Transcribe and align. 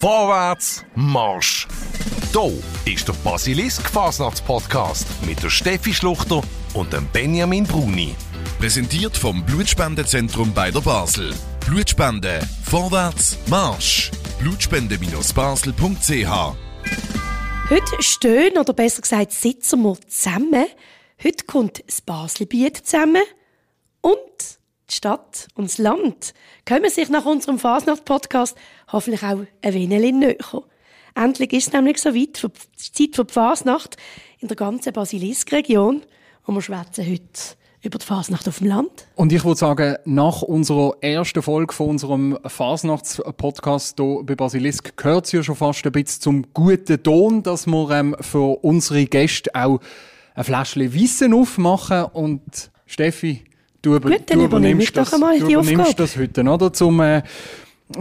Vorwärts 0.00 0.84
Marsch! 0.94 1.66
Hier 2.32 2.62
ist 2.94 3.08
der 3.08 3.14
Basilisk 3.24 3.90
Fasnachts-Podcast 3.90 5.08
mit 5.26 5.42
der 5.42 5.50
Steffi 5.50 5.92
Schluchter 5.92 6.40
und 6.74 6.92
dem 6.92 7.08
Benjamin 7.08 7.64
Bruni. 7.64 8.14
Präsentiert 8.60 9.16
vom 9.16 9.44
Blutspendezentrum 9.44 10.54
bei 10.54 10.70
der 10.70 10.82
Basel. 10.82 11.34
Blutspende. 11.66 12.38
Vorwärts 12.62 13.38
Marsch. 13.48 14.12
Blutspende-basel.ch 14.38 16.54
Heute 17.68 17.96
stehen, 17.98 18.56
oder 18.56 18.74
besser 18.74 19.02
gesagt 19.02 19.32
sitzen 19.32 19.82
wir 19.82 19.98
zusammen. 20.06 20.66
Heute 21.24 21.44
kommt 21.44 21.82
das 21.88 22.02
Baselbiet 22.02 22.86
zusammen 22.86 23.24
und 24.02 24.57
die 24.90 24.94
Stadt 24.94 25.48
und 25.54 25.64
das 25.64 25.78
Land 25.78 26.34
können 26.64 26.90
sich 26.90 27.08
nach 27.08 27.24
unserem 27.24 27.58
Fasnacht-Podcast 27.58 28.56
hoffentlich 28.92 29.22
auch 29.22 29.40
ein 29.62 29.74
wenig 29.74 30.12
näher 30.12 30.36
kommen. 30.36 30.66
Endlich 31.14 31.52
ist 31.52 31.68
es 31.68 31.72
nämlich 31.72 31.98
so 31.98 32.14
weit, 32.14 32.38
für 32.38 32.48
die 32.48 32.92
Zeit 32.92 33.28
die 33.28 33.32
Fasnacht 33.32 33.96
in 34.38 34.48
der 34.48 34.56
ganzen 34.56 34.92
Basilisk-Region. 34.92 36.02
Und 36.44 36.54
wir 36.54 36.62
schwätzen 36.62 37.04
heute 37.04 37.56
über 37.82 37.98
die 37.98 38.06
Fasnacht 38.06 38.48
auf 38.48 38.58
dem 38.58 38.68
Land. 38.68 39.08
Und 39.16 39.32
ich 39.32 39.44
würde 39.44 39.58
sagen, 39.58 39.96
nach 40.04 40.42
unserer 40.42 40.96
ersten 41.00 41.42
Folge 41.42 41.74
von 41.74 41.90
unserem 41.90 42.38
Fasnachts-Podcast 42.44 43.98
hier 43.98 44.22
bei 44.24 44.34
Basilisk 44.34 44.96
gehört 44.96 45.26
es 45.26 45.32
ja 45.32 45.42
schon 45.42 45.56
fast 45.56 45.84
ein 45.84 45.92
bisschen 45.92 46.22
zum 46.22 46.46
guten 46.54 47.02
Ton, 47.02 47.42
dass 47.42 47.66
wir 47.66 47.90
ähm, 47.90 48.16
für 48.20 48.62
unsere 48.64 49.04
Gäste 49.06 49.50
auch 49.54 49.80
ein 50.34 50.44
Fläschchen 50.44 50.92
Wissen 50.92 51.34
aufmachen. 51.34 52.04
Und 52.12 52.70
Steffi, 52.86 53.44
du, 53.82 53.96
über, 53.96 54.10
Gut, 54.10 54.22
dann 54.26 54.38
du 54.38 54.44
übernehme 54.44 54.82
ich 54.82 54.90
übernimmst 54.90 55.12
doch 55.12 55.12
einmal 55.14 55.38
das, 55.38 55.48
die 55.48 55.54
du 55.54 55.60
übernimmst 55.60 55.80
Aufgabe. 55.80 56.02
das 56.02 56.16
heute, 56.16 56.42
oder? 56.42 56.72
Zum, 56.72 57.00
äh, 57.00 57.22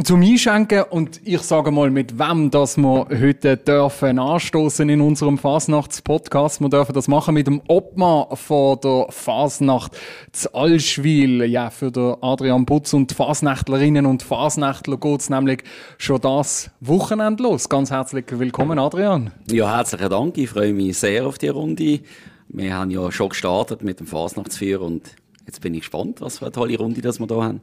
zum 0.04 0.22
Einschenken. 0.22 0.84
Und 0.90 1.22
ich 1.24 1.42
sage 1.42 1.72
mal, 1.72 1.90
mit 1.90 2.20
wem 2.20 2.52
dass 2.52 2.78
wir 2.78 3.08
heute 3.10 3.56
dürfen 3.56 4.20
anstoßen 4.20 4.90
in 4.90 5.00
unserem 5.02 5.38
Fasnachts-Podcast. 5.38 6.60
Wir 6.60 6.70
dürfen 6.70 6.94
das 6.94 7.08
machen 7.08 7.34
mit 7.36 7.48
dem 7.48 7.62
Obmann 7.68 8.26
von 8.36 8.80
der 8.84 9.08
Fasnacht 9.10 9.98
zu 10.34 10.54
Allschwil. 10.54 11.44
Ja, 11.44 11.70
für 11.70 11.92
den 11.92 12.16
Adrian 12.22 12.66
Butz 12.66 12.94
und 12.94 13.12
die 13.12 13.16
Fasnächtlerinnen 13.16 14.06
und 14.06 14.24
Fasnächtler 14.24 14.98
geht's 14.98 15.30
nämlich 15.30 15.64
schon 15.98 16.20
das 16.20 16.70
Wochenende 16.82 17.44
los. 17.44 17.70
Ganz 17.70 17.90
herzlich 17.90 18.26
willkommen, 18.30 18.80
Adrian. 18.80 19.32
Ja, 19.50 19.78
herzlichen 19.78 20.10
Dank. 20.10 20.38
Ich 20.38 20.50
freue 20.50 20.74
mich 20.74 20.98
sehr 20.98 21.26
auf 21.26 21.38
die 21.38 21.48
Runde. 21.48 22.02
Wir 22.50 22.74
haben 22.74 22.92
ja 22.92 23.10
schon 23.12 23.30
gestartet 23.30 23.84
mit 23.84 24.00
dem 24.00 24.08
Fasnachtsfeuer 24.08 24.82
und 24.82 25.04
jetzt 25.48 25.62
bin 25.62 25.74
ich 25.74 25.82
gespannt, 25.82 26.22
was 26.22 26.38
für 26.38 26.46
eine 26.46 26.52
tolle 26.52 26.78
Runde 26.78 27.02
das 27.02 27.20
wir 27.20 27.28
hier 27.28 27.44
haben. 27.44 27.62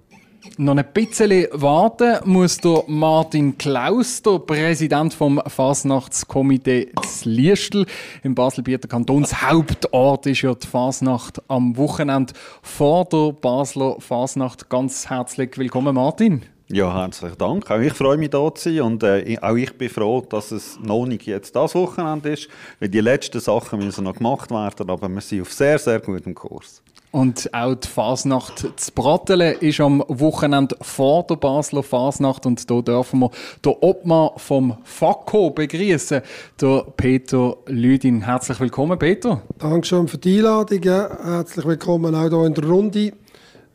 Noch 0.59 0.77
ein 0.77 0.85
bisschen 0.93 1.47
warten 1.53 2.19
muss 2.31 2.59
der 2.59 2.85
Martin 2.87 3.57
Klaus, 3.57 4.21
der 4.21 4.39
Präsident 4.41 5.15
vom 5.15 5.41
Fasnachtskomitee 5.47 6.91
z 7.03 7.25
Liestl 7.25 7.87
im 8.23 8.35
Baselbieter 8.35 8.87
Kantonshauptort 8.87 10.27
ist 10.27 10.43
ja 10.43 10.55
die 10.55 10.67
Fasnacht 10.67 11.41
am 11.49 11.77
Wochenende 11.79 12.35
vor 12.61 13.07
der 13.07 13.33
Basler 13.33 13.97
Fasnacht. 14.01 14.69
Ganz 14.69 15.09
herzlich 15.09 15.57
willkommen, 15.57 15.95
Martin. 15.95 16.43
Ja, 16.69 16.95
herzlichen 16.95 17.39
Dank. 17.39 17.71
Auch 17.71 17.79
ich 17.79 17.93
freue 17.93 18.19
mich, 18.19 18.31
hier 18.31 18.55
zu 18.55 18.71
sein. 18.71 18.83
Und 18.83 19.03
äh, 19.03 19.39
auch 19.41 19.55
ich 19.55 19.77
bin 19.77 19.89
froh, 19.89 20.23
dass 20.29 20.51
es 20.51 20.79
noch 20.81 21.07
nicht 21.07 21.27
jetzt 21.27 21.57
das 21.57 21.75
Wochenende 21.75 22.31
ist, 22.31 22.49
weil 22.81 22.89
die 22.89 23.01
letzten 23.01 23.41
Sachen 23.41 23.81
müssen 23.81 24.05
noch 24.05 24.17
gemacht 24.17 24.51
werden. 24.51 24.91
Aber 24.91 25.09
wir 25.09 25.21
sind 25.21 25.43
auf 25.43 25.53
sehr, 25.53 25.79
sehr 25.79 26.01
gutem 26.01 26.35
Kurs. 26.35 26.83
Und 27.15 27.55
auch 27.55 27.77
die 27.77 27.87
Fasnacht 27.87 28.59
zu 28.75 28.93
Brattelen 28.93 29.57
ist 29.61 29.79
am 29.79 30.03
Wochenende 30.09 30.77
vor 30.81 31.23
der 31.23 31.37
Basler 31.37 31.85
Fasnacht. 31.85 32.45
Und 32.45 32.69
da 32.69 32.81
dürfen 32.81 33.21
wir 33.21 33.31
den 33.65 33.73
Obmann 33.83 34.31
vom 34.37 34.79
FACO 34.83 35.51
begrüßen, 35.51 36.23
der 36.61 36.87
Peter 36.97 37.57
Lüdin. 37.67 38.23
Herzlich 38.23 38.59
willkommen, 38.59 38.99
Peter. 38.99 39.43
Dankeschön 39.61 40.09
für 40.09 40.19
die 40.19 40.39
Einladung. 40.39 40.83
Herzlich 40.83 41.65
willkommen 41.65 42.17
auch 42.17 42.29
hier 42.29 42.47
in 42.47 42.55
der 42.55 42.65
Runde. 42.65 43.13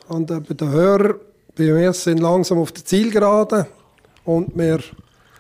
Und 0.10 0.28
bei 0.28 0.54
den 0.54 0.72
Hörern, 0.72 1.16
wir 1.56 1.94
sind 1.94 2.20
langsam 2.20 2.58
auf 2.58 2.74
der 2.74 2.84
Zielgerade 2.84 3.68
und 4.26 4.52
wir 4.54 4.80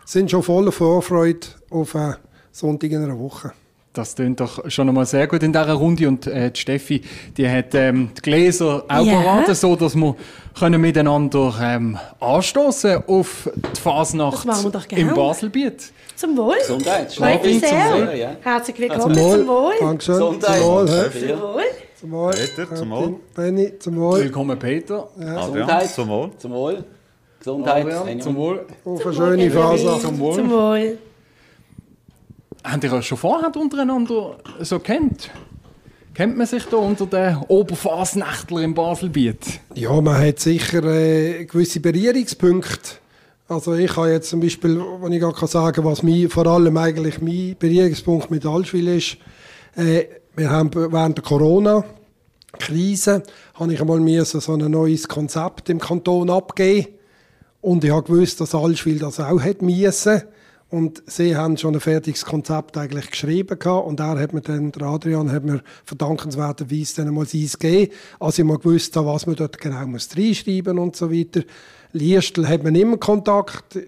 sind 0.06 0.32
schon 0.32 0.44
voller 0.44 0.72
Vorfreude 0.72 1.48
auf 1.70 1.98
einen 1.98 2.16
Sonntag 2.54 2.92
in 2.92 3.04
einer 3.04 3.20
Woche. 3.20 3.52
Das 4.00 4.16
klingt 4.16 4.40
doch 4.40 4.64
schon 4.72 4.88
einmal 4.88 5.06
sehr 5.06 5.28
gut 5.28 5.44
in 5.44 5.52
dieser 5.52 5.74
Runde. 5.74 6.08
Und 6.08 6.26
äh, 6.26 6.52
die 6.52 6.60
Steffi, 6.60 7.02
die 7.36 7.50
hat 7.50 7.76
ähm, 7.76 8.12
die 8.18 8.22
Gläser 8.22 8.86
auch 8.88 9.04
Ja. 9.04 9.20
beraten, 9.20 9.54
so 9.56 9.76
dass 9.76 9.94
wir 9.94 10.16
können 10.58 10.80
miteinander 10.80 11.54
ähm, 11.62 11.98
anstoßen 12.22 13.04
auf 13.08 13.50
die 13.76 13.82
Fasnacht 13.82 14.38
Das 14.38 14.46
machen 14.46 14.64
wir 14.64 14.72
doch 14.72 14.86
im. 14.90 15.14
Baselbiet. 15.14 15.92
Zum 16.16 16.38
Wohl. 16.38 16.56
Gesundheit. 16.60 17.12
Freut 17.14 17.44
mich 17.44 17.60
Zum 17.60 17.70
sehr. 17.70 17.92
Wohl, 18.08 18.16
ja. 18.18 18.30
Herzlich 18.42 18.80
willkommen. 18.80 19.16
Zum 19.16 19.48
Wohl. 19.48 19.74
Dankeschön. 19.82 20.16
Gesundheit. 20.16 20.60
Zum 20.62 20.70
Wohl. 20.70 20.88
Ja. 20.88 21.12
Zum 21.12 21.42
Wohl. 21.42 21.64
Zum 22.00 22.12
Wohl. 22.12 22.32
Peter, 22.32 22.76
zum 22.76 22.90
Wohl. 22.92 23.16
Benni, 23.36 23.80
zum 23.80 23.96
Wohl. 23.98 24.20
Willkommen, 24.22 24.58
Peter. 24.58 25.10
Adrian, 25.20 25.52
Gesundheit. 25.52 25.90
zum 25.90 26.08
Wohl. 26.08 26.32
Zum 26.38 26.52
Wohl. 26.54 26.84
Gesundheit. 27.40 27.86
Adrian, 27.86 28.22
zum 28.22 28.36
Wohl. 28.38 28.66
Auf 28.86 29.06
eine 29.06 29.14
schöne 29.14 29.52
Fasnacht. 29.52 30.02
Zum 30.04 30.20
Wohl. 30.20 30.36
Zum 30.36 30.50
Wohl. 30.52 30.98
Habt 32.64 32.84
ihr 32.84 32.94
euch 32.94 33.08
schon 33.08 33.18
vorher 33.18 33.56
untereinander 33.56 34.38
so 34.60 34.80
kennt? 34.80 35.30
Kennt 36.14 36.38
man 36.38 36.48
sich 36.48 36.66
da 36.66 36.78
unter 36.78 37.06
den 37.06 37.38
Oberfasnächtler 37.48 38.64
im 38.64 38.74
Baselbiet? 38.74 39.62
Ja, 39.76 40.02
man 40.02 40.20
hat 40.20 40.40
sicher 40.40 40.84
äh, 40.84 41.46
gewisse 41.46 41.80
Berührungspunkte. 41.80 42.98
Also 43.48 43.76
ich 43.76 43.94
kann 43.94 44.12
jetzt 44.12 44.30
zum 44.30 44.42
Beispiel, 44.42 44.82
wenn 45.02 45.14
ich 45.14 45.22
gar 45.22 45.34
kann 45.34 45.48
sagen, 45.48 45.86
was 45.86 46.04
mein, 46.04 46.30
vor 46.30 46.46
allem 46.46 46.76
eigentlich 46.76 47.22
mein 47.22 47.56
Berührungspunkt 47.58 48.30
mit 48.30 48.46
Allschwil 48.46 48.90
ist, 48.90 49.18
äh, 49.76 50.06
wir 50.36 50.50
haben 50.50 50.74
während 50.74 51.18
der 51.18 51.24
Corona-Krise 51.24 53.24
habe 53.54 53.74
ich 53.74 53.80
einmal 53.80 54.26
so 54.26 54.54
ein 54.54 54.72
neues 54.72 55.08
Konzept 55.08 55.70
im 55.70 55.80
Kanton 55.80 56.30
abgeben 56.30 56.88
und 57.62 57.84
ich 57.84 57.92
habe 57.92 58.04
gewusst, 58.04 58.42
dass 58.42 58.54
Allschwil 58.54 59.00
das 59.00 59.20
auch 59.20 59.42
hat 59.42 59.62
müssen. 59.62 60.24
Und 60.72 61.02
sie 61.08 61.36
haben 61.36 61.58
schon 61.58 61.74
ein 61.74 61.80
fertiges 61.80 62.26
Konzept 62.26 62.78
eigentlich 62.78 63.10
geschrieben 63.10 63.58
gehabt. 63.58 63.88
und 63.88 64.00
er 64.00 64.20
hat 64.20 64.34
mir 64.34 64.42
dann, 64.42 64.72
der 64.72 64.88
Adrian 64.88 65.32
hat 65.32 65.44
mir 65.44 65.64
verdankenswerterweise 65.84 67.04
dann 67.04 67.14
mal 67.14 67.26
sein 67.26 67.50
gegeben, 67.60 67.92
als 68.20 68.38
ich 68.38 68.46
mal 68.46 68.60
gewusst 68.60 68.96
habe, 68.96 69.08
was 69.08 69.26
man 69.26 69.36
dort 69.36 69.60
genau 69.60 69.88
muss 69.88 70.10
reinschreiben 70.16 70.78
und 70.78 70.96
so 70.96 71.12
weiter. 71.12 71.42
Liestl 71.92 72.48
hat 72.48 72.64
man 72.64 72.76
immer 72.76 72.98
Kontakt. 72.98 73.80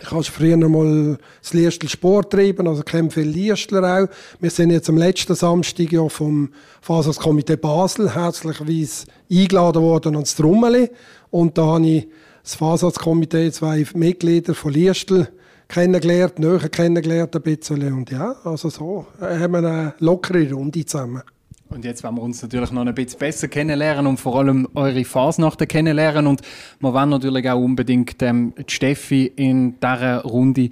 Ich 0.00 0.10
habe 0.10 0.24
früher 0.24 0.56
mal 0.56 1.18
das 1.42 1.52
Liestl 1.52 1.88
Sport 1.88 2.32
treiben, 2.32 2.66
also 2.66 2.82
kenne 2.82 3.10
viele 3.10 3.30
Liestler 3.30 3.82
auch. 3.82 4.08
Wir 4.40 4.50
sind 4.50 4.70
jetzt 4.70 4.88
am 4.88 4.96
letzten 4.96 5.34
Samstag 5.34 5.92
ja 5.92 6.08
vom 6.08 6.50
Faserskomitee 6.80 7.56
Basel 7.56 8.14
herzlicherweise 8.14 9.06
eingeladen 9.30 9.82
worden 9.82 10.14
ans 10.14 10.34
Trummeli. 10.34 10.90
Und 11.30 11.58
da 11.58 11.66
habe 11.66 11.86
ich 11.86 12.08
das 12.42 12.54
Faserskomitee, 12.54 13.50
zwei 13.52 13.86
Mitglieder 13.94 14.54
von 14.54 14.72
Liestl 14.72 15.28
kennengelernt, 15.68 16.38
näher 16.38 16.68
kennengelernt 16.68 17.34
ein 17.36 17.42
bisschen. 17.42 17.92
Und 17.92 18.10
ja, 18.10 18.36
also 18.44 18.68
so 18.68 19.06
äh, 19.20 19.38
haben 19.38 19.52
wir 19.52 19.58
eine 19.58 19.94
lockere 19.98 20.52
Runde 20.52 20.84
zusammen. 20.84 21.22
Und 21.68 21.84
jetzt 21.84 22.04
wollen 22.04 22.14
wir 22.14 22.22
uns 22.22 22.42
natürlich 22.42 22.70
noch 22.70 22.86
ein 22.86 22.94
bisschen 22.94 23.18
besser 23.18 23.48
kennenlernen 23.48 24.06
und 24.06 24.20
vor 24.20 24.36
allem 24.36 24.68
eure 24.74 25.04
Fasnachten 25.04 25.66
kennenlernen. 25.66 26.26
Und 26.28 26.42
wir 26.78 26.94
wollen 26.94 27.08
natürlich 27.08 27.50
auch 27.50 27.58
unbedingt 27.58 28.22
ähm, 28.22 28.54
die 28.56 28.72
Steffi 28.72 29.32
in 29.34 29.80
dieser 29.80 30.22
Runde. 30.22 30.70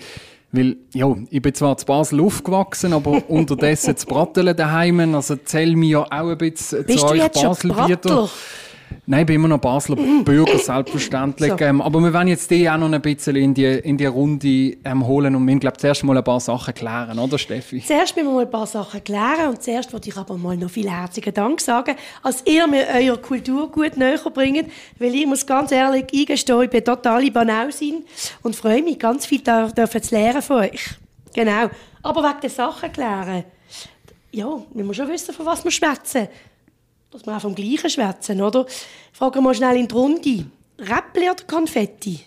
Weil, 0.53 0.77
ja, 0.93 1.13
ich 1.31 1.43
bin 1.43 1.53
zwar 1.53 1.77
zu 1.77 1.85
Basel 1.85 2.21
aufgewachsen, 2.21 2.93
aber 2.93 3.23
unterdessen 3.29 3.97
zu 3.97 4.07
Brattelen 4.07 4.57
daheim. 4.57 5.15
Also 5.15 5.35
zähl 5.35 5.75
mich 5.75 5.91
ja 5.91 6.03
auch 6.05 6.29
ein 6.29 6.39
bisschen 6.39 6.85
Bist 6.85 7.01
zu 7.01 7.07
euch 7.07 7.29
Baselbieter. 7.29 8.31
Nein, 9.07 9.21
ich 9.21 9.27
bin 9.27 9.37
immer 9.37 9.49
noch 9.49 9.59
Basler 9.59 9.97
Bürger, 10.25 10.59
selbstverständlich. 10.59 11.53
So. 11.53 11.59
Ähm, 11.59 11.81
aber 11.81 12.01
wir 12.01 12.13
wollen 12.13 12.29
jetzt 12.29 12.51
die 12.51 12.69
auch 12.69 12.79
noch 12.79 12.91
ein 12.91 13.03
bisschen 13.03 13.37
in 13.37 13.55
die, 13.55 13.65
in 13.65 13.97
die 13.97 14.07
Runde 14.07 14.77
ähm, 14.85 15.07
holen 15.07 15.35
und 15.35 15.47
wir, 15.47 15.57
glaube 15.57 15.77
zuerst 15.77 16.05
mal 16.05 16.17
ein 16.17 16.25
paar 16.25 16.41
Sachen 16.41 16.75
klären, 16.75 17.19
oder 17.19 17.39
Steffi? 17.39 17.83
Zuerst 17.85 18.17
müssen 18.17 18.29
wir 18.29 18.35
mal 18.35 18.45
ein 18.45 18.51
paar 18.51 18.67
Sachen 18.67 19.03
klären 19.03 19.51
und 19.51 19.63
zuerst 19.63 19.93
wollte 19.93 20.09
ich 20.09 20.17
aber 20.17 20.37
mal 20.37 20.57
noch 20.57 20.71
viel 20.71 20.91
herzlichen 20.91 21.35
Dank 21.35 21.61
sagen, 21.61 21.97
als 22.23 22.43
ihr 22.47 22.67
mir 22.67 22.87
eure 22.95 23.19
Kultur 23.19 23.71
gut 23.71 23.97
näher 23.97 24.19
bringt, 24.33 24.71
weil 24.99 25.15
ich 25.15 25.27
muss 25.27 25.47
ganz 25.47 25.73
ehrlich 25.73 26.07
eingestehen, 26.13 26.63
ich 26.63 26.71
bin 26.71 26.85
total 26.85 27.31
Banausin 27.31 28.05
und 28.43 28.57
freue 28.57 28.83
mich, 28.83 28.99
ganz 28.99 29.27
viel 29.27 29.41
da, 29.41 29.69
dürfen 29.69 30.03
zu 30.03 30.15
lernen 30.15 30.43
von 30.43 30.59
euch. 30.59 30.91
Genau. 31.35 31.71
Aber 32.03 32.23
wegen 32.23 32.41
der 32.43 32.51
Sachen 32.51 32.93
klären, 32.93 33.45
ja, 34.31 34.47
wir 34.73 34.85
müssen 34.85 34.95
schon 34.95 35.09
wissen, 35.09 35.35
von 35.35 35.47
was 35.47 35.65
wir 35.65 35.71
schwätzen. 35.71 36.29
Dass 37.15 37.27
wir 37.27 37.37
auch 37.37 37.41
vom 37.41 37.55
Gleichen 37.55 37.89
schwätzen, 37.89 38.43
oder? 38.43 38.67
Fragen 39.13 39.37
wir 39.37 39.43
mal 39.43 39.55
schnell 39.55 39.77
in 39.77 39.87
die 39.87 39.95
Runde. 39.95 40.47
Räppli 40.81 41.31
oder 41.31 41.45
Konfetti? 41.47 42.19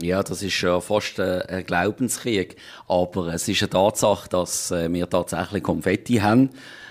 Ja, 0.00 0.24
das 0.24 0.42
ist 0.42 0.60
ja 0.60 0.80
fast 0.80 1.20
äh, 1.20 1.44
ein 1.46 1.64
Glaubenskrieg. 1.64 2.56
Aber 2.88 3.28
es 3.28 3.46
ist 3.46 3.62
eine 3.62 3.70
Tatsache, 3.70 4.28
dass 4.28 4.72
äh, 4.72 4.92
wir 4.92 5.08
tatsächlich 5.08 5.62
Konfetti 5.62 6.14
haben. 6.16 6.50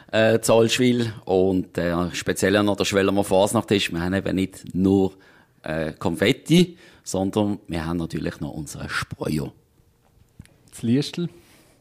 Äh, 0.10 0.40
zu 0.40 0.54
Allschwil. 0.54 1.12
Und 1.26 1.78
äh, 1.78 2.16
speziell 2.16 2.56
an 2.56 2.74
der 2.74 2.86
Schwellemer 2.86 3.26
Fasnacht 3.26 3.72
ist, 3.72 3.92
wir 3.92 4.00
haben 4.00 4.14
eben 4.14 4.36
nicht 4.38 4.74
nur 4.74 5.12
äh, 5.64 5.92
Konfetti, 5.92 6.78
sondern 7.04 7.60
wir 7.68 7.86
haben 7.86 7.98
natürlich 7.98 8.40
noch 8.40 8.52
unseren 8.52 8.88
Spreuer. 8.88 9.52
Das 10.72 10.82
Liestel? 10.82 11.28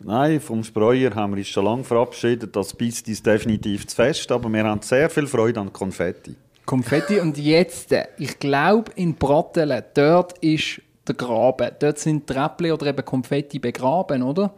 Nein, 0.00 0.40
vom 0.40 0.62
Spreuer 0.62 1.14
haben 1.14 1.32
wir 1.32 1.38
uns 1.38 1.48
schon 1.48 1.64
lange 1.64 1.84
verabschiedet. 1.84 2.54
Das 2.54 2.74
beißt 2.74 3.08
uns 3.08 3.22
definitiv 3.22 3.86
zu 3.86 3.96
fest, 3.96 4.30
aber 4.30 4.48
wir 4.50 4.64
haben 4.64 4.82
sehr 4.82 5.08
viel 5.08 5.26
Freude 5.26 5.60
an 5.60 5.72
Konfetti. 5.72 6.36
Konfetti 6.66 7.20
und 7.20 7.38
jetzt, 7.38 7.92
äh, 7.92 8.06
ich 8.18 8.38
glaube 8.38 8.92
in 8.96 9.14
Brattelen, 9.14 9.82
dort 9.94 10.36
ist 10.38 10.82
der 11.06 11.14
Graben. 11.14 11.70
Dort 11.78 11.98
sind 11.98 12.26
Treppli 12.26 12.72
oder 12.72 12.86
eben 12.86 13.04
Konfetti 13.04 13.58
begraben, 13.58 14.22
oder? 14.22 14.52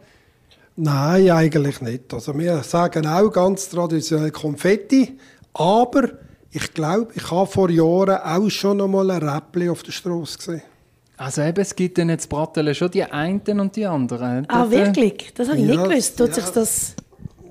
Nein, 0.75 1.29
eigentlich 1.29 1.81
nicht. 1.81 2.13
Also 2.13 2.37
wir 2.37 2.63
sagen 2.63 3.05
auch 3.05 3.29
ganz 3.29 3.69
traditionell 3.69 4.31
Konfetti, 4.31 5.17
aber 5.53 6.09
ich 6.51 6.73
glaube, 6.73 7.11
ich 7.13 7.29
habe 7.29 7.45
vor 7.45 7.69
Jahren 7.69 8.17
auch 8.17 8.49
schon 8.49 8.81
einmal 8.81 9.11
ein 9.11 9.21
Räppli 9.21 9.69
auf 9.69 9.83
der 9.83 9.91
Straße 9.91 10.37
gesehen. 10.37 10.61
Also 11.19 11.41
eben, 11.41 11.59
es 11.59 11.75
gibt 11.75 11.97
dann 11.97 12.07
jetzt 12.07 12.29
Brattelen 12.29 12.73
schon 12.73 12.91
die 12.91 13.03
einen 13.03 13.41
und 13.59 13.75
die 13.75 13.85
anderen. 13.85 14.45
Ah, 14.47 14.63
Dort, 14.63 14.73
äh, 14.73 14.85
wirklich? 14.85 15.33
Das 15.35 15.49
habe 15.49 15.57
ich 15.57 15.65
Ja, 15.65 15.75
nicht 15.75 15.83
gewusst. 15.83 16.17
Tut 16.17 16.29
ja. 16.29 16.33
sich 16.35 16.45
das... 16.45 16.95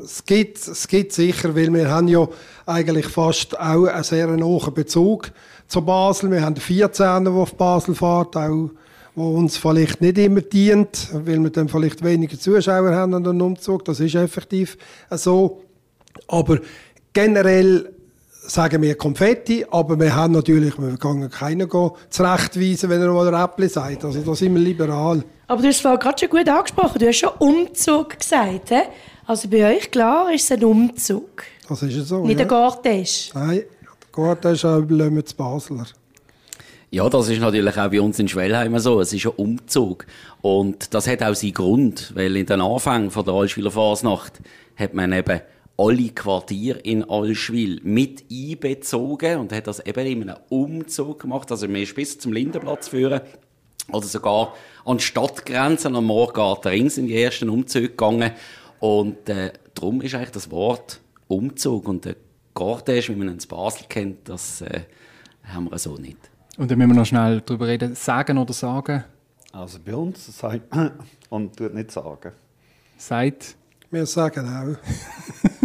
Es 0.02 0.24
gibt, 0.24 0.56
es 0.56 0.88
gibt 0.88 1.12
sicher, 1.12 1.54
weil 1.54 1.72
wir 1.74 1.90
haben 1.90 2.08
ja 2.08 2.26
eigentlich 2.64 3.06
fast 3.06 3.58
auch 3.60 3.84
einen 3.84 4.04
sehr 4.04 4.26
nahen 4.28 4.72
Bezug 4.72 5.32
zu 5.66 5.82
Basel. 5.82 6.30
Wir 6.30 6.40
haben 6.40 6.54
den 6.54 6.62
14, 6.62 7.24
der 7.24 7.32
auf 7.34 7.56
Basel 7.56 7.94
fährt, 7.94 8.36
auch 8.36 8.70
wo 9.14 9.34
uns 9.34 9.58
vielleicht 9.58 10.00
nicht 10.00 10.16
immer 10.16 10.40
dient, 10.40 11.08
weil 11.12 11.42
wir 11.42 11.50
dann 11.50 11.68
vielleicht 11.68 12.02
weniger 12.02 12.38
Zuschauer 12.38 12.94
haben 12.94 13.12
an 13.12 13.24
den 13.24 13.42
Umzug. 13.42 13.84
Das 13.84 14.00
ist 14.00 14.14
effektiv 14.14 14.78
so. 15.10 15.62
Aber 16.26 16.60
generell 17.12 17.92
sagen 18.48 18.82
wir 18.82 18.96
Konfetti, 18.96 19.64
aber 19.70 19.98
wir 20.00 20.14
haben 20.14 20.32
natürlich, 20.32 20.78
wir 20.78 20.96
gehen 20.96 21.30
keinen 21.30 21.68
go 21.68 21.96
zurechtweisen, 22.08 22.88
wenn 22.90 23.02
er 23.02 23.12
mal 23.12 23.32
Räppli 23.32 23.68
sagt. 23.68 24.04
Also 24.04 24.20
da 24.20 24.34
sind 24.34 24.54
wir 24.54 24.60
liberal. 24.60 25.22
Aber 25.46 25.62
du 25.62 25.68
hast 25.68 25.76
es 25.76 25.82
gerade 25.82 26.18
schon 26.18 26.30
gut 26.30 26.48
angesprochen. 26.48 26.98
Du 26.98 27.06
hast 27.06 27.18
schon 27.18 27.30
Umzug 27.38 28.18
gesagt. 28.18 28.70
He? 28.70 28.80
Also 29.26 29.48
bei 29.48 29.76
euch, 29.76 29.90
klar, 29.90 30.32
ist 30.32 30.44
es 30.44 30.52
ein 30.52 30.64
Umzug. 30.64 31.44
Das 31.68 31.82
ist 31.82 31.94
ja 31.94 32.02
so. 32.02 32.24
Nicht 32.24 32.38
ja. 32.40 32.46
ein 32.46 32.48
Gartisch. 32.48 33.30
Nein, 33.34 33.62
ist 34.44 34.64
auch 34.64 34.80
Lömme 34.88 35.24
zu 35.24 35.36
Basler. 35.36 35.86
Ja, 36.90 37.08
das 37.10 37.28
ist 37.28 37.40
natürlich 37.40 37.76
auch 37.76 37.90
bei 37.90 38.00
uns 38.00 38.18
in 38.18 38.28
Schwellheim 38.28 38.78
so. 38.78 39.00
Es 39.00 39.12
ist 39.12 39.26
ein 39.26 39.32
Umzug. 39.36 40.06
Und 40.40 40.94
das 40.94 41.06
hat 41.06 41.22
auch 41.22 41.34
seinen 41.34 41.52
Grund, 41.52 42.12
weil 42.14 42.34
in 42.34 42.46
den 42.46 42.62
Anfängen 42.62 43.10
von 43.10 43.26
der 43.26 43.34
Allschwiler 43.34 43.70
Fasnacht 43.70 44.40
hat 44.76 44.94
man 44.94 45.12
eben 45.12 45.42
alle 45.78 46.08
Quartiere 46.08 46.80
in 46.80 47.08
Allschwil 47.08 47.80
mit 47.84 48.24
einbezogen 48.30 49.38
und 49.38 49.52
hat 49.52 49.68
das 49.68 49.78
eben 49.86 50.06
in 50.06 50.28
einem 50.28 50.36
Umzug 50.48 51.20
gemacht. 51.20 51.50
Also 51.52 51.68
man 51.68 51.82
ist 51.82 51.94
bis 51.94 52.18
zum 52.18 52.32
Lindenplatz 52.32 52.88
führen 52.88 53.20
oder 53.92 54.06
sogar 54.06 54.54
an 54.84 54.98
die 54.98 55.04
Stadtgrenzen 55.04 55.94
am 55.94 56.06
Morgarten 56.06 56.68
Ring 56.68 56.90
sind 56.90 57.06
die 57.06 57.22
ersten 57.22 57.48
Umzüge 57.48 57.90
gegangen. 57.90 58.32
Und 58.80 59.28
äh, 59.28 59.52
darum 59.74 60.02
ist 60.02 60.14
eigentlich 60.14 60.32
das 60.32 60.50
Wort 60.50 61.00
Umzug 61.28 61.88
und 61.88 62.04
der 62.04 62.16
Gartage, 62.54 63.08
wie 63.10 63.16
man 63.16 63.28
ihn 63.28 63.38
in 63.40 63.48
Basel 63.48 63.86
kennt, 63.88 64.28
das 64.28 64.62
äh, 64.62 64.80
haben 65.44 65.70
wir 65.70 65.78
so 65.78 65.94
nicht. 65.96 66.18
Und 66.56 66.70
dann 66.70 66.78
müssen 66.78 66.90
wir 66.90 66.96
noch 66.96 67.06
schnell 67.06 67.40
darüber 67.40 67.68
reden. 67.68 67.94
Sagen 67.94 68.36
oder 68.38 68.52
sagen? 68.52 69.04
Also 69.52 69.78
bei 69.84 69.94
uns 69.94 70.26
sagt 70.36 70.74
und 71.28 71.56
tut 71.56 71.72
nicht 71.72 71.92
sagen. 71.92 72.32
Sagt. 72.96 73.56
Wir 73.90 74.06
sagen 74.06 74.48
auch. 74.48 75.48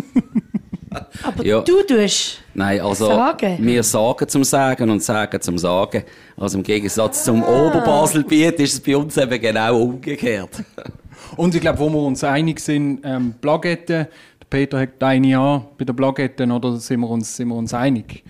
Aber 1.23 1.45
Ja. 1.45 1.61
du 1.61 1.81
tust 1.83 2.39
Nein, 2.53 2.81
also 2.81 3.07
Sagen? 3.07 3.57
wir 3.59 3.83
sagen 3.83 4.27
zum 4.27 4.43
Sagen 4.43 4.89
und 4.89 5.01
sagen 5.03 5.41
zum 5.41 5.57
Sagen. 5.57 6.03
Also 6.37 6.57
im 6.57 6.63
Gegensatz 6.63 7.23
zum 7.23 7.43
Oberbaselbiet 7.43 8.59
ist 8.59 8.73
es 8.73 8.79
bei 8.79 8.95
uns 8.95 9.17
eben 9.17 9.39
genau 9.41 9.81
umgekehrt. 9.81 10.63
Und 11.37 11.55
ich 11.55 11.61
glaube, 11.61 11.79
wo 11.79 11.89
wir 11.89 11.99
uns 12.01 12.23
einig 12.23 12.59
sind, 12.59 12.99
ähm, 13.03 13.33
Plagetten. 13.41 14.07
Der 14.41 14.47
Peter 14.49 14.79
hat 14.79 15.01
eine 15.01 15.39
an 15.39 15.65
bei 15.79 15.85
den 15.85 15.95
Plagetten, 15.95 16.51
oder 16.51 16.77
sind 16.77 16.99
wir 16.99 17.09
uns, 17.09 17.35
sind 17.35 17.47
wir 17.47 17.55
uns 17.55 17.73
einig? 17.73 18.23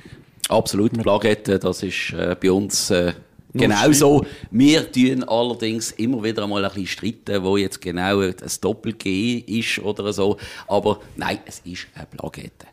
Absolut, 0.48 0.94
Plagette, 1.01 1.60
das 1.60 1.83
ist 1.83 2.13
äh, 2.13 2.36
bei 2.42 2.51
uns 2.51 2.92
äh, 2.92 3.12
genau 3.54 3.92
so. 3.92 4.26
Wir 4.52 4.92
tun 4.92 5.24
allerdings 5.24 5.92
immer 5.92 6.24
wieder 6.24 6.44
einmal 6.44 6.64
ein 6.66 6.72
bisschen 6.72 6.88
streiten, 6.88 7.44
wo 7.44 7.58
jetzt 7.58 7.82
genau 7.82 8.20
ein 8.20 8.36
Doppel-G 8.62 9.38
ist 9.48 9.80
oder 9.80 10.12
so. 10.14 10.38
Aber 10.68 11.00
nein, 11.16 11.40
es 11.46 11.62
ist 11.66 11.88
eine 11.96 12.06
Plagette. 12.08 12.68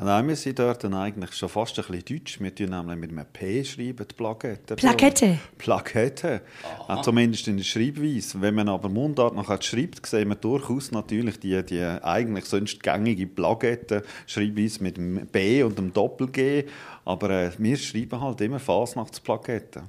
Nein, 0.00 0.28
wir 0.28 0.36
sind 0.36 0.56
dort 0.60 0.84
dann 0.84 0.94
eigentlich 0.94 1.32
schon 1.34 1.48
fast 1.48 1.76
ein 1.76 1.84
bisschen 1.84 2.18
deutsch. 2.18 2.40
Wir 2.40 2.54
tun 2.54 2.70
nämlich 2.70 2.98
mit 2.98 3.10
einem 3.10 3.26
P 3.32 3.64
schreiben, 3.64 4.06
die 4.08 4.14
Plakette. 4.14 4.76
Plakette. 4.76 5.40
Plakette. 5.58 6.42
Äh, 6.88 7.02
zumindest 7.02 7.48
in 7.48 7.56
der 7.56 7.64
Schreibweise. 7.64 8.40
Wenn 8.40 8.54
man 8.54 8.68
aber 8.68 8.88
Mundart 8.88 9.34
nachher 9.34 9.60
schreibt, 9.60 10.06
sehen 10.06 10.28
wir 10.28 10.36
durchaus 10.36 10.92
natürlich 10.92 11.40
die, 11.40 11.60
die 11.64 11.82
eigentlich 11.82 12.44
sonst 12.44 12.80
gängige 12.80 13.26
Plakette, 13.26 14.04
Schreibweise 14.28 14.84
mit 14.84 14.98
dem 14.98 15.26
B 15.26 15.64
und 15.64 15.76
dem 15.76 15.92
Doppel-G. 15.92 16.66
Aber 17.04 17.30
äh, 17.30 17.50
wir 17.58 17.76
schreiben 17.76 18.20
halt 18.20 18.40
immer 18.40 18.60
Fasnachtsplakette. 18.60 19.82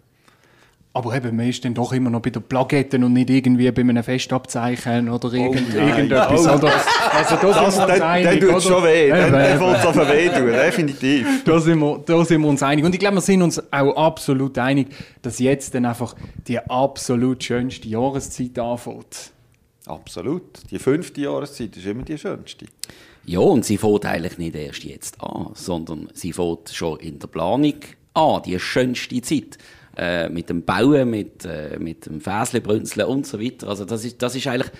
Aber 1.00 1.16
eben, 1.16 1.34
man 1.38 1.48
ist 1.48 1.64
dann 1.64 1.74
doch 1.74 1.94
immer 1.94 2.10
noch 2.10 2.22
bei 2.22 2.30
den 2.30 2.44
Plagetten 2.44 3.06
und 3.06 3.14
nicht 3.14 3.30
irgendwie 3.30 3.72
bei 3.72 3.82
einem 3.82 4.04
Festabzeichen 4.04 5.08
oder 5.08 5.32
irgend, 5.32 5.74
nein. 5.74 5.88
irgendetwas. 5.88 6.46
Oh, 6.46 6.56
oder? 6.56 6.74
Also 7.14 7.36
da 7.38 7.64
Das, 7.64 7.76
sind 7.76 7.88
wir 7.88 7.94
uns 7.94 8.02
einig, 8.02 8.30
der 8.32 8.40
tut 8.42 8.50
oder? 8.50 8.62
schon 8.62 8.84
weh. 8.84 9.08
Der, 9.08 9.56
es 9.56 9.62
auf 9.86 9.96
weh 9.96 10.28
tun, 10.28 10.48
definitiv. 10.48 11.44
Da 11.46 11.60
sind, 11.62 11.80
wir, 11.80 12.04
da 12.06 12.26
sind 12.26 12.42
wir 12.42 12.50
uns 12.50 12.62
einig. 12.62 12.84
Und 12.84 12.94
ich 12.94 13.00
glaube, 13.00 13.16
wir 13.16 13.22
sind 13.22 13.42
uns 13.42 13.64
auch 13.72 13.96
absolut 13.96 14.58
einig, 14.58 14.90
dass 15.22 15.40
jetzt 15.40 15.74
dann 15.74 15.86
einfach 15.86 16.16
die 16.48 16.60
absolut 16.60 17.42
schönste 17.42 17.88
Jahreszeit 17.88 18.60
anfängt. 18.60 19.32
Absolut. 19.86 20.70
Die 20.70 20.80
fünfte 20.80 21.22
Jahreszeit 21.22 21.78
ist 21.78 21.86
immer 21.86 22.04
die 22.04 22.18
schönste. 22.18 22.66
Ja, 23.26 23.40
und 23.40 23.64
sie 23.64 23.78
fängt 23.78 24.06
eigentlich 24.06 24.38
nicht 24.38 24.56
erst 24.56 24.84
jetzt 24.84 25.22
an, 25.22 25.52
sondern 25.54 26.10
sie 26.14 26.34
fängt 26.34 26.70
schon 26.74 27.00
in 27.00 27.20
der 27.20 27.28
Planung 27.28 27.76
an, 28.14 28.42
die 28.46 28.60
schönste 28.60 29.22
Zeit. 29.22 29.58
Äh, 29.98 30.30
mit 30.30 30.50
dem 30.50 30.64
Bauen, 30.64 31.10
mit, 31.10 31.46
äh, 31.46 31.78
mit 31.80 32.06
dem 32.06 32.22
Fäslebrünzeln 32.22 33.08
und 33.08 33.26
so 33.26 33.42
weiter. 33.42 33.68
Also 33.68 33.86
das 33.86 34.06
ist, 34.06 34.22
das 34.22 34.36
ist 34.36 34.48
eigentlich, 34.48 34.72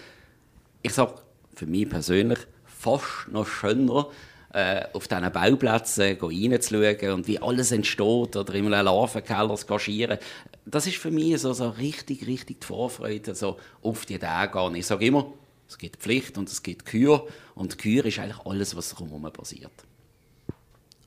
ich 0.82 0.94
sag 0.94 1.22
für 1.56 1.66
mich 1.66 1.90
persönlich, 1.90 2.40
fast 2.66 3.28
noch 3.32 3.48
schöner, 3.48 4.08
äh, 4.54 4.86
auf 4.94 5.08
diesen 5.08 5.32
Bauplätzen 5.32 6.18
reinzuschauen 6.22 7.12
und 7.12 7.28
wie 7.28 7.40
alles 7.40 7.72
entsteht 7.72 8.36
oder 8.36 8.54
in 8.54 8.74
einem 8.74 8.86
Larvenkeller 8.86 9.56
zu 9.56 9.66
gagieren. 9.66 10.20
Das 10.66 10.88
ist 10.88 10.98
für 10.98 11.12
mich 11.12 11.40
so, 11.40 11.54
so 11.54 11.70
richtig, 11.70 12.26
richtig 12.26 12.62
die 12.62 12.66
Vorfreude 12.66 13.36
so 13.36 13.58
auf 13.82 14.06
die 14.06 14.18
Tage 14.18 14.60
an. 14.60 14.76
Ich 14.76 14.86
sage 14.86 15.06
immer, 15.06 15.34
es 15.68 15.78
gibt 15.78 15.98
Pflicht 15.98 16.38
und 16.38 16.50
es 16.50 16.64
gibt 16.64 16.86
Kür 16.86 17.28
und 17.56 17.78
Kür 17.78 18.06
ist 18.06 18.20
eigentlich 18.20 18.46
alles, 18.46 18.76
was 18.76 18.90
drumherum 18.90 19.32
passiert. 19.32 19.72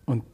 Und 0.05 0.25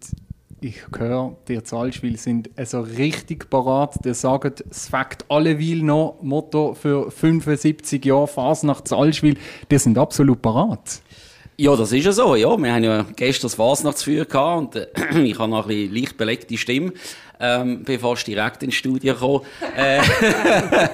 ich 0.61 0.83
höre, 0.97 1.37
die 1.49 1.63
Zahlspiel 1.63 2.17
sind 2.17 2.51
also 2.57 2.81
richtig 2.81 3.49
parat. 3.51 4.05
Die 4.05 4.15
sagen, 4.15 4.55
es 4.71 4.89
fängt 4.89 5.25
alleweil 5.29 5.83
noch 5.83 6.19
Motto 6.23 6.75
für 6.75 7.11
75 7.11 8.05
Jahre 8.05 8.27
Fasnacht 8.27 8.89
Zahlspiel. 8.89 9.37
Die 9.71 9.79
sind 9.79 9.99
absolut 9.99 10.43
parat. 10.43 11.01
Ja, 11.57 11.75
das 11.75 11.91
ist 11.91 12.05
ja 12.05 12.13
so. 12.13 12.37
Ja, 12.37 12.57
wir 12.57 12.73
haben 12.73 12.85
ja 12.85 13.05
gestern 13.17 13.47
das 13.47 13.57
Fasnachtsfeuer 13.57 14.25
gehabt 14.25 14.77
und 14.77 14.77
äh, 14.77 15.23
ich 15.25 15.39
habe 15.39 15.51
noch 15.51 15.65
ein 15.65 15.69
bisschen 15.69 15.95
leicht 15.95 16.17
belegte 16.17 16.57
Stimme. 16.57 16.93
Ähm, 17.41 17.85
bin 17.85 18.01
fast 18.01 18.27
direkt 18.27 18.63
ins 18.63 18.75
Studio 18.75 19.15
gekommen. 19.15 19.45
Äh, 19.77 20.01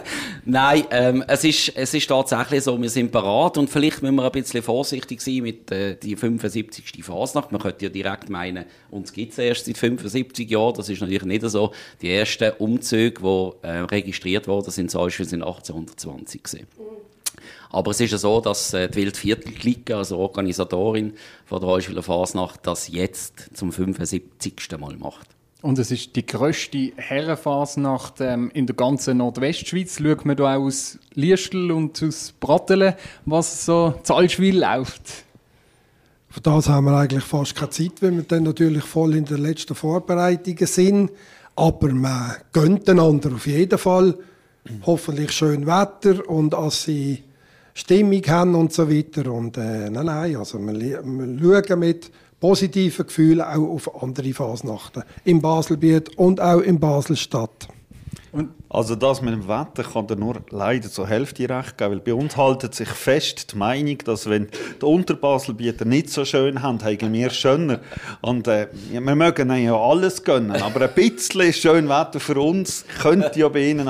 Nein, 0.45 0.85
ähm, 0.91 1.25
es, 1.27 1.45
ist, 1.45 1.73
es 1.75 1.95
ist 1.95 2.07
tatsächlich 2.07 2.65
so, 2.65 2.81
wir 2.81 2.91
sind 2.91 3.11
parat 3.11 3.57
und 3.57 3.71
vielleicht 3.71 4.03
müssen 4.03 4.17
wir 4.17 4.25
ein 4.25 4.33
bisschen 4.33 4.63
vorsichtig 4.63 5.23
sein 5.23 5.43
mit 5.43 5.71
äh, 5.71 5.97
die 5.97 6.17
75. 6.17 7.03
Fasnacht. 7.03 7.51
Man 7.51 7.61
könnte 7.61 7.87
ja 7.87 7.91
direkt 7.91 8.29
meinen, 8.29 8.67
uns 8.91 9.13
gibt 9.13 9.33
es 9.33 9.39
erst 9.39 9.65
seit 9.65 9.79
75 9.79 10.51
Jahren. 10.51 10.75
Das 10.75 10.89
ist 10.89 11.01
natürlich 11.01 11.25
nicht 11.25 11.49
so. 11.49 11.73
Die 12.03 12.11
ersten 12.11 12.53
Umzüge, 12.59 13.23
die 13.23 13.67
äh, 13.67 13.79
registriert 13.81 14.47
wurden, 14.49 14.71
sind 14.71 14.91
zum 14.91 15.03
Beispiel 15.03 15.27
sind 15.27 15.43
1820 15.43 16.43
gewesen. 16.43 16.67
Aber 17.71 17.91
es 17.91 18.01
ist 18.01 18.13
ja 18.13 18.19
so, 18.19 18.41
dass 18.41 18.73
äh, 18.73 18.89
die 18.89 18.97
Wildviertelklicke, 18.97 19.97
also 19.97 20.19
Organisatorin 20.19 21.15
von 21.45 21.61
der 21.61 21.69
Heuschwiler 21.69 22.03
Fasnacht, 22.03 22.61
das 22.67 22.89
jetzt 22.89 23.57
zum 23.57 23.73
75. 23.73 24.55
Mal 24.79 24.97
macht. 24.97 25.35
Und 25.65 25.79
es 25.79 25.91
ist 25.91 26.15
die 26.15 26.27
grösste 26.27 26.93
Herrenfasnacht 26.97 28.21
ähm, 28.21 28.51
in 28.53 28.67
der 28.67 28.77
ganzen 28.77 29.17
Nordwestschweiz. 29.17 29.97
Schaut 29.99 30.27
man 30.27 30.37
da 30.37 30.57
aus 30.57 30.99
Liestel 31.15 31.73
und 31.73 32.03
aus 32.03 32.35
Brattelen, 32.39 32.93
was 33.25 33.65
so 33.65 33.95
Zahlschwil 34.03 34.61
läuft. 34.61 35.25
Für 36.29 36.43
das 36.43 36.69
haben 36.69 36.85
wir 36.85 36.99
eigentlich 36.99 37.25
fast 37.25 37.57
keine 37.57 37.71
Zeit, 37.71 38.03
weil 38.03 38.15
wir 38.15 38.25
dann 38.25 38.43
natürlich 38.43 38.85
voll 38.85 39.15
in 39.15 39.25
den 39.25 39.39
letzten 39.39 39.75
Vorbereitungen 39.75 40.67
sind. 40.67 41.13
Aber 41.57 41.89
man 41.95 42.35
gönnt 42.53 42.87
einander 42.91 43.33
auf 43.33 43.47
jeden 43.47 43.79
Fall. 43.79 44.19
Hoffentlich 44.85 45.33
schön 45.33 45.67
Wetter 45.67 46.29
und 46.29 46.51
dass 46.51 46.83
sie 46.83 47.23
Stimmung 47.73 48.23
haben 48.27 48.55
und 48.55 48.71
so 48.75 48.91
weiter. 48.91 49.33
Und 49.33 49.57
äh, 49.57 49.89
nein, 49.89 50.05
nein, 50.05 50.37
also 50.37 50.59
wir, 50.59 51.03
wir 51.03 51.65
schauen 51.65 51.79
mit 51.79 52.11
positiven 52.45 53.07
Gefühlen 53.07 53.41
auch 53.41 53.71
auf 53.71 54.03
andere 54.03 54.35
Fasnachten. 54.35 55.03
Im 55.25 55.41
Baselbiet 55.41 56.19
und 56.19 56.43
auch 56.43 56.61
in 56.61 56.79
Baselstadt. 56.79 57.69
Also 58.75 58.97
das 58.97 59.23
mit 59.23 59.33
dem 59.33 59.47
Wetter 59.47 59.85
kann 59.85 60.09
dir 60.09 60.17
nur 60.17 60.37
leider 60.51 60.91
zur 60.91 61.07
Hälfte 61.07 61.49
recht 61.49 61.79
geben, 61.79 61.93
weil 61.93 62.01
bei 62.01 62.13
uns 62.13 62.37
haltet 62.37 62.75
sich 62.75 62.89
fest 62.89 63.53
die 63.53 63.57
Meinung, 63.57 63.99
dass 63.99 64.29
wenn 64.29 64.49
die 64.81 64.85
Unterbaselbieter 64.85 65.85
nicht 65.85 66.11
so 66.11 66.25
schön 66.25 66.61
haben, 66.61 66.83
haben 66.83 67.13
wir 67.13 67.31
schöner. 67.31 67.79
Und 68.21 68.49
äh, 68.49 68.67
wir 68.91 69.01
mögen 69.01 69.49
ihnen 69.51 69.65
ja 69.67 69.77
alles 69.77 70.25
gönnen, 70.25 70.61
aber 70.61 70.87
ein 70.87 70.93
bisschen 70.93 71.53
schön 71.53 71.89
Wetter 71.89 72.19
für 72.19 72.41
uns 72.41 72.85
könnte 73.01 73.39
ja 73.39 73.49
bei 73.49 73.61
ihnen 73.61 73.89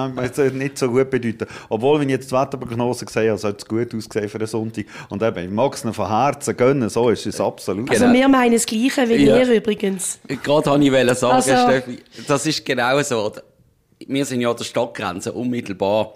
nicht 0.53 0.77
so 0.77 0.91
gut 0.91 1.09
bedeuten. 1.09 1.47
Obwohl, 1.71 2.01
wenn 2.01 2.11
ich 2.11 2.17
jetzt 2.17 2.31
die 2.31 2.35
Wetterprognose 2.35 3.07
sehe, 3.09 3.31
also 3.31 3.49
sollte 3.49 3.59
es 3.63 3.67
gut 3.67 3.95
aussehen 3.95 4.29
für 4.29 4.39
einen 4.39 4.47
Sonntag. 4.47 4.85
Und 5.09 5.23
eben, 5.23 5.45
ich 5.47 5.51
mag 5.51 5.73
es 5.73 5.81
von 5.81 6.09
Herzen 6.09 6.55
gönnen, 6.59 6.91
so 6.91 7.09
ist 7.09 7.25
es 7.25 7.41
absolut. 7.41 7.91
Also 7.91 8.13
wir 8.13 8.29
meinen 8.29 8.53
das 8.53 8.67
Gleiche 8.67 9.09
wie 9.09 9.25
ja. 9.25 9.39
ihr 9.39 9.51
übrigens. 9.51 10.19
Gerade 10.43 10.67
wollte 10.67 10.85
ich 10.85 11.19
sagen, 11.19 11.35
also, 11.37 11.51
Steffi, 11.51 11.99
das 12.27 12.45
ist 12.45 12.67
genau 12.67 13.01
so 13.01 13.33
wir 14.07 14.25
sind 14.25 14.41
ja 14.41 14.51
an 14.51 14.57
der 14.57 14.65
Stadtgrenze 14.65 15.33
unmittelbar. 15.33 16.15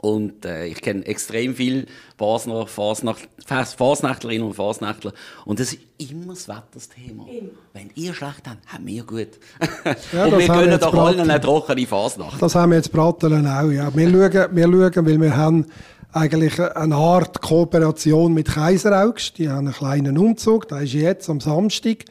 Und 0.00 0.44
äh, 0.44 0.66
ich 0.66 0.80
kenne 0.80 1.04
extrem 1.06 1.56
viele 1.56 1.86
Basler, 2.16 2.68
Fasnacht, 2.68 3.28
Fasnächtlerinnen 3.44 4.46
und 4.46 4.54
Fasnächtler. 4.54 5.12
Und 5.44 5.58
das 5.58 5.72
ist 5.72 5.80
immer 5.98 6.34
das 6.34 6.46
Wettersthema. 6.46 7.26
Immer. 7.26 7.48
Wenn 7.72 7.90
ihr 7.96 8.14
schlecht 8.14 8.46
habt, 8.46 8.72
haben 8.72 8.86
wir 8.86 9.02
gut. 9.02 9.28
Ja, 10.12 10.26
und 10.26 10.38
wir 10.38 10.46
gönnen 10.46 10.78
doch 10.78 10.94
allen 10.94 11.28
eine 11.28 11.40
trockene 11.40 11.84
Fasnacht. 11.84 12.40
Das 12.40 12.54
haben 12.54 12.70
wir 12.70 12.76
jetzt 12.76 12.92
Bratteln 12.92 13.44
auch, 13.46 13.70
ja. 13.70 13.94
Wir 13.94 14.08
schauen, 14.08 14.56
wir 14.56 14.64
schauen, 14.64 15.06
weil 15.06 15.20
wir 15.20 15.36
haben 15.36 15.66
eigentlich 16.12 16.60
eine 16.60 16.94
Art 16.94 17.42
Kooperation 17.42 18.32
mit 18.34 18.48
Kaiseraugst. 18.48 19.38
Die 19.38 19.48
haben 19.48 19.66
einen 19.66 19.74
kleinen 19.74 20.16
Umzug, 20.16 20.68
der 20.68 20.82
ist 20.82 20.92
jetzt 20.92 21.28
am 21.28 21.40
Samstag. 21.40 22.04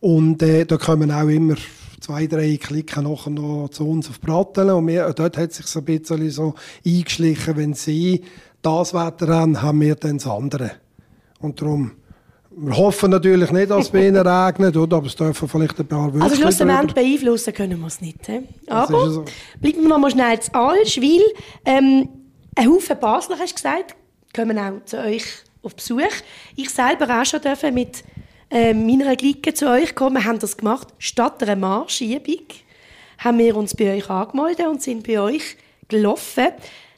Und 0.00 0.42
äh, 0.42 0.64
da 0.64 0.78
kommen 0.78 1.10
auch 1.10 1.28
immer 1.28 1.56
zwei, 2.00 2.26
drei 2.26 2.56
klicken 2.56 3.04
nachher 3.04 3.30
noch 3.30 3.68
zu 3.68 3.88
uns 3.88 4.08
auf 4.08 4.20
Bratteln. 4.20 4.70
Und 4.70 4.86
wir, 4.88 5.12
dort 5.12 5.36
hat 5.36 5.52
sich 5.52 5.66
so 5.66 5.80
ein 5.80 5.84
bisschen 5.84 6.30
so 6.30 6.54
eingeschlichen, 6.84 7.56
wenn 7.56 7.74
sie 7.74 8.22
das 8.62 8.92
Wetter 8.92 9.28
haben, 9.28 9.62
haben 9.62 9.80
wir 9.80 9.94
dann 9.94 10.18
das 10.18 10.26
andere. 10.26 10.72
Und 11.40 11.60
darum, 11.60 11.92
wir 12.50 12.76
hoffen 12.76 13.10
natürlich 13.10 13.50
nicht, 13.52 13.70
dass 13.70 13.86
es 13.86 13.90
bei 13.90 14.08
ihnen 14.08 14.16
regnet, 14.26 14.76
oder? 14.76 14.96
aber 14.96 15.06
es 15.06 15.16
dürfen 15.16 15.48
vielleicht 15.48 15.78
ein 15.78 15.86
paar 15.86 16.12
Wörter. 16.12 16.24
Also 16.24 16.36
schlussendlich 16.36 16.94
beeinflussen 16.94 17.54
können 17.54 17.80
wir 17.80 17.86
es 17.86 18.00
nicht. 18.00 18.26
He? 18.26 18.40
Aber 18.66 19.10
so. 19.10 19.24
bleiben 19.60 19.82
wir 19.82 19.88
noch 19.88 19.98
mal 19.98 20.10
schnell 20.10 20.40
zu 20.40 20.52
Alschwil. 20.54 21.22
Ähm, 21.64 22.08
ein 22.56 22.68
Haufen 22.68 22.98
Basler, 22.98 23.36
hast 23.38 23.52
du 23.52 23.54
gesagt, 23.54 23.94
kommen 24.34 24.58
auch 24.58 24.84
zu 24.84 24.98
euch 24.98 25.24
auf 25.62 25.74
Besuch. 25.76 26.00
Ich 26.56 26.70
selber 26.70 27.20
auch 27.20 27.24
schon 27.24 27.40
dürfen 27.40 27.72
mit 27.74 28.02
äh, 28.50 28.74
meiner 28.74 29.16
Clique 29.16 29.54
zu 29.54 29.68
euch 29.68 29.90
gekommen. 29.90 30.24
Haben 30.24 30.38
das 30.38 30.56
gemacht. 30.56 30.88
Statt 30.98 31.42
einer 31.42 31.56
Marschübung 31.56 32.46
haben 33.18 33.38
wir 33.38 33.56
uns 33.56 33.74
bei 33.74 33.96
euch 33.96 34.08
angemeldet 34.10 34.66
und 34.66 34.82
sind 34.82 35.06
bei 35.06 35.20
euch 35.20 35.56
gelaufen. 35.88 36.48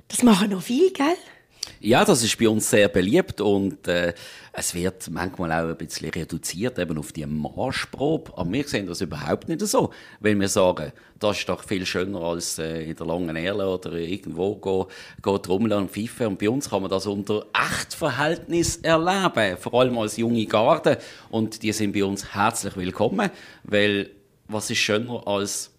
Das 0.09 0.23
machen 0.23 0.51
noch 0.51 0.63
viel, 0.63 0.93
gell? 0.93 1.17
Ja, 1.81 2.05
das 2.05 2.23
ist 2.23 2.39
bei 2.39 2.49
uns 2.49 2.71
sehr 2.71 2.89
beliebt 2.89 3.41
und 3.41 3.89
äh, 3.89 4.15
es 4.55 4.75
wird 4.75 5.11
manchmal 5.11 5.51
auch 5.51 5.71
ein 5.71 5.77
bisschen 5.77 6.11
reduziert 6.11 6.79
eben 6.79 6.99
auf 6.99 7.13
die 7.13 7.25
Marschprobe. 7.25 8.37
Aber 8.37 8.53
wir 8.53 8.65
sehen 8.65 8.87
das 8.87 9.01
überhaupt 9.01 9.49
nicht 9.49 9.63
so, 9.63 9.91
weil 10.21 10.39
wir 10.39 10.49
sagen, 10.49 10.93
das 11.19 11.39
ist 11.39 11.49
doch 11.49 11.65
viel 11.65 11.87
schöner 11.87 12.21
als 12.21 12.59
äh, 12.59 12.91
in 12.91 12.97
der 12.97 13.07
langen 13.07 13.35
Erle 13.35 13.67
oder 13.67 13.93
irgendwo 13.93 14.57
go, 14.57 14.89
go 15.23 15.39
trommeln 15.39 15.73
und 15.73 15.91
pfeifen. 15.91 16.27
Und 16.27 16.39
bei 16.39 16.51
uns 16.51 16.69
kann 16.69 16.83
man 16.83 16.91
das 16.91 17.07
unter 17.07 17.47
Echtverhältnis 17.55 18.77
erleben, 18.77 19.57
vor 19.57 19.75
allem 19.75 19.97
als 19.97 20.19
junge 20.19 20.45
Garde. 20.45 20.99
Und 21.31 21.63
die 21.63 21.73
sind 21.73 21.93
bei 21.93 22.05
uns 22.05 22.35
herzlich 22.35 22.77
willkommen, 22.77 23.31
weil 23.65 24.11
was 24.49 24.71
ist 24.71 24.79
schöner 24.79 25.27
als 25.27 25.71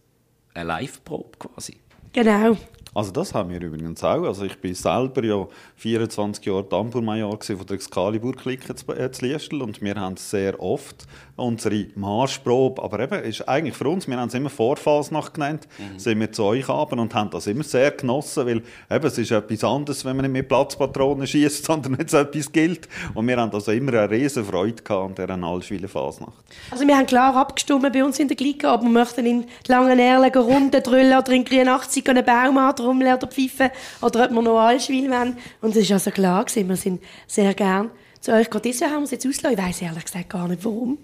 eine 0.55 0.67
Live-Probe 0.67 1.37
quasi? 1.37 1.77
Genau. 2.11 2.57
Also 2.95 3.11
das 3.11 3.33
haben 3.33 3.49
wir 3.49 3.61
übrigens 3.61 4.03
auch. 4.03 4.23
Also 4.23 4.45
ich 4.45 4.59
bin 4.59 4.75
selber 4.75 5.23
ja 5.23 5.47
24 5.83 6.45
Jahre 6.45 6.69
Tambourmajor 6.69 7.39
von 7.41 7.65
der 7.65 7.75
Excalibur-Clique 7.75 8.73
zu, 8.73 8.89
äh, 8.93 9.11
zu 9.11 9.25
Liestel 9.25 9.61
und 9.61 9.81
wir 9.81 9.95
haben 9.95 10.15
sehr 10.15 10.57
oft 10.61 11.05
unsere 11.35 11.87
Marschprobe, 11.95 12.81
aber 12.81 12.99
eben, 13.01 13.23
ist 13.23 13.47
eigentlich 13.49 13.75
für 13.75 13.89
uns, 13.89 14.07
wir 14.07 14.15
haben 14.17 14.29
es 14.29 14.33
immer 14.33 14.49
Vorfasnacht 14.49 15.33
genannt, 15.33 15.67
mhm. 15.77 15.99
sind 15.99 16.19
wir 16.19 16.31
zu 16.31 16.43
euch 16.43 16.67
haben 16.69 16.99
und 16.99 17.13
haben 17.13 17.31
das 17.31 17.47
immer 17.47 17.63
sehr 17.63 17.91
genossen, 17.91 18.45
weil 18.45 18.61
eben, 18.89 19.05
es 19.05 19.17
ist 19.17 19.31
etwas 19.31 19.63
anderes, 19.63 20.05
wenn 20.05 20.15
man 20.15 20.25
nicht 20.25 20.33
mit 20.33 20.47
Platzpatronen 20.47 21.27
schießt, 21.27 21.65
sondern 21.65 21.97
wenn 21.97 22.05
es 22.05 22.13
etwas 22.13 22.51
gilt. 22.51 22.87
Und 23.13 23.27
wir 23.27 23.35
haben 23.35 23.51
also 23.51 23.71
immer 23.71 23.93
eine 23.93 24.09
riesen 24.09 24.45
Freude 24.45 24.81
gehabt 24.81 25.19
an 25.19 25.27
dieser 25.27 25.43
Allschwiler 25.43 25.89
Fasnacht. 25.89 26.43
Also 26.71 26.87
wir 26.87 26.95
haben 26.95 27.07
klar 27.07 27.35
abgestimmt 27.35 27.91
bei 27.91 28.03
uns 28.03 28.19
in 28.19 28.29
der 28.29 28.37
Clique, 28.37 28.69
aber 28.69 28.83
wir 28.83 28.89
möchten 28.91 29.25
in 29.25 29.45
langen 29.67 29.99
Erlen 29.99 30.33
Runden 30.33 30.83
drüllen 30.83 31.17
oder 31.17 31.31
in 31.31 31.43
83 31.43 32.07
einen 32.09 32.23
Baum 32.23 32.57
antrommeln 32.57 33.15
oder 33.15 33.27
pfeifen 33.27 33.69
oder 34.01 34.25
ob 34.25 34.31
wir 34.31 34.41
noch 34.41 34.59
Allschwil 34.59 35.09
wollen. 35.09 35.35
Und 35.61 35.72
es 35.75 35.83
ist 35.83 35.91
also 35.91 36.11
klar 36.11 36.45
wir 36.55 36.75
sind 36.75 37.01
sehr 37.27 37.53
gern 37.53 37.91
zu 38.21 38.31
euch 38.31 38.45
gekommen. 38.45 38.63
Dieses 38.63 38.81
Jahr 38.81 38.91
haben 38.91 39.01
wir 39.01 39.05
es 39.05 39.11
jetzt 39.11 39.27
ausgelassen. 39.27 39.59
Ich 39.59 39.65
weiss 39.65 39.81
ehrlich 39.81 40.05
gesagt 40.05 40.29
gar 40.29 40.47
nicht, 40.47 40.63
warum. 40.63 40.97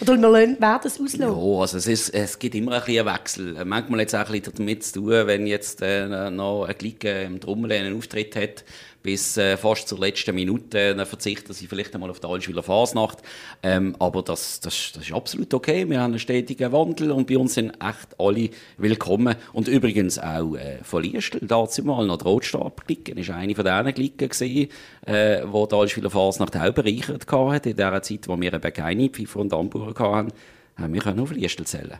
Oder 0.00 0.16
wir 0.16 0.32
werden 0.32 0.56
es 0.84 1.00
auslassen? 1.00 1.20
Ja, 1.20 1.60
also 1.60 1.76
es, 1.76 1.86
ist, 1.86 2.10
es 2.10 2.38
gibt 2.38 2.54
immer 2.54 2.72
ein 2.72 2.82
einen 2.82 3.04
Wechsel. 3.04 3.64
Manchmal 3.64 4.00
hat 4.00 4.08
es 4.08 4.14
auch 4.14 4.20
ein 4.20 4.40
bisschen 4.40 4.54
damit 4.56 4.84
zu 4.84 5.00
tun, 5.00 5.26
wenn 5.26 5.46
jetzt 5.46 5.82
äh, 5.82 6.30
noch 6.30 6.64
ein 6.64 6.78
Glick 6.78 7.04
im 7.04 7.40
Trommel 7.40 7.72
einen 7.72 7.96
Auftritt 7.96 8.36
hat, 8.36 8.64
bis 9.02 9.36
äh, 9.36 9.56
fast 9.56 9.88
zur 9.88 9.98
letzten 9.98 10.34
Minute. 10.34 10.94
Dann 10.94 11.06
verzichten 11.06 11.52
sie 11.52 11.66
vielleicht 11.66 11.94
einmal 11.94 12.10
auf 12.10 12.20
die 12.20 12.26
Allschwiler 12.26 12.62
Fasnacht. 12.62 13.18
Ähm, 13.62 13.96
aber 13.98 14.22
das, 14.22 14.60
das, 14.60 14.92
das 14.92 15.04
ist 15.04 15.12
absolut 15.12 15.52
okay. 15.54 15.88
Wir 15.88 16.00
haben 16.00 16.12
einen 16.12 16.18
stetigen 16.18 16.72
Wandel 16.72 17.10
und 17.10 17.26
bei 17.26 17.38
uns 17.38 17.54
sind 17.54 17.72
echt 17.82 18.18
alle 18.18 18.50
willkommen. 18.78 19.34
Und 19.52 19.68
übrigens 19.68 20.18
auch 20.18 20.54
äh, 20.54 20.78
von 20.82 21.02
Liestel, 21.02 21.40
dazu 21.46 21.82
mal 21.84 22.06
noch 22.06 22.18
die 22.18 22.24
Rotstab-Klicken. 22.24 23.16
Das 23.16 23.28
war 23.28 23.36
eine 23.36 23.54
von 23.54 23.64
diesen 23.64 23.94
Klicken, 23.94 24.28
gewesen, 24.28 24.68
äh, 25.06 25.42
wo 25.46 25.66
die 25.66 25.74
Allschwiler 25.74 26.10
Fasnacht 26.10 26.56
auch 26.56 26.72
bereichert 26.72 27.30
hat. 27.30 27.66
In 27.66 27.76
der 27.76 28.02
Zeit, 28.02 28.28
wo 28.28 28.40
wir 28.40 28.52
eben 28.52 28.72
keine 28.72 29.08
Pfeifer 29.08 29.40
und 29.40 29.52
Amburen 29.52 29.94
hatten, 29.98 30.32
haben 30.76 30.94
wir 30.94 31.22
auf 31.22 31.32
Liestel 31.32 31.66
zählen. 31.66 31.98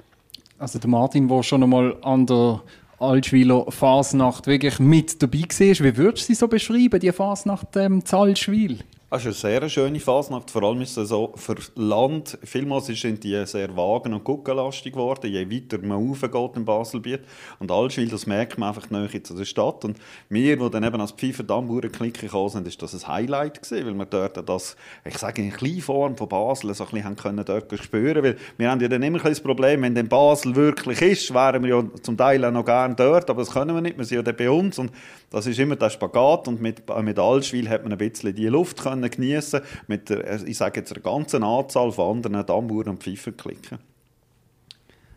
Also 0.58 0.78
der 0.78 0.90
Martin, 0.90 1.26
der 1.26 1.42
schon 1.42 1.64
einmal 1.64 1.96
an 2.02 2.24
der 2.24 2.62
Altschwiler 3.02 3.66
Fasnacht 3.70 4.46
wirklich 4.46 4.78
mit 4.78 5.22
dabei 5.22 5.40
war. 5.40 5.84
Wie 5.84 5.96
würdest 5.96 6.28
du 6.28 6.32
sie 6.32 6.34
so 6.34 6.48
beschreiben, 6.48 7.00
die 7.00 7.12
Fasnacht 7.12 7.76
ähm, 7.76 8.04
Zalschwil? 8.04 8.78
Das 9.12 9.26
ist 9.26 9.44
eine 9.44 9.60
sehr 9.60 9.68
schöne 9.68 10.00
Phase. 10.00 10.40
Vor 10.50 10.62
allem 10.62 10.80
ist 10.80 10.96
es 10.96 11.10
so 11.10 11.34
für 11.36 11.56
Land, 11.74 12.38
vielmals 12.44 12.86
sind 12.86 13.22
die 13.22 13.44
sehr 13.44 13.76
wagen- 13.76 14.14
und 14.14 14.24
guckenlastig 14.24 14.94
geworden, 14.94 15.30
je 15.30 15.50
weiter 15.50 15.76
man 15.86 15.98
raufgeht 16.08 16.56
im 16.56 16.64
Baselbiet. 16.64 17.20
Und 17.58 17.70
Allschwil, 17.70 18.08
das 18.08 18.26
merkt 18.26 18.56
man 18.56 18.70
einfach 18.70 18.88
näher 18.88 19.22
zu 19.22 19.34
der 19.34 19.44
Stadt. 19.44 19.84
Und 19.84 19.98
wir, 20.30 20.56
die 20.56 20.70
dann 20.70 20.82
eben 20.82 20.98
als 20.98 21.12
Pfeifer 21.12 21.42
Dammbauern 21.42 21.92
klicken 21.92 22.22
gekommen 22.22 22.48
sind, 22.48 22.66
ist 22.66 22.80
das 22.80 23.04
ein 23.04 23.06
Highlight 23.06 23.62
gewesen, 23.62 23.86
weil 23.86 23.94
wir 23.94 24.06
dort 24.06 24.48
das, 24.48 24.76
ich 25.04 25.18
sage, 25.18 25.42
in 25.42 25.52
kleiner 25.52 25.82
Form 25.82 26.16
von 26.16 26.30
Basel 26.30 26.72
so 26.72 26.84
ein 26.84 26.90
bisschen 26.90 27.04
haben 27.04 27.16
können 27.16 27.44
dort 27.44 27.84
spüren 27.84 28.24
weil 28.24 28.38
wir 28.56 28.70
haben 28.70 28.80
ja 28.80 28.88
dann 28.88 29.02
immer 29.02 29.18
das 29.18 29.40
Problem, 29.40 29.82
wenn 29.82 29.94
dann 29.94 30.08
Basel 30.08 30.56
wirklich 30.56 31.02
ist, 31.02 31.34
wären 31.34 31.62
wir 31.62 31.68
ja 31.68 31.84
zum 32.00 32.16
Teil 32.16 32.42
auch 32.46 32.50
noch 32.50 32.64
gerne 32.64 32.94
dort, 32.94 33.28
aber 33.28 33.42
das 33.42 33.52
können 33.52 33.74
wir 33.74 33.82
nicht, 33.82 33.98
wir 33.98 34.06
sind 34.06 34.16
ja 34.16 34.22
dann 34.22 34.36
bei 34.36 34.48
uns 34.48 34.78
und 34.78 34.90
das 35.32 35.46
ist 35.46 35.58
immer 35.58 35.76
der 35.76 35.90
Spagat 35.90 36.46
und 36.46 36.60
mit, 36.60 36.82
mit 37.02 37.18
Allschwil 37.18 37.68
hat 37.68 37.82
man 37.82 37.92
ein 37.92 37.98
bisschen 37.98 38.34
die 38.34 38.46
Luft 38.46 38.82
können 38.82 39.02
können 39.02 39.10
geniessen 39.10 39.62
mit 39.86 40.10
der, 40.10 40.46
ich 40.46 40.56
sage 40.56 40.80
jetzt, 40.80 40.92
einer 40.92 41.02
ganzen 41.02 41.42
Anzahl 41.42 41.90
von 41.90 42.16
anderen 42.16 42.44
Dammbauern 42.46 42.90
und 42.90 43.02
Pfeifferklicken. 43.02 43.78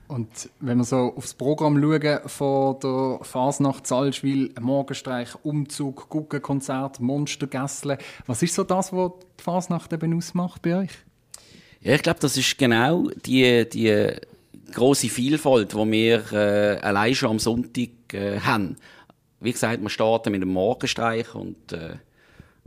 Und 0.08 0.50
wenn 0.60 0.78
wir 0.78 0.84
so 0.84 1.14
aufs 1.16 1.34
Programm 1.34 1.82
schauen 1.82 2.20
von 2.28 2.80
der 2.80 3.20
Fasnacht 3.24 3.88
Salzwil, 3.88 4.54
Morgenstreich, 4.60 5.30
Umzug, 5.44 6.10
Guggenkonzert, 6.10 7.00
Monstergässle, 7.00 7.98
was 8.28 8.44
ist 8.44 8.54
so 8.54 8.64
das, 8.64 8.94
was 8.94 9.12
die 9.40 9.44
Fasnacht 9.44 9.92
eben 9.94 10.16
ausmacht 10.16 10.62
bei 10.62 10.78
euch? 10.78 10.92
Ja, 11.82 11.96
ich 11.96 12.04
glaube, 12.04 12.20
das 12.20 12.38
ist 12.38 12.58
genau 12.58 13.10
die, 13.26 13.68
die 13.68 14.12
große 14.74 15.10
Vielfalt, 15.10 15.74
die 15.74 15.92
wir 15.92 16.32
äh, 16.32 16.80
allein 16.82 17.16
schon 17.16 17.32
am 17.32 17.40
Sonntag 17.40 18.14
äh, 18.14 18.40
haben. 18.40 18.78
Wie 19.40 19.52
gesagt, 19.52 19.82
wir 19.82 19.90
starten 19.90 20.32
mit 20.32 20.42
dem 20.42 20.50
Morgenstreich 20.50 21.36
und 21.36 21.74
äh, 21.74 21.98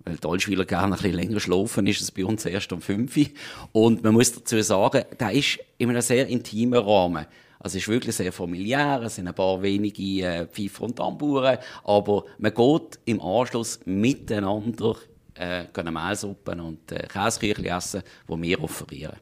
weil 0.05 0.17
die 0.17 0.29
Altschwiler 0.29 0.65
gerne 0.65 0.87
ein 0.87 0.91
bisschen 0.93 1.15
länger 1.15 1.41
schlafen, 1.41 1.87
ist 1.87 2.01
es 2.01 2.11
bei 2.11 2.25
uns 2.25 2.45
erst 2.47 2.73
um 2.73 2.81
5 2.81 3.17
Uhr. 3.17 3.27
Und 3.73 4.03
man 4.05 4.15
muss 4.15 4.33
dazu 4.33 4.61
sagen, 4.63 5.05
der 5.19 5.33
ist 5.33 5.59
in 5.77 5.91
einem 5.91 6.03
sehr 6.03 6.27
intimen 6.29 6.79
Rahmen. 6.79 7.27
Also 7.61 7.77
es 7.77 7.83
ist 7.83 7.89
wirklich 7.89 8.15
sehr 8.15 8.33
familiär, 8.33 9.03
es 9.05 9.17
sind 9.17 9.27
ein 9.27 9.35
paar 9.35 9.61
wenige 9.61 10.23
äh, 10.23 10.47
Pfeifer 10.47 10.85
und 10.85 10.97
Tamburen, 10.97 11.59
aber 11.83 12.25
man 12.39 12.55
geht 12.55 13.01
im 13.05 13.21
Anschluss 13.21 13.81
miteinander 13.85 14.95
äh, 15.35 15.65
Mehlsuppen 15.91 16.61
und 16.61 16.93
äh, 16.93 17.07
Käseküchli 17.09 17.69
essen, 17.69 18.03
die 18.29 18.43
wir 18.43 18.63
offerieren. 18.63 19.17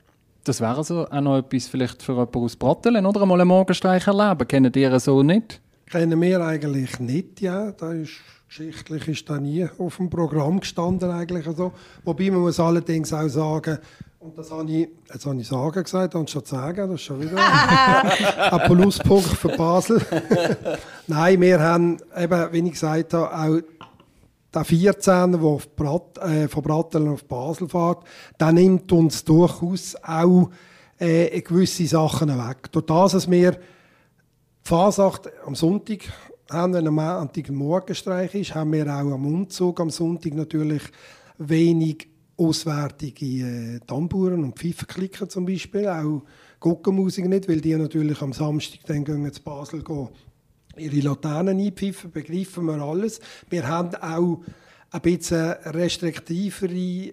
Das 0.44 0.60
wäre 0.60 0.76
also 0.76 1.08
auch 1.08 1.20
noch 1.20 1.38
etwas 1.38 1.66
vielleicht 1.66 2.02
für 2.02 2.12
jemanden 2.12 2.38
aus 2.38 2.56
Brattelen, 2.56 3.06
oder? 3.06 3.22
Einmal 3.22 3.40
einen 3.40 3.48
Morgenstreich 3.48 4.06
erleben. 4.06 4.46
Kennen 4.46 4.72
ihr 4.76 5.00
so 5.00 5.22
nicht? 5.22 5.60
Kennen 5.90 6.20
wir 6.20 6.40
eigentlich 6.40 6.98
nicht, 6.98 7.40
ja. 7.40 7.72
Da 7.72 7.92
ist 7.92 8.20
Geschichtlich 8.48 9.08
ist 9.08 9.28
da 9.28 9.38
nie 9.38 9.66
auf 9.76 9.96
dem 9.96 10.08
Programm 10.08 10.60
gestanden 10.60 11.10
eigentlich 11.10 11.44
so. 11.56 11.72
Wobei 12.04 12.30
man 12.30 12.40
muss 12.40 12.60
allerdings 12.60 13.12
auch 13.12 13.28
sagen, 13.28 13.78
Und 14.20 14.38
das 14.38 14.50
habe 14.52 14.70
ich, 14.70 14.88
jetzt 15.12 15.26
habe 15.26 15.40
ich 15.40 15.48
sagen 15.48 15.82
gesagt, 15.82 16.14
anstatt 16.14 16.46
sagen, 16.46 16.90
das 16.90 17.00
ist 17.00 17.02
schon 17.02 17.20
wieder 17.20 17.36
ein 18.52 18.60
Pluspunkt 18.70 19.26
für 19.26 19.48
Basel. 19.48 20.00
Nein, 21.08 21.40
wir 21.40 21.60
haben 21.60 21.98
eben, 22.16 22.52
wie 22.52 22.66
ich 22.66 22.72
gesagt 22.72 23.14
habe, 23.14 23.36
auch 23.36 23.60
der 24.54 24.64
14, 24.64 25.32
der 25.32 25.58
Brat, 25.74 26.18
äh, 26.18 26.48
von 26.48 26.62
Bratteln 26.62 27.08
auf 27.08 27.24
Basel 27.24 27.68
fährt, 27.68 28.04
der 28.38 28.52
nimmt 28.52 28.90
uns 28.92 29.24
durchaus 29.24 29.96
auch 30.02 30.50
äh, 30.98 31.40
gewisse 31.40 31.86
Sachen 31.86 32.28
weg. 32.28 32.70
Durch 32.70 32.86
das, 32.86 33.12
dass 33.12 33.30
wir 33.30 33.58
die 34.66 34.70
Fasnacht 34.70 35.30
am 35.46 35.54
Sonntag 35.54 36.00
wenn 36.48 36.88
am 36.88 36.94
Montag 36.94 37.48
ein 37.48 37.54
Morgenstreich 37.54 38.34
ist, 38.34 38.56
haben 38.56 38.72
wir 38.72 38.86
auch 38.86 39.12
am 39.12 39.24
Umzug 39.24 39.78
am 39.78 39.90
Sonntag 39.90 40.34
natürlich 40.34 40.82
wenig 41.38 42.08
auswärtige 42.36 43.76
äh, 43.76 43.80
Tamburen 43.86 44.42
und 44.42 44.58
Pfeifenklicken 44.58 45.30
zum 45.30 45.46
Beispiel, 45.46 45.86
auch 45.86 46.22
Guckenmusik 46.58 47.28
nicht, 47.28 47.48
weil 47.48 47.60
die 47.60 47.76
natürlich 47.76 48.20
am 48.20 48.32
Samstag 48.32 48.80
dann 48.86 49.04
gehen 49.04 49.32
zu 49.32 49.40
Basel 49.40 49.84
gehen, 49.84 50.08
ihre 50.76 51.00
Laternen 51.00 51.60
einpfeifen, 51.60 52.10
begreifen 52.10 52.64
wir 52.64 52.82
alles. 52.82 53.20
Wir 53.48 53.68
haben 53.68 53.94
auch 53.94 54.40
ein 54.90 55.00
bisschen 55.00 55.52
restriktivere 55.64 56.72
äh, 56.72 57.12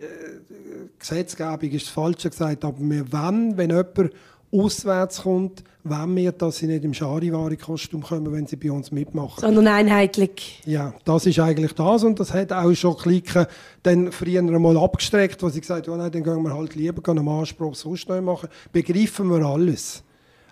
Gesetzgebung, 0.98 1.69
ist 1.69 1.86
das 1.86 1.93
Falsche 1.93 2.31
gesagt, 2.31 2.65
aber 2.65 2.79
wir 2.79 3.12
wollen, 3.12 3.57
wenn 3.57 3.69
jemand 3.69 4.12
auswärts 4.53 5.24
kommt, 5.24 5.63
wollen 5.83 6.15
wir, 6.15 6.31
dass 6.31 6.57
sie 6.57 6.67
nicht 6.67 6.86
im 6.86 6.93
Charivari-Kostüm 6.93 8.03
kommen, 8.03 8.31
wenn 8.31 8.48
sie 8.48 8.55
bei 8.55 8.72
uns 8.72 8.91
mitmachen. 8.91 9.41
Sondern 9.41 9.67
einheitlich. 9.67 10.62
Ja, 10.65 10.93
das 11.03 11.25
ist 11.25 11.39
eigentlich 11.39 11.74
das 11.74 12.03
und 12.03 12.19
das 12.19 12.33
hat 12.33 12.53
auch 12.53 12.74
schon 12.74 12.95
Klicken 12.95 13.45
dann 13.83 14.12
früher 14.12 14.39
einmal 14.39 14.77
abgestreckt, 14.77 15.43
wo 15.43 15.50
sie 15.50 15.62
gesagt 15.62 15.88
haben, 15.88 15.95
oh 15.95 15.98
nein, 15.98 16.12
dann 16.12 16.24
gehen 16.24 16.41
wir 16.43 16.53
halt 16.53 16.75
lieber 16.75 17.12
einen 17.12 17.27
Anspruch 17.27 17.75
sonst 17.75 18.07
neu 18.07 18.22
machen. 18.22 18.50
Begreifen 18.72 19.29
wir 19.29 19.45
alles. 19.45 20.03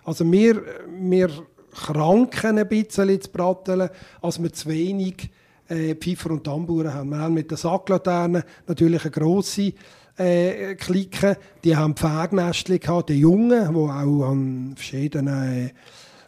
Also 0.04 0.30
wir, 0.30 0.62
wir 1.00 1.30
kranken 1.72 2.58
ein 2.58 2.68
bisschen 2.68 3.20
zu 3.20 3.30
Bratteln, 3.30 3.88
als 4.20 4.42
wir 4.42 4.52
zu 4.52 4.68
wenig 4.68 5.30
äh, 5.68 5.94
Pfeifer 5.94 6.30
und 6.30 6.44
Tamburen 6.44 6.92
haben. 6.92 7.10
Wir 7.10 7.18
haben 7.18 7.34
mit 7.34 7.50
den 7.50 7.56
Sacklaternen 7.56 8.42
natürlich 8.66 9.02
eine 9.02 9.10
grosse 9.10 9.72
äh, 10.16 10.74
Clique, 10.74 11.36
die 11.64 11.76
haben 11.76 11.94
Pfägnästchen 11.94 12.78
gehabt, 12.80 13.08
die 13.08 13.20
Jungen, 13.20 13.72
die 13.72 13.78
auch 13.78 14.30
an 14.30 14.74
verschiedenen 14.76 15.66
äh, 15.66 15.70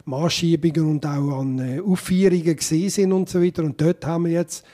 Maßschiebungen 0.05 0.91
und 0.91 1.05
auch 1.05 1.39
an 1.39 1.59
äh, 1.59 1.81
Aufführungen 1.81 2.55
gesehen 2.55 2.89
sind 2.89 3.11
und 3.11 3.29
so 3.29 3.41
weiter. 3.41 3.63
Und 3.63 3.79
dort 3.81 4.05
haben 4.05 4.25
wir 4.25 4.33
jetzt, 4.33 4.65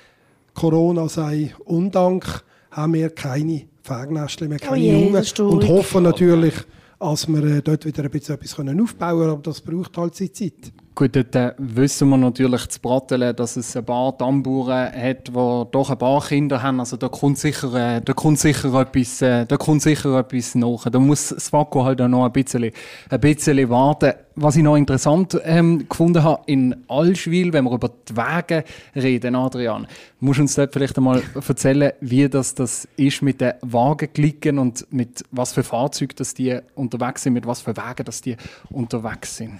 Corona 0.53 1.08
sei 1.08 1.53
Undank, 1.65 2.44
haben 2.70 2.94
wir 2.94 3.10
keine 3.10 3.63
Pfägnästchen 3.84 4.50
mehr, 4.50 4.60
keine 4.60 4.74
Oh 4.74 4.75
je, 4.75 5.06
Jungen. 5.06 5.25
Und 5.39 5.68
hoffen 5.68 6.03
natürlich, 6.03 6.53
dass 7.00 7.27
wir 7.27 7.44
äh, 7.44 7.62
dort 7.62 7.86
wieder 7.86 8.03
ein 8.03 8.12
bisschen 8.12 8.36
etwas 8.36 8.53
aufbauen 8.53 8.77
können, 8.77 9.30
aber 9.30 9.41
das 9.41 9.62
braucht 9.62 9.98
halt 9.98 10.15
seine 10.15 10.32
Zeit. 10.32 10.72
Gut, 10.94 11.16
dort 11.16 11.34
äh, 11.38 11.54
wissen 11.58 12.10
wir 12.10 12.18
natürlich 12.18 12.68
zu 12.68 12.82
Bratteln, 12.82 13.34
dass 13.34 13.56
es 13.56 13.78
ein 13.78 13.86
paar 13.86 14.18
Tamburen 14.18 14.92
hat, 14.92 15.30
die 15.30 15.32
doch 15.32 15.90
ein 15.90 15.98
paar 15.98 16.22
Kinder 16.22 16.62
haben. 16.62 16.82
Also 16.82 16.98
da 16.98 17.08
kommt 17.08 17.38
sicher, 17.38 17.74
äh, 17.74 18.02
da 18.02 18.12
kommt 18.12 18.40
sicher 18.40 18.74
etwas, 18.78 19.22
äh, 19.22 19.46
da 19.46 19.56
kommt 19.56 19.82
sicher 19.82 20.20
etwas 20.20 20.54
nach. 20.54 20.90
Da 20.92 21.00
muss 21.00 21.30
das 21.30 21.54
Vaku 21.54 21.86
halt 21.86 22.02
auch 22.02 22.10
noch 22.10 22.26
ein 22.26 22.34
bisschen, 22.34 22.72
ein 23.10 23.20
bisschen 23.22 23.70
warten. 23.70 24.14
Was 24.36 24.58
ich 24.58 24.64
noch 24.64 24.76
interessant 24.76 25.40
ähm, 25.46 25.88
gefunden 25.88 26.24
habe, 26.24 26.44
in 26.48 26.76
Allschwil, 26.90 27.54
wenn 27.54 27.64
wir 27.64 27.72
über 27.72 27.90
die 28.10 28.18
Wege 28.18 28.66
reden, 28.94 29.36
Adrian, 29.36 29.88
musst 30.20 30.40
du 30.40 30.42
uns 30.42 30.56
dort 30.56 30.74
vielleicht 30.74 30.98
einmal 30.98 31.24
erzählen, 31.48 31.94
wie 32.02 32.28
das, 32.28 32.54
das 32.54 32.86
ist 32.98 33.22
mit 33.22 33.40
den 33.40 33.54
Wagenklicken 33.62 34.60
und 34.60 34.86
mit 34.92 35.24
was 35.32 35.54
für 35.54 35.64
Fahrzeugen 35.64 36.16
dass 36.18 36.34
die 36.34 36.60
unterwegs 36.76 37.24
sind, 37.24 37.32
mit 37.32 37.48
was 37.48 37.62
für 37.62 37.78
Wegen 37.78 38.04
dass 38.04 38.22
die 38.22 38.36
unterwegs 38.70 39.38
sind. 39.38 39.54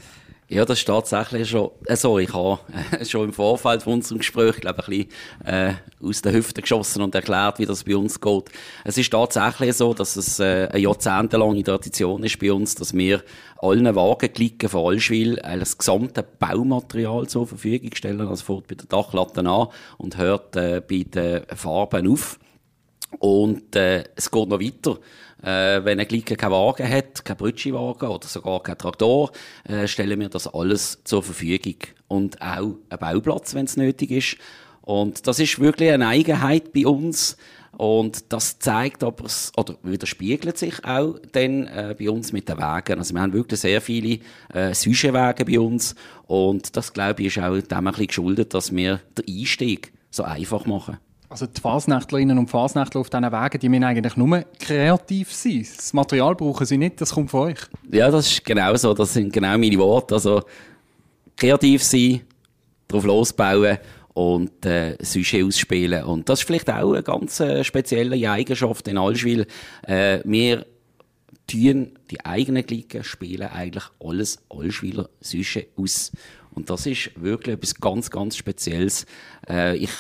Ja, 0.54 0.66
das 0.66 0.80
ist 0.80 0.86
tatsächlich 0.86 1.50
schon, 1.50 1.72
äh, 1.86 1.96
so, 1.96 2.20
ich 2.20 2.34
habe 2.34 2.60
äh, 3.00 3.06
schon 3.06 3.24
im 3.24 3.32
Vorfeld 3.32 3.84
von 3.84 3.94
unserem 3.94 4.18
Gespräch, 4.18 4.58
glaube 4.58 4.82
ich, 4.82 4.88
ein 4.90 5.08
bisschen, 5.40 5.46
äh, 5.46 5.74
aus 6.06 6.22
der 6.22 6.34
Hüfte 6.34 6.62
geschossen 6.62 7.02
und 7.02 7.16
erklärt, 7.16 7.58
wie 7.60 7.66
das 7.66 7.86
bei 7.86 7.96
uns 7.96 8.20
geht. 8.20 8.52
Es 8.84 8.98
ist 8.98 9.14
tatsächlich 9.14 9.74
so, 9.78 9.94
dass 9.94 10.18
es 10.18 10.42
äh, 10.42 10.68
eine 10.70 10.80
jahrzehntelange 10.80 11.64
Tradition 11.64 12.22
ist 12.26 12.38
bei 12.38 12.52
uns, 12.52 12.76
dass 12.76 12.94
wir 12.94 13.24
allen 13.60 13.96
Wagenklicken 13.96 14.68
von 14.68 14.92
Allschwil 14.92 15.38
äh, 15.38 15.58
das 15.58 15.78
gesamte 15.78 16.22
Baumaterial 16.22 17.28
zur 17.28 17.48
Verfügung 17.48 17.96
stellen. 17.96 18.20
Also 18.20 18.44
fährt 18.44 18.68
bei 18.68 18.76
der 18.76 18.88
Dachlatte 18.88 19.48
an 19.48 19.68
und 20.00 20.18
hört 20.18 20.58
äh, 20.58 20.82
bei 20.86 21.04
den 21.04 21.44
Farben 21.56 22.12
auf. 22.12 22.38
Und 23.20 23.74
äh, 23.78 24.04
es 24.18 24.30
geht 24.30 24.50
noch 24.50 24.60
weiter. 24.60 24.98
Äh, 25.44 25.84
wenn 25.84 26.00
ein 26.00 26.08
Glicker 26.08 26.36
keinen 26.36 26.52
Wagen 26.52 26.88
hat, 26.88 27.26
keinen 27.26 27.38
Brötchenwagen 27.38 28.10
oder 28.10 28.28
sogar 28.28 28.62
keinen 28.62 28.78
Traktor, 28.78 29.32
äh, 29.64 29.88
stellen 29.88 30.20
wir 30.20 30.30
das 30.30 30.48
alles 30.48 31.02
zur 31.04 31.24
Verfügung. 31.24 31.78
Und 32.08 32.42
auch 32.42 32.76
einen 32.90 33.00
Bauplatz, 33.00 33.56
wenn 33.56 33.66
es 33.66 33.78
nötig 33.78 34.12
ist. 34.12 34.38
Und 34.82 35.28
das 35.28 35.40
ist 35.40 35.60
wirklich 35.60 35.92
eine 35.92 36.08
Eigenheit 36.08 36.74
bei 36.74 36.86
uns. 36.86 37.38
Und 37.78 38.32
das 38.34 38.60
zeigt 38.60 39.04
aber, 39.04 39.26
oder 39.58 39.76
widerspiegelt 39.82 40.58
sich 40.58 40.84
auch 40.84 41.16
dann 41.32 41.68
äh, 41.68 41.96
bei 41.98 42.10
uns 42.10 42.34
mit 42.34 42.50
den 42.50 42.58
Wegen. 42.58 43.00
Also 43.00 43.14
wir 43.14 43.22
haben 43.22 43.34
wirklich 43.34 43.60
sehr 43.60 43.82
viele 43.82 44.20
äh, 44.54 44.74
Sujetwege 44.74 45.46
bei 45.46 45.60
uns. 45.60 45.96
Und 46.28 46.76
das, 46.76 46.94
glaube 46.94 47.22
ich, 47.22 47.38
ist 47.38 47.44
auch 47.44 47.60
dem 47.60 47.78
ein 47.78 47.86
bisschen 47.86 48.08
geschuldet, 48.08 48.54
dass 48.54 48.76
wir 48.76 49.00
den 49.18 49.40
Einstieg 49.40 49.94
so 50.10 50.24
einfach 50.24 50.66
machen. 50.66 50.98
Also 51.32 51.46
die 51.46 51.62
Fasnächtlerinnen 51.62 52.38
und 52.38 52.50
Fasnächtler 52.50 53.00
auf 53.00 53.10
diesen 53.10 53.24
Wegen, 53.24 53.60
die 53.60 53.70
müssen 53.70 53.86
eigentlich 53.86 54.18
nur 54.18 54.44
kreativ 54.60 55.32
sein. 55.32 55.66
Das 55.78 55.94
Material 55.94 56.36
brauchen 56.36 56.66
sie 56.66 56.78
nicht, 56.78 57.00
das 57.00 57.14
kommt 57.14 57.32
von 57.32 57.52
euch. 57.52 57.60
Ja, 57.90 58.12
das 58.12 58.30
ist 58.30 58.44
genau 58.44 58.76
so. 58.76 58.94
Das 58.94 59.14
sind 59.14 59.32
genau 59.32 59.58
meine 59.58 59.78
Worte. 59.78 60.16
Also, 60.16 60.44
kreativ 61.38 61.84
sein, 61.84 62.24
drauf 62.90 63.06
losbauen 63.06 63.78
und 64.14 64.66
äh, 64.66 64.98
Sujet 65.02 65.46
ausspielen. 65.46 66.04
Und 66.04 66.28
das 66.28 66.42
ist 66.42 66.48
vielleicht 66.48 66.70
auch 66.70 66.92
eine 66.92 67.02
ganz 67.02 67.40
äh, 67.40 67.64
spezielle 67.64 68.30
Eigenschaft 68.30 68.90
in 68.90 68.98
Allschwil. 68.98 69.48
Äh, 69.88 70.20
wir 70.26 70.66
tun 71.48 71.98
die 72.10 72.26
eigenen 72.26 72.66
Glieder, 72.66 73.06
spielen 73.06 73.48
eigentlich 73.48 73.86
alles 74.04 74.44
Allschwiler 74.50 75.10
Sujet 75.22 75.70
aus. 75.78 76.12
Und 76.54 76.70
das 76.70 76.86
ist 76.86 77.12
wirklich 77.16 77.56
etwas 77.56 77.76
ganz, 77.76 78.12
ganz 78.12 78.36
Spezielles. 78.36 79.06
Äh, 79.48 79.78
ich 79.78 79.92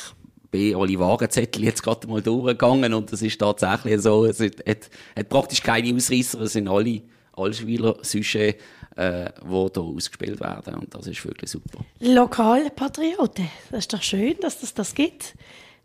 bin 0.52 0.76
alle 0.76 1.00
Wagenzettel 1.00 1.64
jetzt 1.64 1.82
gerade 1.82 2.08
mal 2.08 2.22
durchgegangen 2.22 2.94
und 2.94 3.12
das 3.12 3.22
ist 3.22 3.40
tatsächlich 3.40 4.02
so, 4.02 4.26
es 4.26 4.40
hat, 4.40 4.58
hat, 4.68 4.90
hat 5.18 5.30
praktisch 5.30 5.64
keine 5.64 5.96
Ausreißer, 5.96 6.42
es 6.42 6.54
sind 6.54 6.68
alle 6.68 7.02
Allschwiler 7.34 7.96
Sujet, 8.02 8.60
äh, 8.98 9.30
die 9.42 9.50
hier 9.50 9.78
ausgespielt 9.78 10.40
werden 10.42 10.76
und 10.76 10.94
das 10.94 11.08
ist 11.08 11.26
wirklich 11.26 11.50
super. 11.50 11.80
Lokale 12.00 12.70
Patrioten. 12.70 13.50
Das 13.72 13.80
ist 13.80 13.94
doch 13.94 14.02
schön, 14.02 14.36
dass 14.42 14.60
das 14.60 14.74
das 14.74 14.94
gibt. 14.94 15.36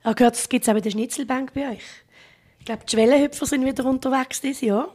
Ich 0.01 0.05
habe 0.05 0.17
gehört, 0.17 0.35
das 0.35 0.49
gibt 0.49 0.65
es 0.65 0.69
auch 0.69 0.75
bei 0.75 0.81
der 0.81 0.91
Schnitzelbank 0.91 1.55
bei 1.55 1.71
euch. 1.71 1.85
Ich 2.59 2.65
glaube, 2.67 2.83
die 2.85 2.97
Schwellenhüpfer 2.97 3.47
sind 3.47 3.65
wieder 3.65 3.85
unterwegs 3.85 4.41
dieses 4.41 4.63
Jahr. 4.63 4.93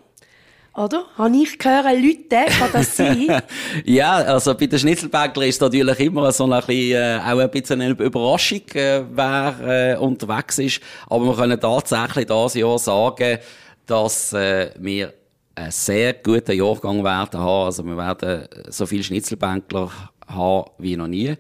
Oder? 0.74 1.04
Habe 1.18 1.36
ich 1.36 1.60
gehört, 1.60 1.86
Leute, 1.86 2.50
kann 2.50 2.70
das 2.72 2.96
sein? 2.96 3.42
Ja, 3.86 4.14
also 4.14 4.56
bei 4.56 4.68
den 4.68 4.80
Schnitzelbäckler 4.80 5.46
ist 5.46 5.60
natürlich 5.60 6.00
immer 6.00 6.32
so 6.32 6.46
ein 6.46 6.62
bisschen, 6.66 6.94
äh, 6.94 7.20
auch 7.20 7.40
ein 7.40 7.52
bisschen 7.52 7.82
eine 7.82 7.94
Überraschung, 7.94 8.62
äh, 8.76 9.04
wer 9.12 9.96
äh, 9.98 9.98
unterwegs 9.98 10.60
ist. 10.60 10.80
Aber 11.10 11.26
wir 11.26 11.36
können 11.36 11.60
tatsächlich 11.60 12.28
dieses 12.28 12.56
Jahr 12.56 12.80
sagen, 12.80 13.40
dass 13.86 14.32
äh, 14.32 14.72
wir 14.80 15.14
einen 15.56 15.72
sehr 15.72 16.14
guten 16.14 16.56
Jahrgang 16.56 17.04
werden 17.04 17.40
haben. 17.40 17.66
Also 17.66 17.86
wir 17.86 17.98
werden 17.98 18.48
so 18.70 18.86
viele 18.86 19.04
Schnitzelbänkler 19.04 19.92
haben 20.28 20.72
wie 20.78 20.96
noch 20.96 21.08
nie. 21.08 21.36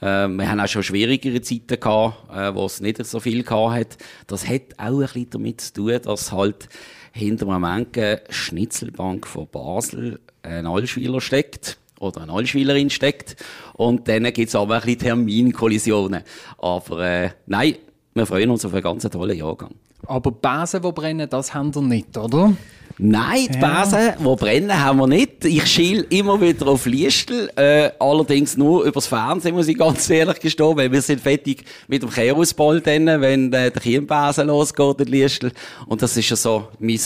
Äh, 0.00 0.28
wir 0.28 0.50
haben 0.50 0.60
auch 0.60 0.66
schon 0.66 0.82
schwierigere 0.82 1.40
Zeiten 1.40 1.78
gehabt, 1.78 2.28
äh, 2.34 2.52
wo 2.52 2.66
es 2.66 2.80
nicht 2.80 3.04
so 3.06 3.20
viel 3.20 3.44
gehabt 3.44 3.74
hat. 3.74 3.96
Das 4.26 4.48
hat 4.48 4.62
auch 4.78 4.86
ein 4.86 4.98
bisschen 4.98 5.30
damit 5.30 5.60
zu 5.60 5.72
tun, 5.74 6.00
dass 6.02 6.32
halt 6.32 6.68
hinter 7.14 7.46
einer 7.46 7.60
Menge 7.60 8.22
Schnitzelbank 8.28 9.26
von 9.26 9.46
Basel 9.46 10.18
ein 10.42 10.66
Allschwiler 10.66 11.20
steckt 11.20 11.78
oder 12.00 12.22
eine 12.22 12.32
Allschwilerin 12.32 12.90
steckt 12.90 13.36
und 13.72 14.08
dann 14.08 14.24
gibt's 14.32 14.56
aber 14.56 14.76
ein 14.76 14.80
bisschen 14.82 14.98
Terminkollisionen. 14.98 16.24
Aber 16.58 17.06
äh, 17.06 17.30
nein, 17.46 17.76
wir 18.14 18.26
freuen 18.26 18.50
uns 18.50 18.64
auf 18.64 18.74
einen 18.74 18.82
ganz 18.82 19.04
tollen 19.08 19.38
Jahrgang. 19.38 19.76
Aber 20.06 20.30
Besen, 20.30 20.82
die 20.82 20.92
brennen, 20.92 21.28
das 21.28 21.54
haben 21.54 21.72
ihr 21.74 21.82
nicht, 21.82 22.16
oder? 22.16 22.52
Nein, 22.96 23.48
die 23.52 23.58
Besen, 23.58 24.12
die 24.18 24.36
brennen, 24.36 24.84
haben 24.84 24.98
wir 24.98 25.08
nicht. 25.08 25.44
Ich 25.44 25.66
schiel 25.66 26.06
immer 26.10 26.40
wieder 26.40 26.68
auf 26.68 26.86
Liestel, 26.86 27.50
äh, 27.56 27.90
allerdings 27.98 28.56
nur 28.56 28.84
übers 28.84 29.08
Fernsehen, 29.08 29.54
muss 29.54 29.66
ich 29.66 29.76
ganz 29.76 30.08
ehrlich 30.08 30.38
gestehen, 30.38 30.76
weil 30.76 30.92
wir 30.92 31.02
sind 31.02 31.20
fertig 31.20 31.64
mit 31.88 32.02
dem 32.02 32.10
Kehrusball 32.10 32.80
dann, 32.80 33.06
wenn 33.20 33.52
äh, 33.52 33.70
der 33.70 33.82
Chiembesen 33.82 34.46
losgeht 34.46 35.00
in 35.00 35.08
Liestel. 35.08 35.52
Und 35.86 36.02
das 36.02 36.16
ist 36.16 36.30
ja 36.30 36.36
so 36.36 36.68
mein 36.78 37.00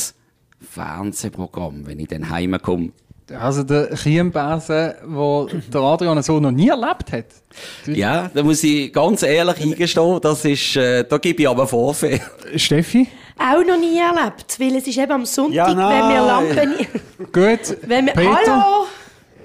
Fernsehprogramm, 0.61 1.87
wenn 1.87 2.01
ich 2.01 2.09
dann 2.09 2.29
heimkomme. 2.29 2.91
Also 3.37 3.62
der 3.62 3.95
Chiembesen, 3.95 4.95
den 5.03 5.62
der 5.73 5.81
Adrian 5.81 6.23
so 6.23 6.41
noch 6.41 6.51
nie 6.51 6.69
erlebt 6.69 7.12
hat. 7.12 7.27
Ja, 7.87 8.31
da 8.33 8.43
muss 8.43 8.62
ich 8.64 8.93
ganz 8.93 9.23
ehrlich 9.23 9.61
eingestehen, 9.61 10.19
das 10.23 10.45
ist, 10.45 10.77
äh, 10.77 11.05
da 11.05 11.19
gebe 11.19 11.43
ich 11.43 11.49
aber 11.49 11.67
Vorfälle. 11.67 12.21
Steffi? 12.57 13.07
Auch 13.38 13.64
noch 13.64 13.79
nie 13.79 13.99
erlebt, 13.99 14.59
weil 14.59 14.77
es 14.77 14.87
ist 14.87 14.99
eben 14.99 15.12
am 15.12 15.27
Sonntag, 15.27 15.55
Ja, 15.55 15.69
wenn 15.69 15.77
wir. 15.77 16.23
Lampen... 16.23 16.87
Gut. 17.33 17.77
Wenn 17.87 18.07
wir, 18.07 18.12
Peter? 18.14 18.64
Hallo! 18.64 18.87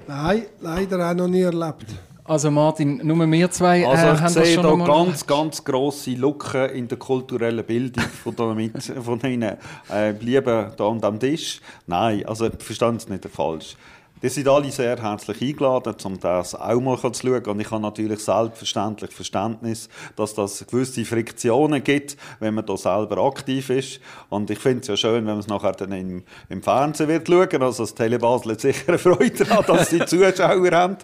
Nein, 0.06 0.42
leider 0.60 1.10
auch 1.10 1.14
noch 1.14 1.28
nie 1.28 1.42
erlebt. 1.42 1.86
Also 2.26 2.50
Martin, 2.50 3.00
nur 3.04 3.26
wir 3.26 3.50
zwei 3.50 3.82
äh, 3.82 3.84
Also 3.84 4.02
ich 4.02 4.20
haben 4.20 4.34
das 4.34 4.46
sehe 4.46 4.54
schon 4.54 4.78
da 4.78 4.86
ganz, 4.86 5.26
ganz 5.26 5.62
grosse 5.62 6.12
Lücken 6.12 6.70
in 6.70 6.88
der 6.88 6.98
kulturellen 6.98 7.64
Bildung 7.64 8.04
von, 8.04 8.34
damit, 8.34 8.82
von 8.82 9.20
Ihnen 9.20 9.58
äh, 9.92 10.12
Lieben 10.12 10.70
da 10.74 10.84
und 10.84 11.04
am 11.04 11.20
Tisch. 11.20 11.60
Nein, 11.86 12.24
also 12.24 12.48
verstehen 12.58 12.98
Sie 12.98 13.10
nicht 13.10 13.26
falsch. 13.28 13.76
Die 14.22 14.28
sind 14.30 14.48
alle 14.48 14.70
sehr 14.70 14.96
herzlich 15.02 15.42
eingeladen, 15.42 15.94
um 16.04 16.18
das 16.18 16.54
auch 16.54 16.80
mal 16.80 16.96
zu 16.96 17.12
schauen. 17.12 17.44
Und 17.44 17.60
ich 17.60 17.70
habe 17.70 17.82
natürlich 17.82 18.20
selbstverständlich 18.20 19.10
Verständnis, 19.10 19.88
dass 20.16 20.34
das 20.34 20.66
gewisse 20.66 21.04
Friktionen 21.04 21.84
gibt, 21.84 22.16
wenn 22.40 22.54
man 22.54 22.64
da 22.64 22.76
selber 22.76 23.18
aktiv 23.18 23.68
ist. 23.68 24.00
Und 24.30 24.48
ich 24.50 24.58
finde 24.58 24.80
es 24.80 24.88
ja 24.88 24.96
schön, 24.96 25.26
wenn 25.26 25.34
man 25.34 25.40
es 25.40 25.48
nachher 25.48 25.72
dann 25.72 25.92
im, 25.92 26.22
im 26.48 26.62
Fernsehen 26.62 27.08
wird 27.08 27.28
schauen. 27.28 27.62
Also 27.62 27.82
das 27.82 27.94
Telebasel 27.94 28.52
hat 28.52 28.60
sicher 28.60 28.88
eine 28.88 28.98
Freude 28.98 29.44
daran, 29.44 29.64
dass 29.66 29.90
sie 29.90 30.04
Zuschauer 30.06 30.70
haben. 30.70 30.96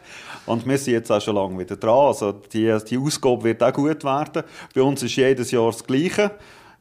Und 0.46 0.66
wir 0.66 0.78
sind 0.78 0.94
jetzt 0.94 1.12
auch 1.12 1.20
schon 1.20 1.34
lange 1.34 1.58
wieder 1.58 1.76
dran. 1.76 2.06
Also 2.06 2.32
die, 2.32 2.74
die 2.88 2.98
Ausgabe 2.98 3.44
wird 3.44 3.62
auch 3.62 3.72
gut 3.72 4.02
werden. 4.02 4.44
Bei 4.74 4.82
uns 4.82 5.02
ist 5.02 5.16
jedes 5.16 5.50
Jahr 5.50 5.66
das 5.70 5.84
Gleiche. 5.84 6.30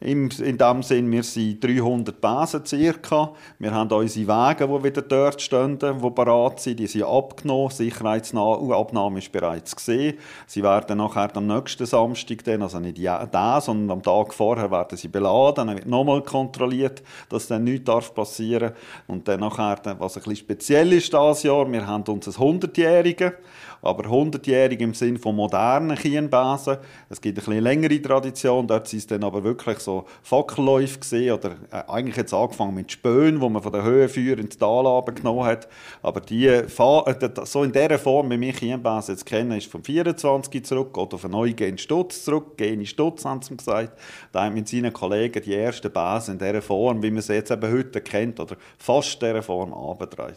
Im, 0.01 0.29
in 0.29 0.57
dem 0.57 0.81
Sinn, 0.81 1.11
wir 1.11 1.23
sind 1.23 1.61
300 1.61 2.21
Basen 2.21 2.65
circa. 2.65 3.33
Wir 3.57 3.71
haben 3.73 3.91
unsere 3.91 4.27
Wege, 4.27 4.65
die 4.65 4.83
wieder 4.85 5.01
dort 5.01 5.41
stehen, 5.41 5.77
die 5.77 6.09
bereit 6.09 6.61
sind. 6.61 6.79
Die 6.79 6.87
sind 6.87 7.03
abgenommen. 7.03 7.69
Sicherheitsabnahme 7.69 9.19
ist 9.19 9.29
bereits 9.33 9.75
gesehen. 9.75 10.17
Sie 10.47 10.63
werden 10.63 10.99
nachher 10.99 11.35
am 11.35 11.47
nächsten 11.47 11.85
Samstag, 11.85 12.45
dann, 12.45 12.61
also 12.61 12.79
nicht 12.79 12.97
da, 13.03 13.59
sondern 13.59 13.97
am 13.97 14.01
Tag 14.01 14.33
vorher, 14.33 14.71
werden 14.71 14.97
sie 14.97 15.09
beladen. 15.09 15.67
Dann 15.67 15.75
wird 15.75 15.85
nochmal 15.85 16.23
kontrolliert, 16.23 17.03
dass 17.27 17.47
dann 17.47 17.65
nichts 17.65 17.83
darf 17.83 18.13
passieren 18.13 18.71
Und 19.07 19.27
dann 19.27 19.41
nachher, 19.41 19.81
was 19.99 20.15
ein 20.15 20.23
bisschen 20.23 20.35
speziell 20.37 20.93
ist 20.93 21.11
dieses 21.11 21.43
Jahr, 21.43 21.69
wir 21.69 21.85
haben 21.85 22.03
uns 22.03 22.25
ein 22.25 22.33
100-Jährigen 22.33 23.33
aber 23.81 24.09
100-jährig 24.09 24.79
im 24.79 24.93
Sinn 24.93 25.17
von 25.17 25.35
modernen 25.35 25.97
Kienbesen. 25.97 26.77
Es 27.09 27.21
gibt 27.21 27.37
eine 27.37 27.45
bisschen 27.45 27.63
längere 27.63 28.01
Tradition, 28.01 28.67
dort 28.67 28.87
sind 28.87 28.99
es 28.99 29.07
dann 29.07 29.23
aber 29.23 29.43
wirklich 29.43 29.79
so 29.79 30.05
Fackelläufe 30.23 31.33
oder 31.33 31.51
äh, 31.71 31.83
eigentlich 31.87 32.17
jetzt 32.17 32.33
angefangen 32.33 32.75
mit 32.75 32.91
Spönen, 32.91 33.41
wo 33.41 33.49
man 33.49 33.61
von 33.61 33.71
der 33.71 33.83
Höhe 33.83 34.09
für 34.09 34.37
ins 34.37 34.57
Tal 34.57 35.03
genommen 35.13 35.45
hat. 35.45 35.67
Aber 36.01 36.21
die, 36.21 36.47
äh, 36.47 36.67
so 36.67 37.63
in 37.63 37.71
dieser 37.71 37.99
Form, 37.99 38.29
wie 38.31 38.39
wir 38.39 38.53
Kienbesen 38.53 39.15
jetzt 39.15 39.25
kennen, 39.25 39.57
ist 39.57 39.71
vom 39.71 39.83
24 39.83 40.63
zurück, 40.65 40.93
geht 40.93 41.13
auf 41.13 41.23
einen 41.23 41.33
neuen 41.33 41.77
Stutz 41.77 42.25
zurück, 42.25 42.57
Geni 42.57 42.85
Stutz 42.85 43.25
haben 43.25 43.41
sie 43.41 43.55
gesagt. 43.55 43.97
Da 44.31 44.45
hat 44.45 44.53
mit 44.53 44.67
seinen 44.67 44.93
Kollegen 44.93 45.41
die 45.43 45.55
ersten 45.55 45.91
Besen 45.91 46.33
in 46.33 46.39
dieser 46.39 46.61
Form, 46.61 47.01
wie 47.01 47.11
man 47.11 47.21
sie 47.21 47.33
jetzt 47.33 47.51
eben 47.51 47.71
heute 47.71 48.01
kennt, 48.01 48.39
oder 48.39 48.55
fast 48.77 49.21
dieser 49.21 49.41
Form 49.41 49.73
abgetragen. 49.73 50.35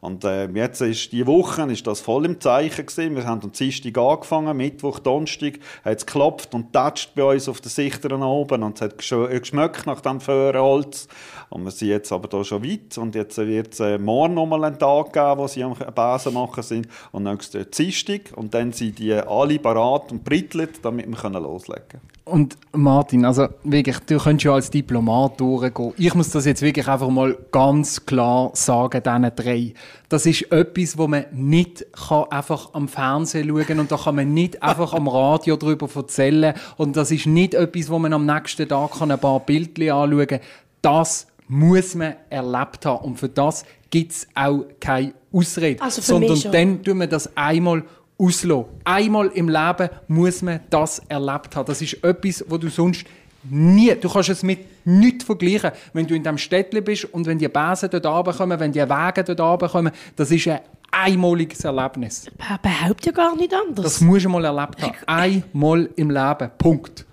Und 0.00 0.24
äh, 0.24 0.46
jetzt 0.46 0.80
ist 0.80 1.12
die 1.12 1.26
Woche 1.26 1.62
ist 1.70 1.86
das 1.86 2.00
voll 2.00 2.24
im 2.24 2.40
Zeichen 2.40 2.59
gewesen. 2.68 3.16
Wir 3.16 3.24
haben 3.24 3.42
am 3.42 3.52
Dienstag 3.52 3.96
angefangen, 3.96 4.56
Mittwoch, 4.56 4.98
Donnerstag 4.98 5.54
hat 5.84 5.98
es 5.98 6.06
geklopft 6.06 6.54
und 6.54 6.72
tatscht 6.72 7.14
bei 7.14 7.24
uns 7.24 7.48
auf 7.48 7.60
den 7.60 7.70
Sichtern 7.70 8.22
oben 8.22 8.62
und 8.62 8.80
es 8.80 8.82
hat 8.82 9.12
äh, 9.12 9.40
geschmeckt 9.40 9.86
nach 9.86 10.00
dem 10.00 10.20
Föhrenholz. 10.20 11.08
Und 11.48 11.64
wir 11.64 11.70
sind 11.70 11.88
jetzt 11.88 12.12
aber 12.12 12.28
da 12.28 12.44
schon 12.44 12.64
weit 12.64 12.96
und 12.98 13.14
jetzt 13.14 13.38
wird 13.38 13.72
es 13.72 13.80
äh, 13.80 13.98
morgen 13.98 14.34
nochmal 14.34 14.64
einen 14.64 14.78
Tag 14.78 15.12
geben, 15.12 15.38
wo 15.38 15.48
sie 15.48 15.64
am 15.64 15.74
Besen 15.74 16.34
machen 16.34 16.62
sind 16.62 16.88
und 17.12 17.24
nächsten 17.24 17.68
Dienstag 17.70 18.32
und 18.36 18.54
dann 18.54 18.72
sind 18.72 18.98
die 18.98 19.12
alle 19.14 19.58
parat 19.58 20.12
und 20.12 20.22
brittelt, 20.22 20.84
damit 20.84 21.06
wir 21.08 21.40
loslegen 21.40 21.88
können. 21.88 22.10
Und 22.24 22.56
Martin, 22.72 23.24
also 23.24 23.48
wirklich, 23.64 23.98
du 24.00 24.18
könntest 24.18 24.44
ja 24.44 24.52
als 24.52 24.70
Diplomat 24.70 25.40
durchgehen. 25.40 25.92
Ich 25.96 26.14
muss 26.14 26.30
das 26.30 26.44
jetzt 26.44 26.62
wirklich 26.62 26.86
einfach 26.86 27.08
mal 27.08 27.36
ganz 27.50 28.06
klar 28.06 28.50
sagen, 28.54 29.02
diesen 29.02 29.34
drei. 29.34 29.74
Das 30.10 30.26
ist 30.26 30.50
etwas, 30.50 30.98
wo 30.98 31.06
man 31.06 31.26
nicht 31.30 31.86
kann 31.92 32.24
einfach 32.30 32.74
am 32.74 32.88
Fernsehen 32.88 33.48
schauen 33.48 33.78
und 33.78 33.92
da 33.92 33.96
kann 33.96 34.16
man 34.16 34.34
nicht 34.34 34.60
einfach 34.60 34.92
am 34.92 35.06
Radio 35.06 35.54
darüber 35.54 35.88
erzählen 35.94 36.52
und 36.76 36.96
das 36.96 37.12
ist 37.12 37.26
nicht 37.26 37.54
etwas, 37.54 37.88
wo 37.88 37.98
man 38.00 38.12
am 38.12 38.26
nächsten 38.26 38.68
Tag 38.68 38.98
kann 38.98 39.12
ein 39.12 39.20
paar 39.20 39.38
Bildchen 39.38 39.92
anschauen 39.92 40.26
kann. 40.26 40.40
Das 40.82 41.28
muss 41.46 41.94
man 41.94 42.16
erlebt 42.28 42.84
haben 42.86 43.04
und 43.04 43.20
für 43.20 43.28
das 43.28 43.64
gibt 43.90 44.10
es 44.10 44.26
auch 44.34 44.64
keine 44.80 45.14
Ausrede. 45.32 45.80
Also 45.80 46.02
für 46.02 46.08
sondern 46.08 46.52
dann 46.52 46.82
tun 46.82 46.98
wir 46.98 47.06
das 47.06 47.36
einmal 47.36 47.84
auslassen. 48.18 48.64
Einmal 48.82 49.28
im 49.28 49.48
Leben 49.48 49.90
muss 50.08 50.42
man 50.42 50.58
das 50.70 50.98
erlebt 51.08 51.54
haben. 51.54 51.66
Das 51.66 51.80
ist 51.80 52.02
etwas, 52.02 52.44
wo 52.48 52.58
du 52.58 52.68
sonst 52.68 53.04
nie, 53.44 53.94
du 53.94 54.08
kannst 54.08 54.30
es 54.30 54.42
mit 54.42 54.58
nichts 54.98 55.24
vergleichen. 55.24 55.70
Wenn 55.92 56.06
du 56.06 56.14
in 56.14 56.22
diesem 56.22 56.38
Städtchen 56.38 56.82
bist 56.84 57.04
und 57.06 57.26
wenn 57.26 57.38
die 57.38 57.48
Besen 57.48 57.88
dort 57.90 58.06
runterkommen, 58.06 58.58
wenn 58.60 58.72
die 58.72 58.80
Wege 58.80 59.24
dort 59.24 59.40
runterkommen, 59.40 59.92
das 60.16 60.30
ist 60.30 60.48
ein 60.48 60.60
einmaliges 60.90 61.64
Erlebnis. 61.64 62.26
Er 62.38 62.58
behauptet 62.58 63.06
ja 63.06 63.12
gar 63.12 63.36
nicht 63.36 63.52
anders. 63.54 63.84
Das 63.84 64.00
musst 64.00 64.24
du 64.24 64.28
mal 64.28 64.44
erlebt 64.44 64.82
haben. 64.82 64.94
Einmal 65.06 65.88
im 65.96 66.10
Leben. 66.10 66.50
Punkt. 66.58 67.06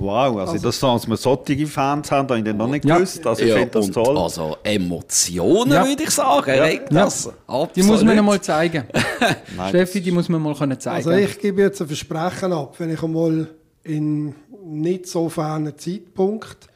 Wow, 0.00 0.36
also, 0.38 0.52
das, 0.58 0.78
dass 0.78 1.08
wir 1.08 1.16
solche 1.16 1.66
Fans 1.66 2.08
haben, 2.12 2.28
habe 2.28 2.48
ich 2.48 2.54
noch 2.54 2.68
nicht 2.68 2.84
Ja. 2.84 2.94
gewusst. 2.98 3.26
Also 3.26 3.42
ich 3.42 3.48
Ja, 3.48 3.56
finde 3.56 3.70
das 3.70 3.86
und 3.86 3.92
toll. 3.94 4.16
also 4.16 4.56
Emotionen, 4.62 5.72
Ja. 5.72 5.84
würde 5.84 6.02
ich 6.04 6.10
sagen. 6.10 6.50
regt 6.50 6.92
das. 6.94 7.28
Die 7.74 7.82
muss 7.82 8.04
man 8.04 8.16
einmal 8.16 8.40
zeigen. 8.40 8.84
Steffi, 9.70 10.00
die 10.00 10.12
muss 10.12 10.28
man 10.28 10.40
mal 10.40 10.54
können 10.54 10.78
zeigen. 10.78 10.96
Also 10.98 11.10
ich 11.10 11.36
gebe 11.40 11.62
jetzt 11.62 11.80
ein 11.80 11.88
Versprechen 11.88 12.52
ab, 12.52 12.76
wenn 12.78 12.92
ich 12.94 13.02
einmal 13.02 13.48
in 13.82 14.36
nicht 14.64 15.08
so 15.08 15.28
fernen 15.28 15.76
Zeitpunkt 15.76 16.67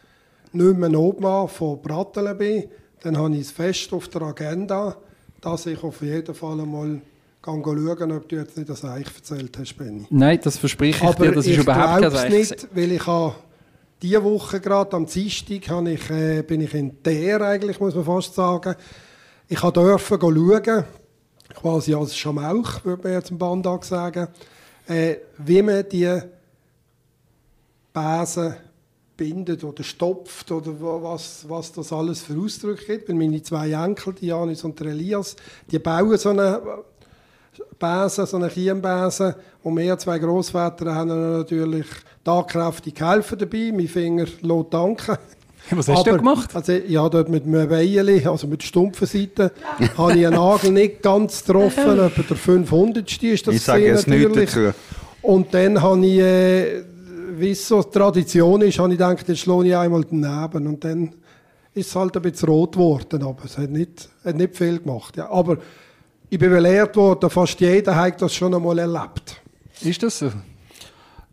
nicht 0.52 0.78
mehr 0.78 0.98
Obmann 0.98 1.48
von 1.48 1.80
Brattelen 1.80 2.36
bin, 2.36 2.64
dann 3.02 3.16
habe 3.16 3.34
ich 3.34 3.42
es 3.42 3.50
fest 3.50 3.92
auf 3.92 4.08
der 4.08 4.22
Agenda, 4.22 4.96
dass 5.40 5.66
ich 5.66 5.82
auf 5.82 6.02
jeden 6.02 6.34
Fall 6.34 6.60
einmal 6.60 7.00
schauen 7.44 7.96
kann, 7.96 8.12
ob 8.12 8.28
du 8.28 8.36
jetzt 8.36 8.56
nicht 8.56 8.68
das 8.68 8.84
Eich 8.84 9.06
erzählt 9.14 9.58
hast, 9.58 9.76
Benni. 9.76 10.06
Nein, 10.10 10.38
das 10.42 10.58
verspreche 10.58 10.98
ich 10.98 11.08
Aber 11.08 11.26
dir, 11.26 11.32
das 11.32 11.46
ist 11.46 11.52
ich 11.52 11.58
überhaupt 11.58 12.02
kein 12.02 12.12
es 12.12 12.20
Seich. 12.20 12.30
nicht, 12.30 12.68
weil 12.74 12.92
ich 12.92 13.06
habe 13.06 13.34
diese 14.00 14.22
Woche 14.22 14.60
gerade 14.60 14.96
am 14.96 15.06
Dienstag 15.06 15.68
habe 15.68 15.92
ich, 15.92 16.10
äh, 16.10 16.42
bin 16.42 16.60
ich 16.60 16.74
in 16.74 17.02
der 17.04 17.40
eigentlich, 17.40 17.80
muss 17.80 17.94
man 17.94 18.04
fast 18.04 18.34
sagen. 18.34 18.74
Ich 19.48 19.60
durfte 19.60 20.18
schauen, 20.18 20.84
quasi 21.54 21.94
als 21.94 22.16
Schamauch, 22.16 22.84
würde 22.84 23.02
man 23.04 23.12
jetzt 23.12 23.30
im 23.30 23.38
Bandag 23.38 23.84
sagen, 23.84 24.28
äh, 24.88 25.16
wie 25.38 25.62
man 25.62 25.84
die 25.88 26.20
Besen 27.92 28.54
bindet 29.22 29.62
oder 29.64 29.82
stopft 29.84 30.50
oder 30.50 30.72
wa- 30.80 31.00
was, 31.02 31.44
was 31.48 31.72
das 31.72 31.92
alles 31.92 32.22
für 32.22 32.36
Ausdrücke 32.38 32.84
gibt. 32.86 33.08
Weil 33.08 33.16
meine 33.16 33.42
zwei 33.42 33.70
Enkel, 33.70 34.14
die 34.20 34.26
Janis 34.26 34.64
und 34.64 34.78
der 34.80 34.88
Elias, 34.88 35.36
die 35.70 35.78
bauen 35.78 36.16
so 36.18 36.30
eine 36.30 36.60
Besen, 37.78 38.26
so 38.26 38.36
eine 38.36 38.48
Kiembesen. 38.48 39.34
Und 39.62 39.76
wir 39.76 39.98
zwei 39.98 40.18
Grossväter 40.18 40.94
haben 40.94 41.08
natürlich 41.38 41.86
tatkräftig 42.24 42.94
geholfen 42.94 43.38
dabei. 43.38 43.70
Mein 43.74 43.88
Finger 43.88 44.24
lässt 44.40 44.72
danken. 44.74 45.16
Was 45.70 45.86
hast 45.88 46.06
du 46.06 46.10
Aber- 46.10 46.18
gemacht? 46.18 46.50
Also, 46.56 46.72
ja, 46.72 47.08
dort 47.08 47.28
mit 47.28 47.44
einem 47.44 47.70
Weiheli, 47.70 48.26
also 48.26 48.46
mit 48.48 48.62
stumpfen 48.64 49.06
Seite, 49.06 49.52
habe 49.96 50.18
ich 50.18 50.26
einen 50.26 50.34
Nagel 50.36 50.72
nicht 50.72 51.02
ganz 51.02 51.44
getroffen. 51.44 51.98
Etwa 52.00 52.22
der 52.28 52.36
500. 52.36 53.22
ist 53.22 53.46
das 53.46 53.54
Ich 53.54 53.62
sage 53.62 53.84
jetzt 53.86 54.08
nichts 54.08 54.24
natürlich. 54.28 54.50
dazu. 54.52 54.76
Und 55.22 55.54
dann 55.54 55.80
habe 55.80 56.04
ich, 56.04 56.18
äh, 56.18 56.82
wie 57.42 57.50
es 57.50 57.66
so 57.66 57.82
Tradition 57.82 58.62
ist, 58.62 58.78
habe 58.78 58.92
ich 58.92 58.98
gedacht, 58.98 59.28
jetzt 59.28 59.40
schlage 59.40 59.68
ich 59.68 59.76
einmal 59.76 60.04
daneben. 60.04 60.66
Und 60.68 60.84
dann 60.84 61.12
ist 61.74 61.88
es 61.88 61.96
halt 61.96 62.16
ein 62.16 62.22
bisschen 62.22 62.48
rot 62.48 62.72
geworden. 62.72 63.22
Aber 63.22 63.44
es 63.44 63.58
hat 63.58 63.70
nicht, 63.70 64.08
hat 64.24 64.36
nicht 64.36 64.56
viel 64.56 64.78
gemacht. 64.78 65.16
Ja. 65.16 65.28
Aber 65.28 65.58
ich 66.30 66.38
bin 66.38 66.50
belehrt 66.50 66.96
worden, 66.96 67.28
fast 67.28 67.58
jeder 67.60 67.96
hat 67.96 68.22
das 68.22 68.32
schon 68.32 68.54
einmal 68.54 68.78
erlebt. 68.78 69.42
Ist 69.80 70.02
das 70.02 70.20
so? 70.20 70.30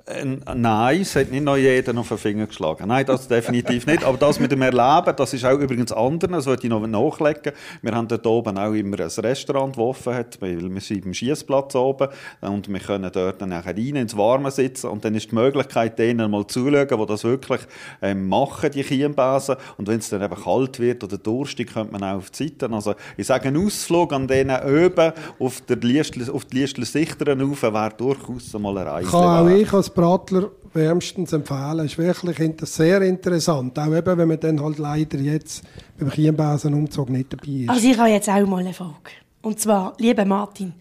Äh, 0.10 0.26
Nein, 0.56 1.02
es 1.02 1.16
hat 1.16 1.30
nicht 1.32 1.44
noch 1.44 1.58
jeder 1.58 1.98
auf 1.98 2.08
den 2.08 2.18
Finger 2.18 2.48
geschlagen. 2.48 2.88
Nein, 2.88 3.06
das 3.06 3.28
definitiv 3.28 3.86
nicht. 3.86 4.04
Aber 4.04 4.18
das 4.18 4.40
mit 4.40 4.52
dem 4.52 4.62
Erleben, 4.62 5.16
das 5.16 5.34
ist 5.34 5.46
auch 5.46 5.58
übrigens 5.60 5.92
anderen, 5.92 6.34
das 6.34 6.48
wollte 6.48 6.64
ich 6.64 6.70
noch 6.70 6.86
nachlegen. 6.86 7.54
Wir 7.82 7.92
haben 7.92 8.08
dort 8.08 8.26
oben 8.26 8.58
auch 8.58 8.74
immer 8.74 9.00
ein 9.00 9.10
Restaurant, 9.10 9.76
das 9.76 9.84
offen 9.84 10.14
hat, 10.16 10.42
weil 10.42 10.74
wir 10.74 10.82
sind 10.82 11.04
beim 11.04 11.14
Schießplatz 11.14 11.76
oben 11.76 12.08
und 12.42 12.72
wir 12.72 12.80
können 12.80 13.12
dort 13.14 13.42
dann 13.42 13.50
nachher 13.50 13.76
rein 13.78 13.96
ins 13.96 14.18
Warme 14.18 14.50
sitzen 14.50 14.88
und 14.88 15.06
dann 15.06 15.14
ist 15.14 15.30
die 15.32 15.36
Möglichkeit, 15.36 16.00
denen 16.00 16.32
mal 16.32 16.48
zuzuschauen, 16.48 16.88
die 17.00 17.06
das 17.06 17.24
wirklich 17.24 17.62
ähm, 18.02 18.28
machen, 18.28 18.72
die 18.72 18.84
Chiembesen. 18.84 19.56
Und 19.78 19.88
wenn 19.88 20.00
es 20.00 20.10
dann 20.10 20.24
eben 20.24 20.36
kalt 20.36 20.80
wird 20.80 21.04
oder 21.04 21.18
durstig, 21.18 21.74
könnte 21.74 21.92
man 21.92 22.04
auch 22.04 22.18
auf 22.18 22.32
die 22.32 22.50
Seite. 22.50 22.72
Also 22.74 22.96
ich 23.16 23.28
sage, 23.28 23.50
ein 23.50 23.58
Ausflug 23.58 24.12
an 24.14 24.28
denen 24.28 24.58
oben 24.64 25.14
auf, 25.38 25.62
der 25.62 25.78
Liestl, 25.78 26.30
auf 26.32 26.46
die 26.46 26.60
Liestler 26.60 26.86
Sichtern 26.86 27.42
rauf 27.42 27.62
wäre 27.62 27.92
durchaus 27.96 28.54
mal 28.54 28.78
eine 28.78 28.90
Reise 28.90 29.10
Kann 29.12 29.48
auch 29.48 29.50
ich 29.50 29.72
als 29.72 29.90
Brattler 30.00 30.50
wärmstens 30.74 31.34
empfehlen. 31.34 31.86
Ist 31.86 31.98
wirklich 31.98 32.40
inter 32.40 32.66
sehr 32.66 33.02
interessant. 33.02 33.78
Auch 33.78 33.94
eben, 33.94 34.18
wenn 34.18 34.28
man 34.30 34.40
dann 34.40 34.64
halt 34.64 34.78
leider 34.78 35.18
jetzt 35.18 35.64
beim 35.98 36.10
Chiembasenumzug 36.10 37.10
nicht 37.10 37.34
dabei 37.34 37.64
ist. 37.64 37.70
Also 37.70 37.88
ich 37.90 37.98
habe 37.98 38.10
jetzt 38.10 38.30
auch 38.30 38.48
mal 38.48 38.60
eine 38.60 38.74
Frage. 38.74 39.12
Und 39.42 39.60
zwar, 39.60 39.94
lieber 39.98 40.24
Martin, 40.24 40.74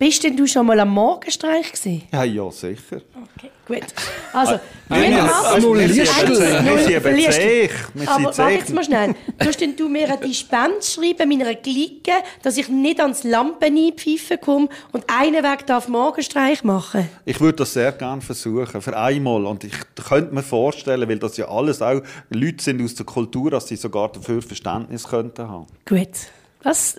bist 0.00 0.24
denn 0.24 0.34
du 0.36 0.46
schon 0.46 0.66
mal 0.66 0.80
am 0.80 0.88
Morgenstreich 0.88 1.70
gewesen? 1.72 2.02
Ja, 2.10 2.24
ja, 2.24 2.50
sicher. 2.50 3.02
Okay, 3.36 3.50
gut. 3.68 3.84
Also, 4.32 4.58
Wir 4.88 4.96
lieber 4.98 5.16
sind- 5.18 5.26
Martin, 5.26 5.94
wir 5.94 6.04
sind 6.04 6.28
wir. 6.86 7.70
Wir 7.94 8.08
Aber 8.10 8.24
warte 8.38 8.54
jetzt 8.54 8.72
mal 8.72 8.82
schnell. 8.82 9.14
Tust 9.38 9.60
denn 9.60 9.76
du 9.76 9.88
mir 9.90 10.08
eine 10.08 10.16
Dispense 10.18 10.90
schreiben, 10.92 11.28
meiner 11.28 11.54
Clique, 11.54 12.12
dass 12.42 12.56
ich 12.56 12.68
nicht 12.70 12.98
ans 12.98 13.24
Lampen 13.24 13.76
einpfeifen 13.76 14.40
komme 14.40 14.68
und 14.92 15.04
einen 15.06 15.44
Weg 15.44 15.66
darf 15.66 15.86
Morgenstreich 15.86 16.64
machen? 16.64 17.06
Ich 17.26 17.38
würde 17.38 17.56
das 17.58 17.74
sehr 17.74 17.92
gerne 17.92 18.22
versuchen, 18.22 18.80
für 18.80 18.96
einmal. 18.96 19.44
Und 19.44 19.64
ich 19.64 19.74
könnte 20.08 20.34
mir 20.34 20.42
vorstellen, 20.42 21.06
weil 21.10 21.18
das 21.18 21.36
ja 21.36 21.46
alles 21.48 21.82
auch 21.82 22.00
Leute 22.30 22.64
sind 22.64 22.82
aus 22.82 22.94
der 22.94 23.04
Kultur, 23.04 23.50
dass 23.50 23.68
sie 23.68 23.76
sogar 23.76 24.10
dafür 24.10 24.40
Verständnis 24.40 25.06
könnten 25.06 25.46
haben. 25.46 25.66
Gut. 25.86 26.08
Was 26.62 26.96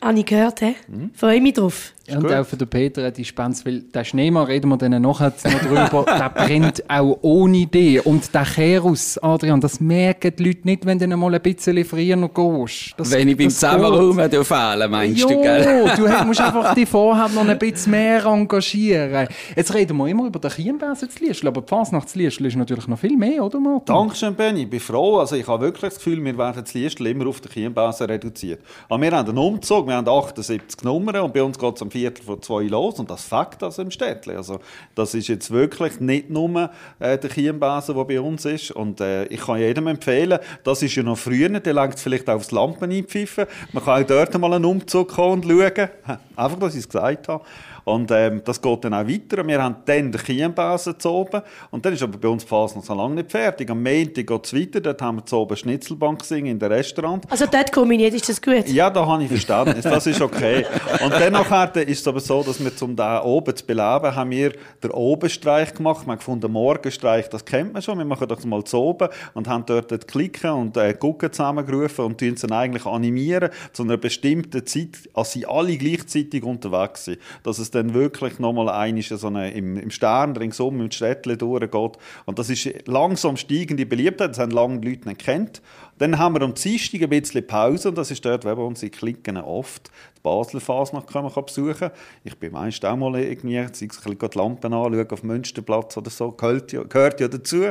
habe 0.00 0.18
ich 0.18 0.26
gehört, 0.26 0.60
he? 0.60 0.74
Hm? 0.86 1.10
Freue 1.14 1.40
mich 1.40 1.54
drauf. 1.54 1.92
Ja, 2.06 2.18
und 2.18 2.30
auch 2.30 2.44
für 2.44 2.56
den 2.56 2.68
Peter 2.68 3.00
eine 3.00 3.12
Dispense, 3.12 3.64
weil 3.64 3.80
der 3.80 4.04
Schneemann, 4.04 4.44
reden 4.46 4.68
wir 4.68 4.76
dann 4.76 5.00
nachher 5.00 5.32
noch 5.44 5.60
drüber, 5.60 6.04
der 6.18 6.28
brennt 6.28 6.84
auch 6.90 7.18
ohne 7.22 7.56
Idee. 7.56 8.00
Und 8.00 8.34
der 8.34 8.44
Kerus, 8.44 9.16
Adrian, 9.22 9.60
das 9.60 9.80
merken 9.80 10.32
die 10.36 10.44
Leute 10.44 10.60
nicht, 10.64 10.84
wenn 10.84 10.98
du 10.98 11.08
dann 11.08 11.18
mal 11.18 11.34
ein 11.34 11.40
bisschen 11.40 11.82
früher 11.84 12.16
noch 12.16 12.34
gehst. 12.34 12.92
Das, 12.98 13.10
Wenn 13.10 13.28
ich 13.28 13.36
beim. 13.38 13.48
Zusammenraum 13.48 14.18
fehlen, 14.18 14.90
meinst 14.90 15.22
Jo, 15.22 15.28
du, 15.28 15.40
gell? 15.40 15.92
du 15.96 16.24
musst 16.26 16.40
einfach 16.40 16.74
dich 16.74 16.88
vorher 16.88 17.28
noch 17.28 17.48
ein 17.48 17.58
bisschen 17.58 17.92
mehr 17.92 18.24
engagieren. 18.26 19.28
Jetzt 19.56 19.72
reden 19.72 19.96
wir 19.96 20.06
immer 20.06 20.26
über 20.26 20.38
den 20.38 20.50
Chiembasen 20.50 21.08
zu 21.08 21.24
Liestl, 21.24 21.48
aber 21.48 21.62
die 21.62 21.68
Fasnachtsliestl 21.68 22.44
ist 22.44 22.56
natürlich 22.56 22.86
noch 22.86 22.98
viel 22.98 23.16
mehr, 23.16 23.42
oder 23.42 23.58
Martin? 23.60 23.94
Dankeschön, 23.94 24.34
Benny. 24.34 24.62
Ich 24.64 24.70
bin 24.70 24.80
froh. 24.80 25.18
Also 25.18 25.36
ich 25.36 25.46
habe 25.46 25.64
wirklich 25.64 25.90
das 25.92 25.96
Gefühl, 25.96 26.22
wir 26.22 26.36
werden 26.36 26.62
das 26.64 26.74
Liestl 26.74 27.06
immer 27.06 27.28
auf 27.28 27.40
den 27.40 27.50
Chiembasen 27.50 28.06
reduziert. 28.06 28.60
Aber 28.88 29.00
wir 29.00 29.10
haben 29.12 29.28
einen 29.28 29.38
Umzug, 29.38 29.86
wir 29.86 29.94
haben 29.94 30.08
78 30.08 30.82
Nummern 30.82 31.16
und 31.16 31.32
bei 31.32 31.42
uns 31.42 31.58
geht 31.58 31.76
es 31.76 31.82
am 31.82 31.90
Viertel 31.94 32.24
von 32.24 32.42
zwei 32.42 32.64
los 32.64 32.98
und 32.98 33.08
das 33.08 33.22
fängt 33.22 33.60
das 33.60 33.78
im 33.78 33.92
Städtchen. 33.92 34.36
Also 34.36 34.58
das 34.96 35.14
ist 35.14 35.28
jetzt 35.28 35.52
wirklich 35.52 36.00
nicht 36.00 36.28
nur 36.28 36.70
äh, 36.98 37.16
der 37.16 37.30
Chiembasen, 37.30 37.94
der 37.94 38.04
bei 38.04 38.20
uns 38.20 38.44
ist. 38.44 38.72
Und 38.72 39.00
äh, 39.00 39.26
ich 39.26 39.40
kann 39.42 39.60
jedem 39.60 39.86
empfehlen, 39.86 40.40
das 40.64 40.82
ist 40.82 40.96
ja 40.96 41.04
noch 41.04 41.16
früher, 41.16 41.48
der 41.48 41.72
langt 41.72 42.00
vielleicht 42.00 42.28
aufs 42.28 42.50
Lampen 42.50 42.90
einpfeifen. 42.90 43.46
Man 43.72 43.84
kann 43.84 44.02
auch 44.02 44.06
dort 44.08 44.36
mal 44.38 44.52
einen 44.54 44.64
Umzug 44.64 45.10
kommen 45.10 45.44
und 45.44 45.44
schauen. 45.44 45.88
Einfach, 46.36 46.58
dass 46.58 46.74
ich 46.74 46.80
es 46.80 46.88
gesagt 46.88 47.28
habe. 47.28 47.44
Und 47.84 48.10
ähm, 48.10 48.42
das 48.44 48.60
geht 48.60 48.84
dann 48.84 48.94
auch 48.94 49.06
weiter. 49.06 49.46
Wir 49.46 49.62
haben 49.62 49.76
dann 49.84 50.12
den 50.12 50.20
Chiembasen 50.20 50.98
zu 50.98 51.10
oben. 51.10 51.42
Und 51.70 51.84
dann 51.84 51.92
ist 51.92 52.02
aber 52.02 52.18
bei 52.18 52.28
uns 52.28 52.44
die 52.44 52.48
Phase 52.48 52.76
noch 52.76 52.84
so 52.84 52.94
lange 52.94 53.16
nicht 53.16 53.30
fertig. 53.30 53.70
Am 53.70 53.82
Montag 53.82 54.26
geht 54.26 54.44
es 54.44 54.54
weiter. 54.54 54.80
Dort 54.80 55.02
haben 55.02 55.16
wir 55.18 55.26
zu 55.26 55.36
oben 55.36 55.56
Schnitzelbank 55.56 56.20
gesungen 56.20 56.46
in 56.46 56.58
dem 56.58 56.72
Restaurant. 56.72 57.30
Also 57.30 57.46
dort 57.46 57.74
nicht, 57.88 58.14
ist 58.14 58.28
das 58.28 58.40
gut? 58.40 58.68
Ja, 58.68 58.90
da 58.90 59.06
habe 59.06 59.22
ich 59.22 59.28
Verständnis, 59.28 59.82
das 59.82 60.06
ist 60.06 60.20
okay. 60.20 60.64
Und 61.02 61.12
dann 61.12 61.32
nachher 61.32 61.74
ist 61.86 62.00
es 62.00 62.08
aber 62.08 62.20
so, 62.20 62.42
dass 62.42 62.62
wir 62.62 62.74
zum 62.74 62.96
da 62.96 63.22
oben 63.22 63.54
zu 63.54 63.64
beleben, 63.64 64.14
haben 64.14 64.30
wir 64.30 64.52
den 64.82 64.90
Obenstreich 64.90 65.74
gemacht. 65.74 66.06
Wir 66.06 66.12
haben 66.12 66.18
gefunden, 66.18 66.52
Morgenstreich, 66.52 67.28
das 67.28 67.44
kennt 67.44 67.72
man 67.72 67.82
schon. 67.82 67.98
Wir 67.98 68.04
machen 68.04 68.28
das 68.28 68.44
mal 68.44 68.64
zu 68.64 68.78
oben 68.78 69.08
und 69.34 69.48
haben 69.48 69.64
dort 69.66 69.90
die 69.90 69.98
Klicken 69.98 70.50
und 70.50 70.76
äh, 70.76 70.94
Gucken 70.94 71.32
zusammengerufen 71.32 72.04
und 72.04 72.18
tun 72.18 72.36
sie 72.36 72.46
dann 72.46 72.58
eigentlich 72.58 72.86
animieren 72.86 73.50
zu 73.72 73.82
einer 73.82 73.96
bestimmten 73.96 74.64
Zeit, 74.66 75.08
als 75.14 75.32
sie 75.32 75.46
alle 75.46 75.76
gleichzeitig 75.76 76.42
unterwegs 76.42 77.06
sind. 77.06 77.18
Dass 77.42 77.58
es 77.58 77.70
dann 77.74 77.94
wirklich 77.94 78.38
nochmal 78.38 78.68
ein 78.68 78.96
ist, 78.96 79.08
so 79.08 79.26
eine, 79.26 79.50
im, 79.52 79.76
im 79.76 79.90
Stern 79.90 80.36
ringsum, 80.36 80.80
im 80.80 80.90
Städtchen 80.90 81.38
durchgeht. 81.38 81.98
Und 82.24 82.38
das 82.38 82.50
ist 82.50 82.86
langsam 82.86 83.36
steigende 83.36 83.86
Beliebtheit, 83.86 84.30
das 84.30 84.38
haben 84.38 84.52
lange 84.52 84.80
die 84.80 84.90
Leute 84.90 85.08
nicht 85.08 85.24
gekannt. 85.24 85.62
Dann 85.98 86.18
haben 86.18 86.34
wir 86.34 86.42
am 86.42 86.54
Dienstag 86.54 87.02
ein 87.02 87.08
bisschen 87.08 87.46
Pause 87.46 87.88
und 87.90 87.98
das 87.98 88.10
ist 88.10 88.24
dort, 88.24 88.44
wo 88.44 88.66
unsere 88.66 88.90
Klicken 88.90 89.36
oft 89.36 89.90
die 90.16 90.20
Basler 90.22 90.60
Fasnacht 90.60 91.06
kann 91.06 91.24
man 91.24 91.44
besuchen 91.44 91.90
Ich 92.24 92.36
bin 92.38 92.52
meist 92.52 92.84
auch 92.84 92.96
mal 92.96 93.14
irgendwie, 93.16 93.62
sei 93.72 93.86
es 93.90 94.00
die 94.00 94.38
Lampen 94.38 94.72
anschauen 94.72 95.10
auf 95.10 95.20
dem 95.20 95.28
Münsterplatz 95.28 95.96
oder 95.96 96.10
so, 96.10 96.32
gehört 96.32 96.72
ja, 96.72 96.82
gehört 96.82 97.20
ja 97.20 97.28
dazu. 97.28 97.66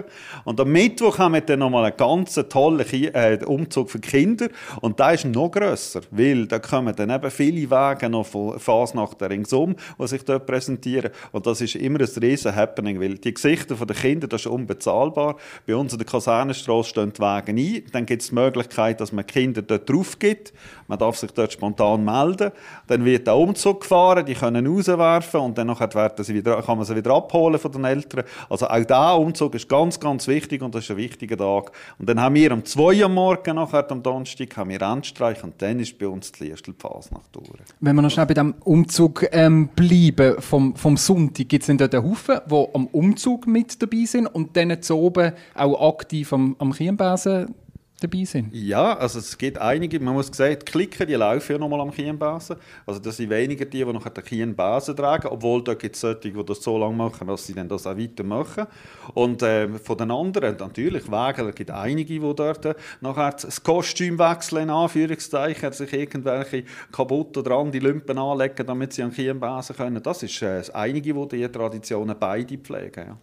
Und 0.46 0.60
am 0.60 0.72
Mittwoch 0.72 1.18
haben 1.18 1.34
wir 1.34 1.42
dann 1.42 1.60
nochmal 1.60 1.86
einen 1.86 1.98
ganz 1.98 2.36
tollen 2.50 2.86
äh, 2.92 3.40
Umzug 3.46 3.90
für 3.90 4.00
Kinder 4.00 4.50
und 4.82 5.00
der 5.00 5.14
ist 5.14 5.26
noch 5.26 5.50
grösser, 5.50 6.02
weil 6.12 6.48
da 6.48 6.60
kommen 6.60 6.96
dann 6.96 7.10
eben 7.10 7.32
viele 7.32 7.70
Wege 7.70 8.10
noch 8.10 8.26
von 8.26 8.60
Fasnacht 8.60 9.22
ringsum, 9.22 9.76
die 10.00 10.08
sich 10.08 10.24
dort 10.24 10.46
präsentieren 10.46 11.12
und 11.32 11.46
das 11.46 11.60
ist 11.60 11.76
immer 11.76 12.00
ein 12.00 12.10
riesen 12.22 12.56
Happening, 12.56 13.02
weil 13.02 13.18
die 13.18 13.34
Gesichter 13.34 13.76
der 13.76 13.96
Kinder, 13.96 14.28
das 14.28 14.42
ist 14.42 14.48
unbezahlbar. 14.48 15.38
Bei 15.66 15.76
uns 15.76 15.92
in 15.92 16.00
der 16.00 16.08
Kasernenstraße 16.08 16.90
stehen 16.90 17.14
die 17.14 17.22
Wege 17.22 17.52
ein, 17.52 17.84
dann 17.92 18.06
gibt 18.14 18.22
es 18.22 18.30
die 18.30 18.36
Möglichkeit, 18.36 19.02
dass 19.02 19.12
man 19.12 19.26
Kinder 19.26 19.64
dort 19.64 19.90
drauf 19.90 20.20
gibt, 20.20 20.54
man 20.88 21.00
darf 21.00 21.18
sich 21.18 21.32
dort 21.32 21.52
spontan 21.52 22.06
melden, 22.06 22.52
dann 22.86 23.04
wird 23.06 23.26
der 23.26 23.36
Umzug 23.36 23.82
gefahren, 23.82 24.24
die 24.24 24.36
können 24.36 24.68
rauswerfen 24.68 25.40
und 25.40 25.58
dann 25.58 25.70
werden 25.70 26.24
sie 26.24 26.36
wieder, 26.36 26.62
kann 26.62 26.78
man 26.78 26.86
sie 26.86 26.96
wieder 26.96 27.12
abholen 27.16 27.58
von 27.58 27.72
den 27.72 27.86
Eltern. 27.86 28.24
Also 28.52 28.68
auch 28.68 28.78
dieser 28.78 29.18
Umzug 29.18 29.56
ist 29.56 29.68
ganz, 29.68 30.00
ganz 30.00 30.28
wichtig 30.28 30.62
und 30.62 30.76
das 30.76 30.84
ist 30.84 30.92
ein 30.92 30.98
wichtiger 30.98 31.38
Tag. 31.38 31.72
Und 31.98 32.08
dann 32.08 32.22
haben 32.22 32.36
wir 32.36 32.52
am 32.52 32.64
2 32.64 33.02
Uhr 33.02 33.10
Morgen, 33.10 33.56
nachher 33.56 33.90
am 33.90 34.04
Donnerstag, 34.04 34.56
haben 34.58 34.70
wir 34.70 34.82
Endstreich 34.82 35.44
und 35.44 35.60
dann 35.60 35.80
ist 35.80 35.98
bei 35.98 36.08
uns 36.08 36.32
die 36.34 36.50
erste 36.50 36.72
Fasnacht 36.78 37.36
durch. 37.36 37.48
Wenn 37.80 37.96
wir 37.96 38.04
noch 38.04 38.12
schnell 38.12 38.28
bei 38.28 38.36
diesem 38.36 38.54
Umzug 38.64 39.26
ähm, 39.32 39.70
bleiben, 39.70 40.40
vom, 40.40 40.76
vom 40.76 40.98
Sonntag, 40.98 41.50
gibt 41.50 41.64
es 41.64 41.68
dann 41.68 41.80
dort 41.80 41.96
einen 41.96 42.08
Haufen, 42.08 42.40
die 42.46 42.68
am 42.76 42.86
Umzug 42.88 43.48
mit 43.48 43.82
dabei 43.82 44.06
sind 44.06 44.28
und 44.28 44.56
dann 44.56 44.80
zu 44.84 45.00
oben 45.00 45.32
auch 45.56 45.90
aktiv 45.90 46.32
am, 46.32 46.56
am 46.60 46.74
Chiembasen 46.74 47.56
dabei 48.04 48.26
sind? 48.26 48.54
Ja, 48.54 48.98
also 48.98 49.20
es 49.20 49.38
gibt 49.38 49.58
einige, 49.58 50.00
man 50.00 50.14
muss 50.14 50.28
sagen, 50.28 50.58
die 50.60 50.66
Klicken, 50.66 51.08
die 51.08 51.14
laufen 51.14 51.54
ja 51.54 51.58
nochmal 51.58 51.82
am 51.82 51.92
Kienbasen. 51.92 52.58
Also 52.86 53.00
das 53.00 53.18
sind 53.18 53.30
weniger 53.30 53.66
die, 53.66 53.84
die 53.84 53.94
nachher 53.94 54.10
den 54.10 54.24
Kienbasen 54.24 54.96
tragen, 54.96 55.28
obwohl 55.28 55.64
da 55.64 55.74
gibt 55.74 55.96
es 55.96 56.02
solche, 56.02 56.32
die 56.32 56.46
das 56.46 56.62
so 56.62 56.78
lange 56.78 56.96
machen, 56.96 57.28
dass 57.28 57.46
sie 57.46 57.54
dann 57.54 57.68
das 57.68 57.88
auch 57.88 57.98
weitermachen. 57.98 58.68
Und 59.14 59.42
äh, 59.42 59.68
von 59.80 59.98
den 59.98 60.12
anderen, 60.12 60.58
natürlich, 60.58 61.10
Wege, 61.10 61.50
es 61.50 61.56
gibt 61.56 61.72
einige, 61.72 62.20
die 62.20 62.36
dort 62.36 62.66
äh, 62.66 62.76
nachher 63.02 63.32
das 63.32 63.64
Kostüm 63.64 64.20
wechseln, 64.20 64.64
in 64.64 64.70
Anführungszeichen, 64.70 65.72
sich 65.74 65.94
irgendwelche 65.94 66.64
kaputt 66.92 67.38
oder 67.38 67.52
an 67.56 67.72
die 67.72 67.80
Lümpen 67.80 68.18
anlegen, 68.18 68.66
damit 68.66 68.94
sie 68.94 69.04
an 69.04 69.12
Kienbasen 69.12 69.76
können. 69.76 70.02
Das 70.04 70.24
ist 70.24 70.42
äh, 70.42 70.62
einige, 70.74 71.14
die 71.14 71.28
diese 71.28 71.52
Traditionen 71.52 72.16
beide 72.20 72.58
pflegen. 72.58 73.08
Ja. 73.08 73.18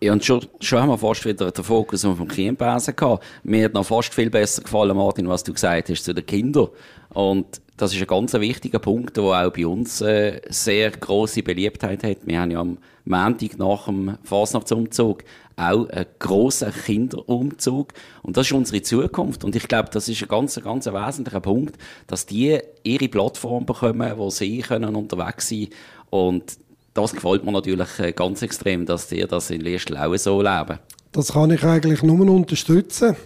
Ja, 0.00 0.12
und 0.12 0.22
schon, 0.22 0.44
schon 0.60 0.80
haben 0.80 0.90
wir 0.90 0.98
fast 0.98 1.24
wieder 1.24 1.50
den 1.50 1.64
Fokus 1.64 2.04
auf 2.04 2.18
dem 2.18 2.28
Chiembasen 2.28 2.94
gehabt. 2.94 3.24
Mir 3.44 3.64
hat 3.64 3.72
noch 3.72 3.86
fast 3.86 4.12
viel 4.12 4.28
besser 4.28 4.62
gefallen, 4.62 4.94
Martin, 4.94 5.26
was 5.26 5.42
du 5.42 5.54
gesagt 5.54 5.88
hast 5.88 6.04
zu 6.04 6.12
den 6.12 6.26
Kindern. 6.26 6.68
Und 7.10 7.62
das 7.78 7.94
ist 7.94 8.00
ein 8.00 8.06
ganz 8.06 8.34
wichtiger 8.34 8.78
Punkt, 8.78 9.16
der 9.16 9.24
auch 9.24 9.50
bei 9.50 9.66
uns 9.66 10.02
äh, 10.02 10.42
sehr 10.50 10.90
große 10.90 11.42
Beliebtheit 11.42 12.04
hat. 12.04 12.26
Wir 12.26 12.40
haben 12.40 12.50
ja 12.50 12.60
am 12.60 12.76
Montag 13.06 13.58
nach 13.58 13.86
dem 13.86 14.18
Fasnachtsumzug 14.22 15.24
auch 15.56 15.88
einen 15.88 16.06
grossen 16.18 16.72
Kinderumzug. 16.72 17.94
Und 18.22 18.36
das 18.36 18.46
ist 18.46 18.52
unsere 18.52 18.82
Zukunft. 18.82 19.44
Und 19.44 19.56
ich 19.56 19.66
glaube, 19.66 19.88
das 19.90 20.08
ist 20.10 20.20
ein 20.20 20.28
ganz, 20.28 20.60
ganz 20.62 20.86
wesentlicher 20.86 21.40
Punkt, 21.40 21.76
dass 22.06 22.26
die 22.26 22.58
ihre 22.82 23.08
Plattform 23.08 23.64
bekommen, 23.64 24.12
wo 24.16 24.28
sie 24.28 24.58
können 24.58 24.94
unterwegs 24.94 25.48
sein 25.48 25.68
Und 26.10 26.58
das 26.96 27.12
gefällt 27.12 27.44
mir 27.44 27.52
natürlich 27.52 27.98
äh, 27.98 28.12
ganz 28.12 28.42
extrem, 28.42 28.86
dass 28.86 29.08
die 29.08 29.26
das 29.26 29.50
in 29.50 29.60
Liestl 29.60 29.96
auch 29.96 30.16
so 30.16 30.40
leben. 30.40 30.78
Das 31.12 31.32
kann 31.32 31.50
ich 31.50 31.64
eigentlich 31.64 32.02
nur 32.02 32.28
unterstützen 32.28 33.16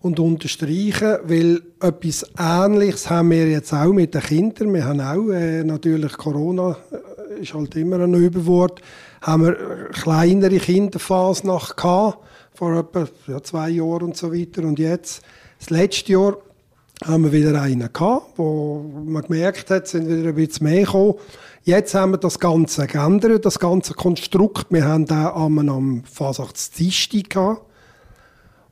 und 0.00 0.18
unterstreichen, 0.18 1.18
weil 1.24 1.62
etwas 1.80 2.24
Ähnliches 2.38 3.10
haben 3.10 3.30
wir 3.30 3.48
jetzt 3.48 3.72
auch 3.72 3.92
mit 3.92 4.14
den 4.14 4.22
Kindern. 4.22 4.74
Wir 4.74 4.84
haben 4.84 5.00
auch 5.00 5.30
äh, 5.30 5.62
natürlich 5.62 6.12
Corona 6.16 6.76
äh, 6.90 7.42
ist 7.42 7.54
halt 7.54 7.76
immer 7.76 8.00
ein 8.00 8.14
Überwort. 8.14 8.80
Haben 9.20 9.44
wir 9.44 9.52
äh, 9.52 9.88
kleinere 9.92 10.56
Kinderphasen 10.58 11.50
gehabt, 11.50 12.18
vor 12.54 12.78
etwa 12.78 13.06
ja, 13.26 13.42
zwei 13.42 13.70
Jahren 13.70 14.04
und 14.04 14.16
so 14.16 14.32
weiter. 14.32 14.62
Und 14.62 14.78
jetzt, 14.78 15.22
das 15.58 15.70
letzte 15.70 16.12
Jahr, 16.12 16.36
haben 17.04 17.24
wir 17.24 17.32
wieder 17.32 17.60
einen 17.60 17.90
gehabt, 17.92 18.26
wo 18.36 18.84
man 19.06 19.22
gemerkt 19.22 19.70
hat, 19.70 19.88
sind 19.88 20.06
wieder 20.06 20.28
ein 20.28 20.34
bisschen 20.34 20.66
mehr 20.66 20.84
gekommen. 20.84 21.14
Jetzt 21.70 21.94
haben 21.94 22.10
wir 22.10 22.18
das 22.18 22.40
Ganze 22.40 22.88
geändert, 22.88 23.46
das 23.46 23.60
ganze 23.60 23.94
Konstrukt. 23.94 24.66
Wir 24.70 24.84
haben 24.86 25.06
da 25.06 25.30
am, 25.30 25.56
am 25.68 26.02
Fasachtsdienstag 26.02 27.30
gehabt. 27.30 27.62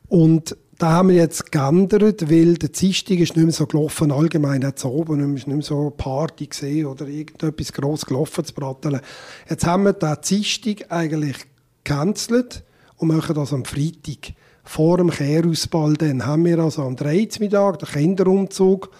Und 0.08 0.56
da 0.78 0.94
haben 0.94 1.10
wir 1.10 1.14
jetzt 1.14 1.52
geändert, 1.52 2.28
weil 2.28 2.54
der 2.54 2.70
Dienstag 2.70 3.20
ist 3.20 3.36
nicht 3.36 3.44
mehr 3.44 3.52
so 3.52 3.68
gelaufen, 3.68 4.10
allgemein 4.10 4.66
hat 4.66 4.84
oben 4.84 5.18
nicht 5.18 5.26
mehr, 5.26 5.34
nicht 5.34 5.46
mehr 5.46 5.62
so 5.62 5.90
Party 5.96 6.48
gesehen 6.48 6.86
oder 6.86 7.06
irgendetwas 7.06 7.72
gross 7.72 8.04
gelaufen 8.04 8.44
zu 8.44 8.52
bratteln. 8.52 9.00
Jetzt 9.48 9.64
haben 9.64 9.84
wir 9.84 9.92
den 9.92 10.16
Dienstag 10.28 10.90
eigentlich 10.90 11.36
gecancelt 11.84 12.64
und 12.96 13.14
machen 13.14 13.36
das 13.36 13.52
am 13.52 13.64
Freitag. 13.64 14.34
Vor 14.64 14.96
dem 14.96 15.10
Kehrausball 15.10 15.94
dann 15.94 16.26
haben 16.26 16.44
wir 16.44 16.58
also 16.58 16.82
am 16.82 16.96
13. 16.96 17.44
Mittag 17.44 17.78
den 17.78 17.88
Kinderumzug 17.90 18.90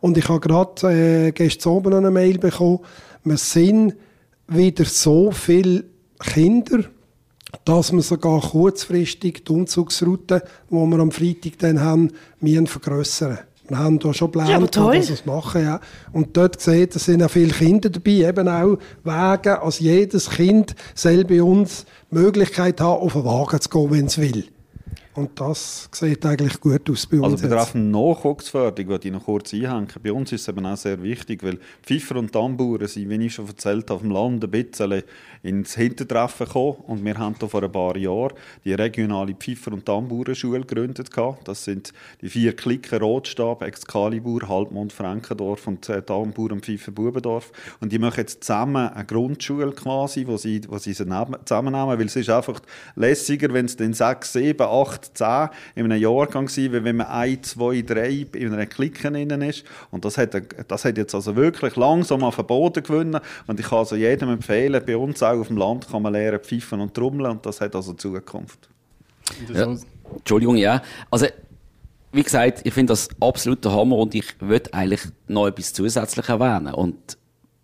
und 0.00 0.18
ich 0.18 0.28
habe 0.28 0.40
gerade 0.40 0.92
äh, 0.92 1.32
gestern 1.32 1.72
oben 1.72 1.94
eine 1.94 2.10
Mail 2.10 2.38
bekommen, 2.38 2.80
wir 3.26 3.36
sind 3.36 3.94
wieder 4.48 4.84
so 4.84 5.32
viel 5.32 5.84
Kinder, 6.20 6.84
dass 7.64 7.92
wir 7.92 8.02
sogar 8.02 8.40
kurzfristig 8.40 9.44
die 9.44 9.52
Umzugsroute, 9.52 10.42
die 10.70 10.74
wir 10.74 10.98
am 11.00 11.10
Freitag 11.10 11.58
dann 11.58 11.80
haben, 11.80 12.12
müssen 12.40 12.66
vergrössern. 12.66 13.38
Wir 13.68 13.78
haben 13.78 13.98
da 13.98 14.14
schon 14.14 14.30
Ja, 14.34 14.44
geplant, 14.58 14.72
toll. 14.74 14.98
dass 14.98 15.26
wir 15.26 15.32
machen. 15.32 15.62
Ja. 15.62 15.80
Und 16.12 16.36
dort 16.36 16.60
sieht, 16.60 16.94
es 16.94 17.06
sind 17.06 17.22
auch 17.22 17.30
viele 17.30 17.52
Kinder 17.52 17.90
dabei, 17.90 18.28
eben 18.28 18.48
auch 18.48 18.78
Wege, 19.02 19.60
als 19.60 19.80
jedes 19.80 20.30
Kind 20.30 20.76
soll 20.94 21.24
bei 21.24 21.42
uns 21.42 21.84
die 22.12 22.14
Möglichkeit 22.14 22.80
haben, 22.80 23.02
auf 23.02 23.14
den 23.14 23.24
Wagen 23.24 23.60
zu 23.60 23.68
gehen, 23.68 23.90
wenn 23.90 24.06
es 24.06 24.18
will. 24.18 24.44
Und 25.16 25.40
das 25.40 25.88
sieht 25.92 26.24
eigentlich 26.26 26.60
gut 26.60 26.90
aus 26.90 27.06
bei 27.06 27.16
uns. 27.16 27.42
Also 27.42 27.48
betreffend 27.48 27.90
Nachwuchsförderung 27.90 28.90
würde 28.90 29.08
ich 29.08 29.14
noch 29.14 29.24
kurz 29.24 29.54
einhängen. 29.54 29.88
Bei 30.02 30.12
uns 30.12 30.30
ist 30.30 30.42
es 30.42 30.48
eben 30.48 30.66
auch 30.66 30.76
sehr 30.76 31.02
wichtig, 31.02 31.42
weil 31.42 31.58
Pfiffer 31.82 32.16
und 32.16 32.32
Tamburen 32.32 32.86
sind, 32.86 33.08
wie 33.08 33.24
ich 33.24 33.34
schon 33.34 33.46
erzählt 33.46 33.84
habe, 33.84 33.94
auf 33.94 34.02
dem 34.02 34.10
Land 34.10 34.44
ein 34.44 34.50
bisschen 34.50 35.02
ins 35.42 35.74
Hintertreffen 35.74 36.46
gekommen. 36.46 36.76
Und 36.86 37.04
wir 37.04 37.16
haben 37.16 37.34
da 37.38 37.48
vor 37.48 37.62
ein 37.62 37.72
paar 37.72 37.96
Jahren 37.96 38.34
die 38.64 38.74
regionale 38.74 39.34
Pfiffer- 39.34 39.72
und 39.72 39.86
Tamburenschule 39.86 40.60
gegründet. 40.60 41.08
Das 41.44 41.64
sind 41.64 41.94
die 42.20 42.28
vier 42.28 42.54
Klicken 42.54 42.98
Rotstab, 42.98 43.62
Excalibur, 43.62 44.46
Halbmond, 44.46 44.92
Frankendorf 44.92 45.66
und 45.66 45.88
äh, 45.88 46.02
Tambur 46.02 46.52
und 46.52 46.64
Pfiffer 46.64 46.92
Bubendorf. 46.92 47.52
Und 47.80 47.90
die 47.90 47.98
machen 47.98 48.20
jetzt 48.20 48.44
zusammen 48.44 48.88
eine 48.88 49.06
Grundschule 49.06 49.72
quasi, 49.72 50.26
wo 50.26 50.36
sie, 50.36 50.60
wo 50.68 50.76
sie 50.76 50.92
zusammennehmen, 50.92 51.88
weil 51.88 52.06
es 52.06 52.16
ist 52.16 52.28
einfach 52.28 52.60
lässiger, 52.96 53.52
wenn 53.54 53.64
es 53.64 53.76
dann 53.76 53.94
sechs, 53.94 54.34
sieben, 54.34 54.66
acht, 54.66 55.05
zehn 55.14 55.48
in 55.74 55.84
einem 55.84 56.00
Jahrgang 56.00 56.48
sind, 56.48 56.72
wie 56.72 56.84
wenn 56.84 56.96
man 56.96 57.06
ein, 57.06 57.42
zwei, 57.42 57.82
drei 57.82 58.26
in 58.32 58.52
einer 58.52 58.66
Clique 58.66 59.08
innen 59.08 59.42
ist. 59.42 59.64
Und 59.90 60.04
das 60.04 60.18
hat, 60.18 60.34
das 60.68 60.84
hat 60.84 60.96
jetzt 60.96 61.14
also 61.14 61.36
wirklich 61.36 61.76
langsam 61.76 62.24
auf 62.24 62.36
den 62.36 62.46
Boden 62.46 62.82
gewonnen. 62.82 63.20
Und 63.46 63.60
ich 63.60 63.66
kann 63.66 63.78
also 63.78 63.96
jedem 63.96 64.30
empfehlen, 64.30 64.82
bei 64.84 64.96
uns 64.96 65.22
auch 65.22 65.38
auf 65.38 65.48
dem 65.48 65.56
Land 65.56 65.88
kann 65.90 66.02
man 66.02 66.12
lernen 66.12 66.40
pfeifen 66.40 66.80
und 66.80 66.94
trommeln 66.94 67.32
und 67.32 67.46
das 67.46 67.60
hat 67.60 67.74
also 67.74 67.92
Zukunft. 67.92 68.68
Ja. 69.52 69.76
Entschuldigung, 70.14 70.56
ja. 70.56 70.82
Also, 71.10 71.26
wie 72.12 72.22
gesagt, 72.22 72.60
ich 72.64 72.72
finde 72.72 72.92
das 72.92 73.08
absolut 73.20 73.64
der 73.64 73.72
Hammer 73.72 73.96
und 73.96 74.14
ich 74.14 74.40
würde 74.40 74.72
eigentlich 74.72 75.02
noch 75.26 75.48
etwas 75.48 75.72
zusätzlich 75.72 76.28
erwähnen. 76.28 76.74
Und 76.74 77.18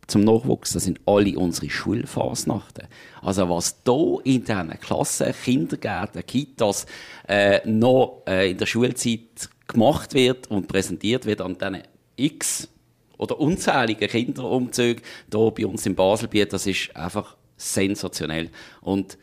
zum 0.06 0.24
Nachwuchs, 0.24 0.72
das 0.72 0.84
sind 0.84 1.00
alle 1.06 1.38
unsere 1.38 1.70
Schulfasnachten. 1.70 2.88
Also 3.20 3.48
was 3.48 3.82
da 3.82 4.18
in 4.24 4.44
diesen 4.44 4.80
Klassen, 4.80 5.32
Kindergärten, 5.44 6.26
Kitas 6.26 6.86
äh, 7.28 7.60
noch 7.68 8.22
äh, 8.26 8.50
in 8.50 8.58
der 8.58 8.66
Schulzeit 8.66 9.48
gemacht 9.68 10.14
wird 10.14 10.50
und 10.50 10.68
präsentiert 10.68 11.24
wird 11.26 11.40
an 11.40 11.56
diesen 11.56 11.82
X 12.16 12.68
oder 13.16 13.38
unzähligen 13.38 14.08
Kinderumzügen 14.08 15.02
hier 15.30 15.50
bei 15.50 15.66
uns 15.66 15.86
im 15.86 15.94
Baselbiet, 15.94 16.52
das 16.52 16.66
ist 16.66 16.94
einfach 16.96 17.36
sensationell. 17.56 18.50
Und 18.80 19.16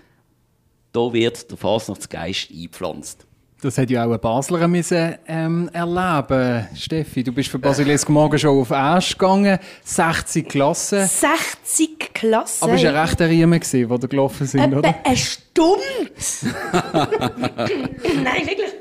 da 0.92 1.12
wird 1.14 1.52
der 1.52 1.58
Fasnachtsgeist 1.58 2.50
eingepflanzt. 2.52 3.28
Das 3.62 3.78
hat 3.78 3.90
ja 3.90 4.06
auch 4.06 4.12
ein 4.14 4.20
Basler 4.22 4.70
müssen, 4.70 5.16
ähm, 5.28 5.70
erleben. 5.74 6.66
Steffi, 6.78 7.24
du 7.24 7.34
bist 7.34 7.50
für 7.50 7.60
Basilisk 7.60 8.08
morgen 8.08 8.40
schon 8.40 8.58
auf 8.58 8.72
Asch 8.72 9.18
gegangen. 9.18 9.60
60 9.84 10.48
Klassen. 10.48 11.06
60 11.06 12.14
Klassen. 12.14 12.64
Aber 12.64 12.76
es 12.76 12.84
war 12.84 12.92
ein 12.92 12.96
rechter 12.96 13.28
Riemen, 13.28 13.60
gewesen, 13.60 13.90
wo 13.90 13.98
da 13.98 14.08
gelaufen 14.08 14.48
sind, 14.48 14.62
Etwa 14.62 14.78
oder? 14.78 14.96
eine 15.04 15.18
Stunde. 15.18 15.84
Nein, 18.24 18.48
wirklich. 18.48 18.72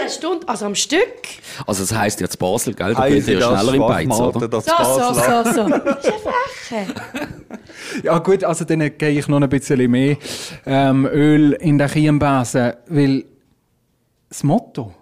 Eine 0.00 0.10
Stunde, 0.10 0.48
also 0.48 0.66
am 0.66 0.74
Stück. 0.74 0.98
Also 1.64 1.84
das 1.84 1.96
heisst 1.96 2.20
jetzt 2.20 2.36
Basel, 2.36 2.74
gell? 2.74 2.96
Geht 2.96 3.28
ihr 3.28 3.38
ja 3.38 3.56
schneller 3.56 3.74
im 3.74 3.80
Beiz, 3.82 4.18
oder? 4.18 4.60
So, 4.60 4.60
so, 4.60 5.14
so, 5.14 5.52
so. 5.52 5.68
Das 5.78 6.04
ist. 6.04 8.02
Ja 8.02 8.18
gut, 8.18 8.42
also 8.42 8.64
dann 8.64 8.98
gehe 8.98 9.10
ich 9.10 9.28
noch 9.28 9.40
ein 9.40 9.48
bisschen 9.48 9.88
mehr 9.88 10.16
ähm, 10.66 11.06
Öl 11.06 11.52
in 11.52 11.78
den 11.78 11.88
Kienbesen, 11.88 12.72
weil 12.88 13.24
das 14.28 14.42
Motto, 14.42 14.92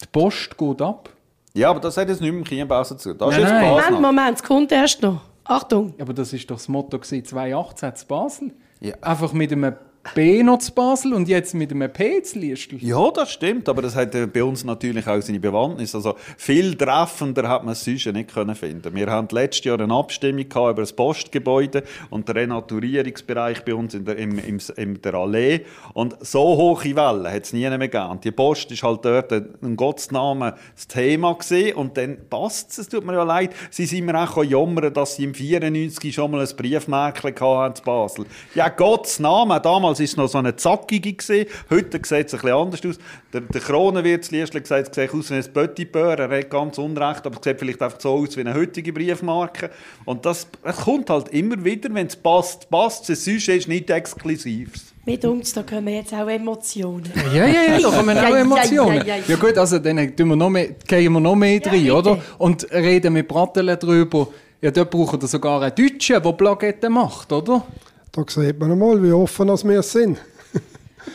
die 0.00 0.06
Post 0.10 0.56
geht 0.56 0.82
ab. 0.82 1.10
Ja, 1.52 1.70
aber 1.70 1.80
das 1.80 1.96
hat 1.96 2.08
jetzt 2.08 2.20
nicht 2.20 2.32
mit 2.32 2.44
dem 2.44 2.48
Kienbausen 2.48 2.98
zu 2.98 3.10
tun. 3.10 3.28
Das 3.30 3.36
ist 3.36 3.42
Nein, 3.42 3.64
jetzt 3.74 3.90
nein. 3.90 3.92
Moment. 3.94 4.00
Moment, 4.02 4.36
es 4.38 4.42
kommt 4.42 4.72
erst 4.72 5.02
noch. 5.02 5.20
Achtung. 5.44 5.94
Aber 5.98 6.12
das 6.12 6.32
ist 6.32 6.48
doch 6.50 6.56
das 6.56 6.68
Motto 6.68 6.98
gewesen, 6.98 7.24
2018 7.24 7.96
zu 7.96 8.06
Basel. 8.06 8.52
Ja. 8.80 8.94
Einfach 9.00 9.32
mit 9.32 9.50
einem 9.52 9.74
B 10.14 10.42
noch 10.42 10.58
zu 10.58 10.72
Basel 10.72 11.12
und 11.14 11.28
jetzt 11.28 11.54
mit 11.54 11.70
einem 11.70 11.92
P 11.92 12.22
zu 12.22 12.38
Liestl. 12.38 12.76
Ja, 12.80 13.10
das 13.10 13.32
stimmt, 13.32 13.68
aber 13.68 13.82
das 13.82 13.94
hat 13.94 14.12
bei 14.32 14.42
uns 14.42 14.64
natürlich 14.64 15.06
auch 15.06 15.20
seine 15.20 15.40
Bewandtnis. 15.40 15.94
Also 15.94 16.16
viel 16.36 16.74
treffender 16.74 17.48
hat 17.48 17.64
man 17.64 17.72
es 17.72 17.84
sonst 17.84 18.06
nicht 18.06 18.32
können 18.32 18.54
finden. 18.54 18.94
Wir 18.94 19.08
haben 19.08 19.28
letztes 19.30 19.64
Jahr 19.64 19.80
eine 19.80 19.94
Abstimmung 19.94 20.46
über 20.46 20.74
das 20.74 20.92
Postgebäude 20.92 21.84
und 22.08 22.28
den 22.28 22.36
Renaturierungsbereich 22.36 23.64
bei 23.64 23.74
uns 23.74 23.94
in 23.94 24.04
der, 24.04 24.16
im, 24.16 24.38
im, 24.38 24.58
in 24.76 25.00
der 25.02 25.14
Allee. 25.14 25.60
Und 25.94 26.16
so 26.20 26.56
hohe 26.56 26.84
Wellen 26.96 27.32
hat 27.32 27.44
es 27.44 27.52
nie 27.52 27.68
mehr 27.68 27.78
gegeben. 27.78 28.20
Die 28.22 28.32
Post 28.32 28.72
ist 28.72 28.82
halt 28.82 29.04
dort 29.04 29.32
ein 29.32 29.70
ein 29.70 29.76
Gottesnamen 29.76 30.54
das 30.74 30.88
Thema 30.88 31.34
gewesen. 31.34 31.74
Und 31.74 31.96
dann 31.96 32.18
passt 32.28 32.70
es, 32.70 32.78
es 32.78 32.88
tut 32.88 33.04
mir 33.04 33.14
ja 33.14 33.22
leid, 33.22 33.54
sie 33.70 33.86
sind 33.86 34.04
mir 34.04 34.20
auch 34.20 34.42
jammern, 34.42 34.92
dass 34.92 35.16
sie 35.16 35.24
im 35.24 35.34
94 35.34 36.14
schon 36.14 36.30
mal 36.30 36.40
ein 36.40 36.56
Briefmärkchen 36.56 37.34
hatten 37.40 37.78
in 37.78 37.84
Basel. 37.84 38.26
Ja, 38.54 38.68
Gottes 38.68 39.18
Namen, 39.18 39.60
damals 39.62 39.89
war 39.98 40.04
es 40.04 40.16
noch 40.16 40.28
so 40.28 40.38
eine 40.38 40.56
zackige. 40.56 41.12
Gewesen. 41.12 41.46
Heute 41.70 41.98
sieht 42.02 42.26
es 42.26 42.34
ein 42.34 42.40
bisschen 42.40 42.48
anders 42.50 42.80
aus. 42.86 42.98
Der, 43.32 43.40
der 43.42 43.60
Kronenwirt 43.60 44.30
Liestl 44.30 44.60
gesagt, 44.60 44.88
es 44.90 44.94
sieht 44.94 45.14
aus 45.14 45.30
wie 45.30 45.34
ein 45.34 45.52
Petit. 45.52 45.94
Er 45.94 46.28
hat 46.28 46.50
ganz 46.50 46.78
unrecht, 46.78 47.26
aber 47.26 47.36
es 47.38 47.44
sieht 47.44 47.58
vielleicht 47.58 47.82
einfach 47.82 48.00
so 48.00 48.10
aus 48.10 48.36
wie 48.36 48.40
eine 48.40 48.54
heutige 48.54 48.92
Briefmarke. 48.92 49.70
Und 50.04 50.24
das, 50.26 50.46
es 50.62 50.76
kommt 50.76 51.10
halt 51.10 51.28
immer 51.28 51.62
wieder, 51.64 51.92
wenn 51.92 52.06
es 52.06 52.16
passt, 52.16 52.70
passt 52.70 53.10
es. 53.10 53.24
Sonst 53.24 53.48
ist 53.48 53.62
es 53.62 53.68
nicht 53.68 53.90
exklusives. 53.90 54.94
Mit 55.06 55.24
uns, 55.24 55.52
da 55.54 55.62
kommen 55.62 55.88
jetzt 55.88 56.12
auch 56.12 56.28
Emotionen. 56.28 57.10
Ja, 57.34 57.46
ja, 57.46 57.62
ja, 57.62 57.80
da 57.80 57.90
kommen 57.90 58.14
Ja, 58.16 58.24
auch 58.26 58.30
ja, 58.30 58.36
Emotionen. 58.38 58.96
ja, 58.98 59.04
ja, 59.04 59.16
ja. 59.16 59.22
Ja 59.28 59.36
gut, 59.36 59.56
also 59.56 59.78
dann 59.78 60.14
tun 60.14 60.28
wir 60.28 60.36
noch 60.36 60.50
mehr, 60.50 60.68
gehen 60.86 61.12
wir 61.12 61.20
noch 61.20 61.34
mehr 61.36 61.60
rein, 61.64 61.90
oder? 61.90 62.18
Und 62.38 62.70
reden 62.70 63.14
mit 63.14 63.26
Bratteln 63.26 63.78
drüber. 63.78 64.28
Ja, 64.60 64.70
dort 64.70 64.90
brauchen 64.90 65.20
wir 65.20 65.26
sogar 65.26 65.62
einen 65.62 65.74
Deutschen, 65.74 66.22
der 66.22 66.32
Plaketten 66.32 66.92
macht, 66.92 67.32
oder? 67.32 67.66
Da 68.12 68.24
sieht 68.26 68.58
man 68.58 68.72
einmal, 68.72 69.02
wie 69.02 69.12
offen 69.12 69.48
wir 69.48 69.82
sind. 69.82 70.18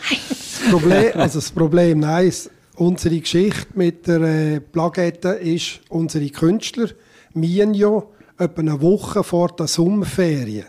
das, 0.09 0.71
Problem, 0.71 1.11
also 1.15 1.39
das 1.39 1.51
Problem, 1.51 1.99
nein, 1.99 2.31
unsere 2.77 3.19
Geschichte 3.19 3.67
mit 3.73 4.07
der 4.07 4.21
äh, 4.21 4.59
Plakette 4.61 5.29
ist, 5.29 5.81
unsere 5.89 6.29
Künstler 6.29 6.89
müssen 7.33 7.73
ja 7.73 8.01
etwa 8.37 8.61
eine 8.61 8.81
Woche 8.81 9.23
vor 9.23 9.49
der 9.49 9.67
Sommerferien 9.67 10.65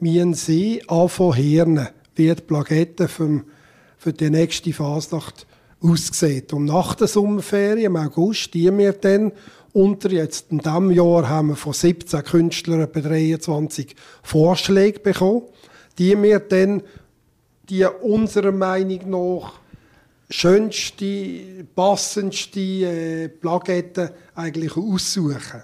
müssen 0.00 0.34
sie 0.34 0.82
anfangen 0.88 1.34
hirnen, 1.34 1.88
wie 2.14 2.34
die 2.34 2.42
Plakette 2.42 3.08
für, 3.08 3.44
für 3.96 4.12
die 4.12 4.30
nächste 4.30 4.72
Fasnacht 4.72 5.46
aussieht. 5.80 6.52
Und 6.52 6.66
nach 6.66 6.94
der 6.94 7.08
Sommerferien, 7.08 7.86
im 7.86 7.96
August, 7.96 8.54
die 8.54 8.76
wir 8.76 8.92
dann 8.92 9.32
unter 9.72 10.10
jetzt 10.10 10.50
in 10.50 10.58
diesem 10.58 10.90
Jahr 10.90 11.28
haben 11.28 11.48
wir 11.48 11.56
von 11.56 11.72
17 11.72 12.24
Künstlern 12.24 12.80
etwa 12.80 13.00
23 13.00 13.94
Vorschläge 14.22 15.00
bekommen, 15.00 15.42
die 15.98 16.20
wir 16.22 16.38
dann 16.40 16.82
die 17.68 17.84
unserer 17.84 18.52
Meinung 18.52 19.10
nach 19.10 19.52
schönste, 20.30 21.64
passendste 21.74 22.60
äh, 22.60 23.28
Plaketten 23.28 24.10
eigentlich 24.34 24.76
aussuchen. 24.76 25.62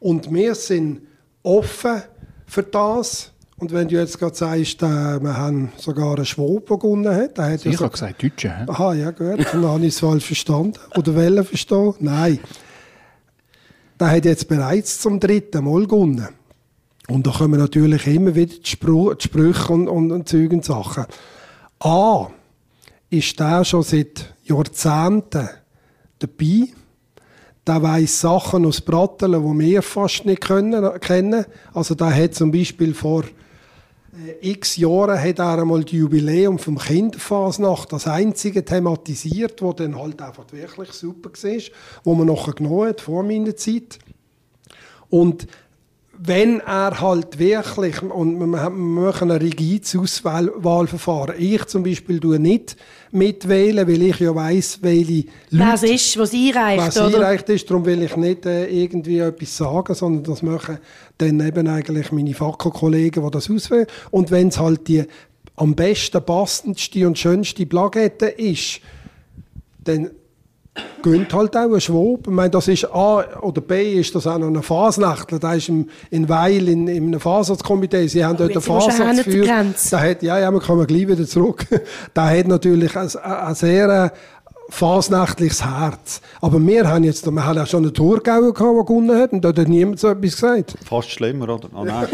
Und 0.00 0.32
wir 0.32 0.54
sind 0.54 1.02
offen 1.42 2.02
für 2.46 2.62
das. 2.62 3.30
Und 3.56 3.72
wenn 3.72 3.88
du 3.88 3.96
jetzt 3.96 4.18
gerade 4.18 4.34
sagst, 4.34 4.82
äh, 4.82 5.20
wir 5.22 5.36
haben 5.36 5.72
sogar 5.76 6.16
einen 6.16 6.26
Schwab, 6.26 6.66
der 6.66 6.76
gewonnen 6.78 7.14
hat, 7.14 7.38
der 7.38 7.52
hat 7.52 7.64
ja 7.64 7.70
Ich 7.70 7.78
so 7.78 7.84
habe 7.84 7.92
gesagt 7.92 8.22
Deutsche. 8.22 8.50
hä? 8.50 8.64
Aha, 8.66 8.94
ja 8.94 9.10
gut, 9.10 9.46
dann 9.52 9.64
habe 9.64 9.80
ich 9.86 9.94
es 9.94 10.00
falsch 10.00 10.26
verstanden. 10.26 10.78
Oder 10.96 11.14
wollen 11.14 11.44
verstehen? 11.44 11.94
Nein. 12.00 12.40
Der 13.98 14.10
hat 14.10 14.24
jetzt 14.24 14.48
bereits 14.48 15.00
zum 15.00 15.20
dritten 15.20 15.64
Mal 15.64 15.86
gewonnen. 15.86 16.28
Und 17.08 17.26
da 17.26 17.32
kommen 17.32 17.60
natürlich 17.60 18.06
immer 18.06 18.34
wieder 18.34 18.54
die, 18.54 18.68
Spru 18.68 19.12
die 19.12 19.24
Sprüche 19.24 19.72
und, 19.72 19.88
und, 19.88 20.10
und 20.10 20.28
Zeug 20.28 20.64
Sachen. 20.64 21.04
A, 21.80 22.28
ist 23.10 23.38
der 23.38 23.64
schon 23.64 23.82
seit 23.82 24.34
Jahrzehnten 24.44 25.48
dabei. 26.18 26.68
Der 27.66 27.82
weiss 27.82 28.20
Sachen 28.20 28.66
aus 28.66 28.80
Bratteln, 28.80 29.32
die 29.32 29.66
wir 29.66 29.82
fast 29.82 30.24
nicht 30.26 30.42
können, 30.42 31.00
kennen. 31.00 31.44
Also 31.72 31.94
der 31.94 32.14
hat 32.14 32.34
zum 32.34 32.52
Beispiel 32.52 32.94
vor 32.94 33.24
äh, 34.14 34.50
x 34.50 34.76
Jahren 34.76 35.18
hat 35.20 35.38
er 35.38 35.60
einmal 35.60 35.82
das 35.82 35.92
Jubiläum 35.92 36.58
vom 36.58 36.78
Kinderfasnacht 36.78 37.92
das 37.92 38.06
einzige 38.06 38.64
thematisiert, 38.64 39.62
wo 39.62 39.72
dann 39.72 39.98
halt 39.98 40.20
einfach 40.20 40.44
wirklich 40.52 40.92
super 40.92 41.30
war, 41.30 41.62
wo 42.04 42.14
man 42.14 42.26
nachher 42.26 42.52
genommen 42.52 42.88
hat, 42.88 43.00
vor 43.00 43.22
meiner 43.22 43.56
Zeit. 43.56 43.98
Und 45.08 45.46
wenn 46.22 46.60
er 46.60 47.00
halt 47.00 47.38
wirklich, 47.38 48.00
und 48.02 48.38
wir 48.38 48.60
haben- 48.60 48.94
wir 48.94 49.02
machen 49.02 49.30
ein 49.30 49.38
rigides 49.38 49.96
Auswahlverfahren, 49.96 51.34
ich 51.38 51.64
zum 51.66 51.82
Beispiel 51.82 52.20
tue 52.20 52.38
nicht 52.38 52.76
mitwählen, 53.10 53.86
weil 53.86 54.02
ich 54.02 54.18
ja 54.20 54.34
weiss, 54.34 54.78
welche 54.82 55.24
Was 55.50 55.82
ist, 55.82 56.18
was 56.18 56.32
einreicht, 56.32 56.86
was 56.86 56.96
oder? 57.00 57.18
einreicht 57.18 57.48
ist, 57.48 57.68
darum 57.70 57.84
will 57.84 58.02
ich 58.02 58.16
nicht 58.16 58.46
äh, 58.46 58.66
irgendwie 58.66 59.18
etwas 59.18 59.56
sagen, 59.56 59.94
sondern 59.94 60.24
das 60.24 60.42
machen 60.42 60.78
dann 61.18 61.40
eben 61.40 61.68
eigentlich 61.68 62.10
meine 62.12 62.34
Fackelkollegen, 62.34 63.24
die 63.24 63.30
das 63.30 63.50
auswählen. 63.50 63.86
Und 64.10 64.30
wenn 64.30 64.48
es 64.48 64.58
halt 64.58 64.88
die 64.88 65.04
am 65.56 65.74
besten, 65.74 66.24
passendste 66.24 67.06
und 67.06 67.18
schönste 67.18 67.66
Plakette 67.66 68.26
ist, 68.26 68.80
dann 69.84 70.10
gönnt 71.02 71.32
halt 71.32 71.56
auch 71.56 71.72
ein 71.72 71.80
Schwab. 71.80 72.20
Ich 72.26 72.32
meine, 72.32 72.50
das 72.50 72.66
ist 72.68 72.86
A 72.92 73.24
oder 73.40 73.60
B 73.60 74.00
ist 74.00 74.14
das 74.14 74.26
auch 74.26 74.38
noch 74.38 74.48
ein 74.48 74.62
Fasnachtler. 74.62 75.38
Da 75.38 75.54
ist 75.54 75.68
im, 75.68 75.88
in 76.10 76.28
Weil 76.28 76.68
in, 76.68 76.88
in 76.88 77.06
einem 77.08 77.20
Fasertskomitee. 77.20 78.06
Sie 78.08 78.24
haben 78.24 78.36
dort 78.36 78.52
einen 78.52 78.60
Fasnacht 78.62 79.24
geführt. 79.24 79.50
Da 79.90 80.00
hat, 80.00 80.22
ja, 80.22 80.38
ja, 80.38 80.50
man 80.50 80.60
kann 80.60 80.84
gleich 80.86 81.06
wieder 81.06 81.26
zurück. 81.26 81.66
da 82.14 82.28
hat 82.28 82.48
natürlich 82.48 82.96
ein, 82.96 83.08
ein 83.16 83.54
sehr 83.54 83.88
äh, 83.88 84.10
fasnächtliches 84.70 85.64
Herz. 85.64 86.20
Aber 86.40 86.64
wir 86.64 86.88
haben 86.88 87.04
jetzt, 87.04 87.30
wir 87.30 87.44
haben 87.44 87.58
auch 87.58 87.66
schon 87.66 87.84
einen 87.84 87.94
Thurgauer 87.94 88.54
gehabt, 88.54 88.76
der 88.76 88.84
gewonnen 88.84 89.20
hat, 89.20 89.32
und 89.32 89.44
da 89.44 89.50
hat 89.50 89.68
niemand 89.68 90.00
so 90.00 90.08
etwas 90.08 90.32
gesagt. 90.32 90.74
Fast 90.84 91.10
schlimmer, 91.10 91.50
oder? 91.50 91.68
Oh, 91.74 91.84
nein. 91.84 92.08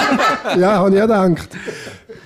ja, 0.58 0.76
habe 0.76 0.94
ich 0.94 1.02
auch 1.02 1.06
gedacht. 1.06 1.48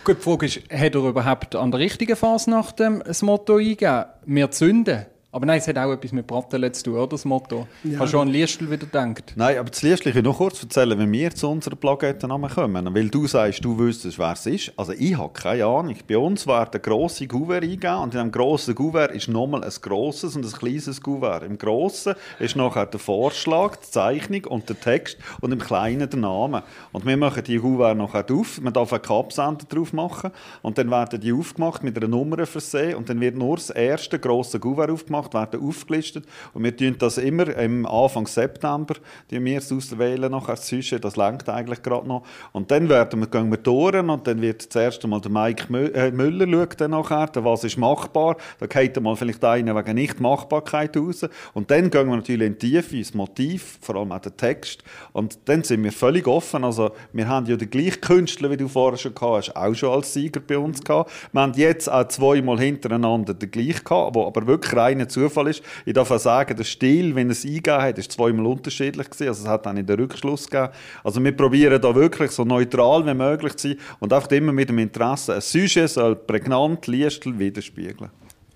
Gut, 0.04 0.16
die 0.18 0.22
Frage 0.22 0.46
ist, 0.46 0.60
hat 0.70 0.94
er 0.94 1.04
überhaupt 1.04 1.54
an 1.54 1.70
der 1.70 1.80
richtigen 1.80 2.16
Fasnacht 2.16 2.80
ähm, 2.80 3.02
das 3.06 3.22
Motto 3.22 3.56
eingegeben? 3.56 4.04
Wir 4.26 4.50
zünden? 4.50 5.06
Aber 5.30 5.44
nein, 5.44 5.58
es 5.58 5.68
hat 5.68 5.76
auch 5.76 5.92
etwas 5.92 6.12
mit 6.12 6.26
Bratteln 6.26 6.72
zu 6.72 6.84
tun, 6.84 6.94
oder, 6.94 7.08
das 7.08 7.26
Motto? 7.26 7.68
Ja. 7.84 7.98
Hast 7.98 8.14
du 8.14 8.18
an 8.18 8.28
Liestl 8.28 8.64
wieder 8.64 8.86
gedacht? 8.86 9.34
Nein, 9.36 9.58
aber 9.58 9.68
das 9.68 9.82
Liestl, 9.82 10.08
ich 10.08 10.14
will 10.14 10.22
noch 10.22 10.38
kurz 10.38 10.62
erzählen, 10.62 10.98
wenn 10.98 11.12
wir 11.12 11.30
zu 11.34 11.50
unseren 11.50 11.76
Plaketten 11.76 12.30
kommen, 12.30 12.94
weil 12.94 13.10
du 13.10 13.26
sagst, 13.26 13.62
du 13.62 13.78
wüsstest, 13.78 14.18
wer 14.18 14.32
es 14.32 14.46
ist. 14.46 14.72
Also 14.78 14.92
ich 14.92 15.18
habe 15.18 15.30
keine 15.34 15.66
Ahnung. 15.66 15.96
Bei 16.08 16.16
uns 16.16 16.46
werden 16.46 16.80
grosse 16.80 17.26
Gouverne 17.26 17.66
eingegeben 17.66 17.98
und 17.98 18.14
in 18.14 18.20
einem 18.20 18.32
grossen 18.32 18.74
Gouverne 18.74 19.12
ist 19.12 19.28
nochmal 19.28 19.64
ein 19.64 19.72
grosses 19.82 20.34
und 20.34 20.46
ein 20.46 20.50
kleines 20.50 20.98
Gouverne. 21.02 21.44
Im 21.44 21.58
grossen 21.58 22.14
ist 22.38 22.56
nachher 22.56 22.86
der 22.86 22.98
Vorschlag, 22.98 23.76
die 23.76 23.90
Zeichnung 23.90 24.46
und 24.46 24.70
der 24.70 24.80
Text 24.80 25.18
und 25.42 25.52
im 25.52 25.58
kleinen 25.58 26.08
der 26.08 26.18
Name. 26.18 26.62
Und 26.92 27.04
wir 27.04 27.18
machen 27.18 27.44
die 27.44 27.58
Gouverne 27.58 28.02
nachher 28.02 28.24
auf, 28.30 28.62
man 28.62 28.72
darf 28.72 28.94
einen 28.94 29.02
Kapsender 29.02 29.66
drauf 29.68 29.92
machen 29.92 30.30
und 30.62 30.78
dann 30.78 30.90
werden 30.90 31.20
die 31.20 31.34
aufgemacht 31.34 31.82
mit 31.82 31.98
einer 31.98 32.08
Nummer 32.08 32.46
versehen 32.46 32.94
und 32.94 33.10
dann 33.10 33.20
wird 33.20 33.36
nur 33.36 33.56
das 33.56 33.68
erste 33.68 34.18
grosse 34.18 34.58
Gouverne 34.58 34.94
aufgemacht 34.94 35.18
gemacht, 35.30 35.52
werden 35.52 35.66
aufgelistet. 35.66 36.24
Und 36.54 36.64
wir 36.64 36.76
tun 36.76 36.96
das 36.98 37.18
immer 37.18 37.48
im 37.56 37.86
Anfang 37.86 38.26
September, 38.26 38.94
die 39.30 39.44
wir 39.44 39.58
es 39.58 39.72
auswählen 39.72 40.30
nachher. 40.30 40.56
Das 40.56 40.66
Sujet, 40.66 41.04
das 41.04 41.16
lenkt 41.16 41.48
eigentlich 41.48 41.82
gerade 41.82 42.06
noch. 42.06 42.24
Und 42.52 42.70
dann 42.70 42.88
werden 42.88 43.20
wir, 43.20 43.26
gehen 43.26 43.50
wir 43.50 43.58
durch 43.58 43.94
und 43.94 44.26
dann 44.26 44.40
wird 44.40 44.62
zuerst 44.62 45.02
einmal 45.04 45.20
der 45.20 45.30
Mike 45.30 45.66
äh, 45.94 46.10
Müller 46.10 46.46
schaut 46.50 46.80
dann 46.80 46.90
nachher, 46.90 47.28
was 47.44 47.64
ist 47.64 47.76
machbar, 47.78 48.36
da 48.58 48.66
geht 48.66 49.00
mal 49.00 49.16
vielleicht 49.16 49.44
einer 49.44 49.76
wegen 49.76 49.94
Nicht-Machbarkeit 49.94 50.96
raus. 50.96 51.26
Und 51.54 51.70
dann 51.70 51.90
gehen 51.90 52.08
wir 52.08 52.16
natürlich 52.16 52.46
in 52.46 52.58
die 52.58 52.70
Tiefe, 52.70 52.96
ins 52.96 53.14
Motiv, 53.14 53.78
vor 53.80 53.96
allem 53.96 54.12
auch 54.12 54.20
den 54.20 54.36
Text. 54.36 54.82
Und 55.12 55.38
dann 55.46 55.62
sind 55.62 55.84
wir 55.84 55.92
völlig 55.92 56.26
offen, 56.26 56.64
also 56.64 56.90
wir 57.12 57.28
haben 57.28 57.46
ja 57.46 57.56
den 57.56 57.70
gleichen 57.70 58.00
Künstler, 58.00 58.50
wie 58.50 58.56
du 58.56 58.68
vorher 58.68 58.98
schon 58.98 59.14
gehabt 59.14 59.48
hast, 59.48 59.56
auch 59.56 59.74
schon 59.74 59.90
als 59.90 60.12
Sieger 60.12 60.40
bei 60.40 60.58
uns 60.58 60.82
gehabt, 60.82 61.10
wir 61.32 61.40
haben 61.40 61.52
jetzt 61.54 61.90
auch 61.90 62.08
zweimal 62.08 62.58
hintereinander 62.58 63.34
den 63.34 63.50
gleichen 63.50 63.84
gehabt, 63.84 64.14
wo 64.14 64.26
aber 64.26 64.46
wirklich 64.46 64.74
reiner 65.08 65.28
Zufall 65.28 65.48
ist. 65.48 65.62
Ich 65.84 65.94
darf 65.94 66.10
auch 66.10 66.18
sagen, 66.18 66.56
der 66.56 66.64
Stil, 66.64 67.14
wenn 67.14 67.30
es 67.30 67.44
eingegeben 67.44 67.80
hat, 67.80 67.98
ist 67.98 68.12
zweimal 68.12 68.46
unterschiedlich 68.46 69.08
gewesen. 69.10 69.28
Also 69.28 69.42
es 69.42 69.48
hat 69.48 69.66
dann 69.66 69.76
in 69.76 69.86
den 69.86 69.98
Rückschluss 69.98 70.48
gegeben. 70.48 70.72
Also 71.02 71.22
wir 71.22 71.32
probieren 71.32 71.80
da 71.80 71.94
wirklich 71.94 72.30
so 72.30 72.44
neutral 72.44 73.06
wie 73.06 73.14
möglich 73.14 73.56
zu 73.56 73.68
sein 73.68 73.78
und 74.00 74.12
einfach 74.12 74.30
immer 74.30 74.52
mit 74.52 74.68
dem 74.68 74.78
Interesse. 74.78 75.34
Ein 75.34 75.40
Sujet 75.40 75.90
soll 75.90 76.16
prägnant 76.16 76.86
Liestel 76.86 77.38
widerspiegeln. 77.38 78.10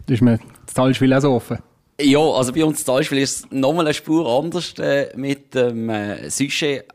Das 0.07 0.15
ist 0.15 0.21
mir 0.21 0.39
das 0.67 0.75
Talspiel 0.75 1.13
auch 1.15 1.21
so 1.21 1.33
offen. 1.33 1.59
Ja, 2.01 2.21
also 2.21 2.53
bei 2.53 2.65
uns 2.65 2.79
das 2.79 2.85
Talspiel 2.85 3.19
ist 3.19 3.45
es 3.45 3.51
nochmal 3.51 3.87
eine 3.87 3.95
Spur 3.95 4.27
anders 4.27 4.75
äh, 4.79 5.13
mit 5.15 5.55
dem 5.55 5.89
äh, 5.89 6.29
Sujet. 6.31 6.87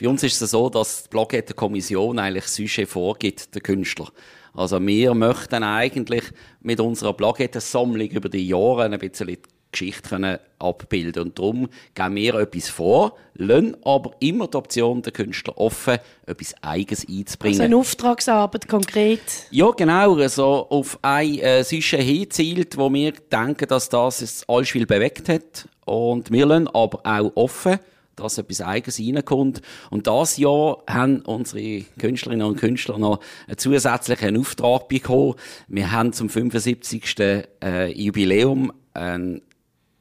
Bei 0.00 0.08
uns 0.08 0.22
ist 0.22 0.40
es 0.40 0.50
so, 0.50 0.70
dass 0.70 1.04
die 1.04 1.08
Plakette-Kommission 1.10 2.18
eigentlich 2.18 2.46
Sujet 2.46 2.88
vorgibt, 2.88 3.54
der 3.54 3.60
Künstler. 3.60 4.08
Also 4.54 4.84
wir 4.84 5.14
möchten 5.14 5.62
eigentlich 5.62 6.24
mit 6.60 6.80
unserer 6.80 7.12
Plakettensammlung 7.12 8.08
über 8.08 8.28
die 8.28 8.48
Jahre 8.48 8.84
ein 8.84 8.98
bisschen 8.98 9.28
die 9.28 9.38
Geschichte 9.72 10.08
können 10.08 10.38
abbilden 10.58 11.22
Und 11.22 11.38
darum 11.38 11.68
geben 11.94 12.16
wir 12.16 12.34
etwas 12.34 12.68
vor, 12.68 13.16
lassen 13.34 13.76
aber 13.84 14.12
immer 14.20 14.48
die 14.48 14.56
Option 14.56 15.02
der 15.02 15.12
Künstler 15.12 15.56
offen, 15.56 15.98
etwas 16.26 16.54
Eigenes 16.62 17.06
einzubringen. 17.08 17.54
Also 17.54 17.62
eine 17.62 17.76
Auftragsarbeit 17.76 18.68
konkret? 18.68 19.20
Ja, 19.50 19.70
genau. 19.70 20.16
Also 20.16 20.66
auf 20.68 20.98
ein 21.02 21.38
äh, 21.38 21.62
Sujet 21.62 22.02
hinzielt, 22.02 22.76
wo 22.76 22.92
wir 22.92 23.12
denken, 23.12 23.68
dass 23.68 23.88
das 23.88 24.18
das 24.18 24.48
Allspiel 24.48 24.86
bewegt 24.86 25.28
hat. 25.28 25.68
Und 25.84 26.30
wir 26.30 26.46
lassen 26.46 26.68
aber 26.68 27.00
auch 27.04 27.32
offen, 27.36 27.78
dass 28.16 28.38
etwas 28.38 28.60
Eigenes 28.60 29.00
reinkommt. 29.00 29.62
Und 29.90 30.06
das 30.06 30.36
Jahr 30.36 30.82
haben 30.88 31.20
unsere 31.22 31.82
Künstlerinnen 31.98 32.46
und 32.46 32.56
Künstler 32.56 32.98
noch 32.98 33.20
einen 33.46 33.58
zusätzlichen 33.58 34.36
Auftrag 34.36 34.88
bekommen. 34.88 35.34
Wir 35.68 35.90
haben 35.92 36.12
zum 36.12 36.28
75. 36.28 37.18
Äh, 37.18 37.92
Jubiläum 37.92 38.72
ein 38.94 39.42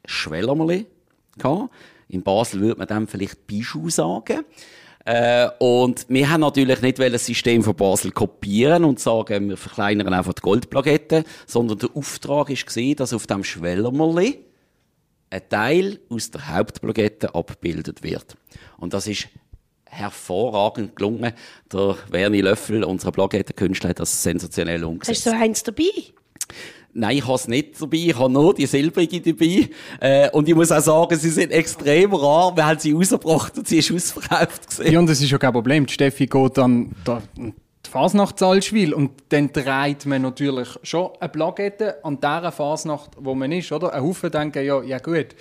Schwellermeli 0.05 0.85
gehabt. 1.37 1.71
In 2.07 2.23
Basel 2.23 2.61
würde 2.61 2.79
man 2.79 2.87
dem 2.87 3.07
vielleicht 3.07 3.47
Bischof 3.47 3.91
sagen. 3.91 4.43
Äh, 5.05 5.49
und 5.59 6.05
wir 6.09 6.29
haben 6.29 6.41
natürlich 6.41 6.81
nicht 6.81 6.99
das 6.99 7.25
System 7.25 7.63
von 7.63 7.75
Basel 7.75 8.11
kopieren 8.11 8.83
und 8.83 8.99
sagen, 8.99 9.49
wir 9.49 9.57
verkleinern 9.57 10.13
einfach 10.13 10.33
die 10.33 10.41
Goldplakette, 10.41 11.23
sondern 11.45 11.79
der 11.79 11.89
Auftrag 11.95 12.47
gesehen, 12.47 12.95
dass 12.95 13.13
auf 13.13 13.25
dem 13.25 13.43
Schwellermeli 13.43 14.39
ein 15.29 15.41
Teil 15.49 15.99
aus 16.09 16.31
der 16.31 16.47
Hauptplakette 16.49 17.35
abgebildet 17.35 18.03
wird. 18.03 18.35
Und 18.77 18.93
das 18.93 19.07
ist 19.07 19.27
hervorragend 19.85 20.95
gelungen. 20.95 21.33
Der 21.71 21.97
Werni 22.09 22.41
Löffel, 22.41 22.83
unser 22.83 23.11
Plakettenkünstler, 23.11 23.89
hat 23.89 23.99
das 23.99 24.23
sensationell 24.23 24.83
umgesetzt. 24.83 25.25
Hast 25.25 25.25
du 25.25 25.29
so 25.31 25.43
eins 25.43 25.63
dabei? 25.63 25.89
Nein, 26.93 27.17
ich 27.17 27.23
habe 27.23 27.35
es 27.35 27.47
nicht 27.47 27.79
dabei. 27.79 27.97
Ich 27.97 28.17
habe 28.17 28.31
nur 28.31 28.53
die 28.53 28.65
silbrige 28.65 29.21
dabei. 29.21 29.69
Äh, 29.99 30.29
und 30.31 30.47
ich 30.49 30.55
muss 30.55 30.71
auch 30.71 30.81
sagen, 30.81 31.17
sie 31.17 31.29
sind 31.29 31.51
extrem 31.51 32.13
rar. 32.13 32.55
Wir 32.55 32.65
haben 32.65 32.79
sie 32.79 32.93
rausgebracht 32.93 33.57
und 33.57 33.67
sie 33.67 33.77
ist 33.77 33.91
ausverkauft. 33.91 34.69
Gewesen. 34.69 34.91
Ja, 34.91 34.99
und 34.99 35.07
das 35.07 35.21
ist 35.21 35.29
ja 35.29 35.37
kein 35.37 35.53
Problem. 35.53 35.85
Die 35.85 35.93
Steffi 35.93 36.25
geht 36.25 36.57
dann 36.57 36.95
da, 37.03 37.21
die 37.85 37.89
Fasnacht 37.89 38.39
Salzwil 38.39 38.93
und 38.93 39.11
dann 39.29 39.51
dreht 39.51 40.05
man 40.05 40.21
natürlich 40.21 40.67
schon 40.83 41.11
eine 41.19 41.29
Plakette 41.29 42.03
an 42.03 42.19
dieser 42.19 42.51
Fasnacht, 42.51 43.11
wo 43.17 43.33
man 43.33 43.51
ist, 43.51 43.71
oder? 43.71 43.93
Ein 43.93 44.03
Haufen 44.03 44.31
denken, 44.31 44.65
ja, 44.65 44.81
ja 44.81 44.99
gut, 44.99 45.35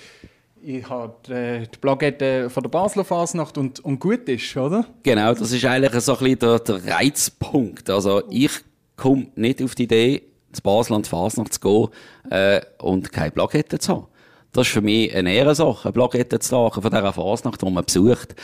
ich 0.62 0.88
habe 0.88 1.14
die, 1.26 1.68
die 1.68 1.78
Plakette 1.78 2.50
von 2.50 2.62
der 2.62 2.70
Basler 2.70 3.04
Fasnacht 3.04 3.58
und, 3.58 3.80
und 3.80 4.00
gut 4.00 4.28
ist, 4.28 4.56
oder? 4.56 4.84
Genau, 5.02 5.34
das 5.34 5.52
ist 5.52 5.64
eigentlich 5.64 6.02
so 6.02 6.12
ein 6.12 6.18
bisschen 6.18 6.38
der, 6.38 6.58
der 6.60 6.94
Reizpunkt. 6.94 7.90
Also 7.90 8.22
ich 8.30 8.52
komme 8.96 9.28
nicht 9.34 9.62
auf 9.62 9.74
die 9.74 9.84
Idee, 9.84 10.22
zu 10.52 10.62
Basel 10.62 10.94
an 10.94 11.02
die 11.02 11.08
Fasnacht 11.08 11.54
zu 11.54 11.60
gehen 11.60 11.88
äh, 12.30 12.60
und 12.78 13.12
keine 13.12 13.30
Plakette 13.30 13.78
zu 13.78 13.92
haben. 13.94 14.06
Das 14.52 14.66
ist 14.66 14.72
für 14.72 14.80
mich 14.80 15.14
eine 15.14 15.32
Ehrensache, 15.32 15.88
eine 15.88 15.92
Plakette 15.92 16.38
zu 16.38 16.50
tragen 16.50 16.82
von 16.82 16.90
dieser 16.90 17.12
Fasnacht, 17.12 17.62
die 17.62 17.70
man 17.70 17.84
besucht. 17.84 18.34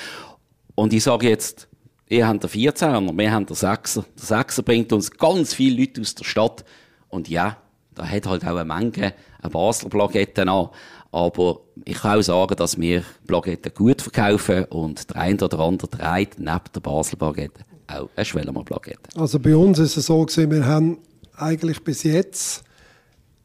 Und 0.75 0.93
ich 0.93 1.03
sage 1.03 1.29
jetzt, 1.29 1.69
Ihr 2.09 2.29
habt 2.29 2.43
den 2.43 2.51
14er, 2.51 3.17
wir 3.17 3.33
haben 3.33 3.47
den 3.47 3.57
6er. 3.57 4.05
Der 4.17 4.45
6er 4.45 4.63
bringt 4.63 4.93
uns 4.93 5.11
ganz 5.11 5.55
viele 5.55 5.81
Leute 5.81 6.01
aus 6.01 6.15
der 6.15 6.25
Stadt. 6.25 6.65
Und 7.09 7.29
ja, 7.29 7.57
da 7.95 8.07
hat 8.07 8.27
halt 8.27 8.45
auch 8.45 8.57
eine 8.57 8.65
Menge 8.65 9.15
eine 9.41 9.51
Basler 9.51 9.89
Plaketten 9.89 10.49
an. 10.49 10.69
Aber 11.13 11.61
ich 11.85 11.99
kann 11.99 12.19
auch 12.19 12.23
sagen, 12.23 12.57
dass 12.57 12.79
wir 12.79 13.05
Plaketten 13.27 13.73
gut 13.75 14.03
verkaufen 14.03 14.65
und 14.65 15.11
der 15.11 15.17
eine 15.17 15.43
oder 15.43 15.61
andere 15.61 15.89
trägt 15.89 16.39
neben 16.39 16.61
der 16.75 16.81
Basler 16.81 17.19
Plakette 17.19 17.65
auch 17.87 18.09
eine 18.17 18.25
Schwellemer 18.25 18.65
Plakette. 18.65 19.09
Also 19.17 19.39
bei 19.39 19.57
uns 19.57 19.79
ist 19.79 19.97
es 19.97 20.07
so 20.07 20.25
gewesen, 20.25 20.51
wir 20.51 20.67
haben 20.67 20.99
eigentlich 21.37 21.83
bis 21.83 22.03
jetzt 22.03 22.65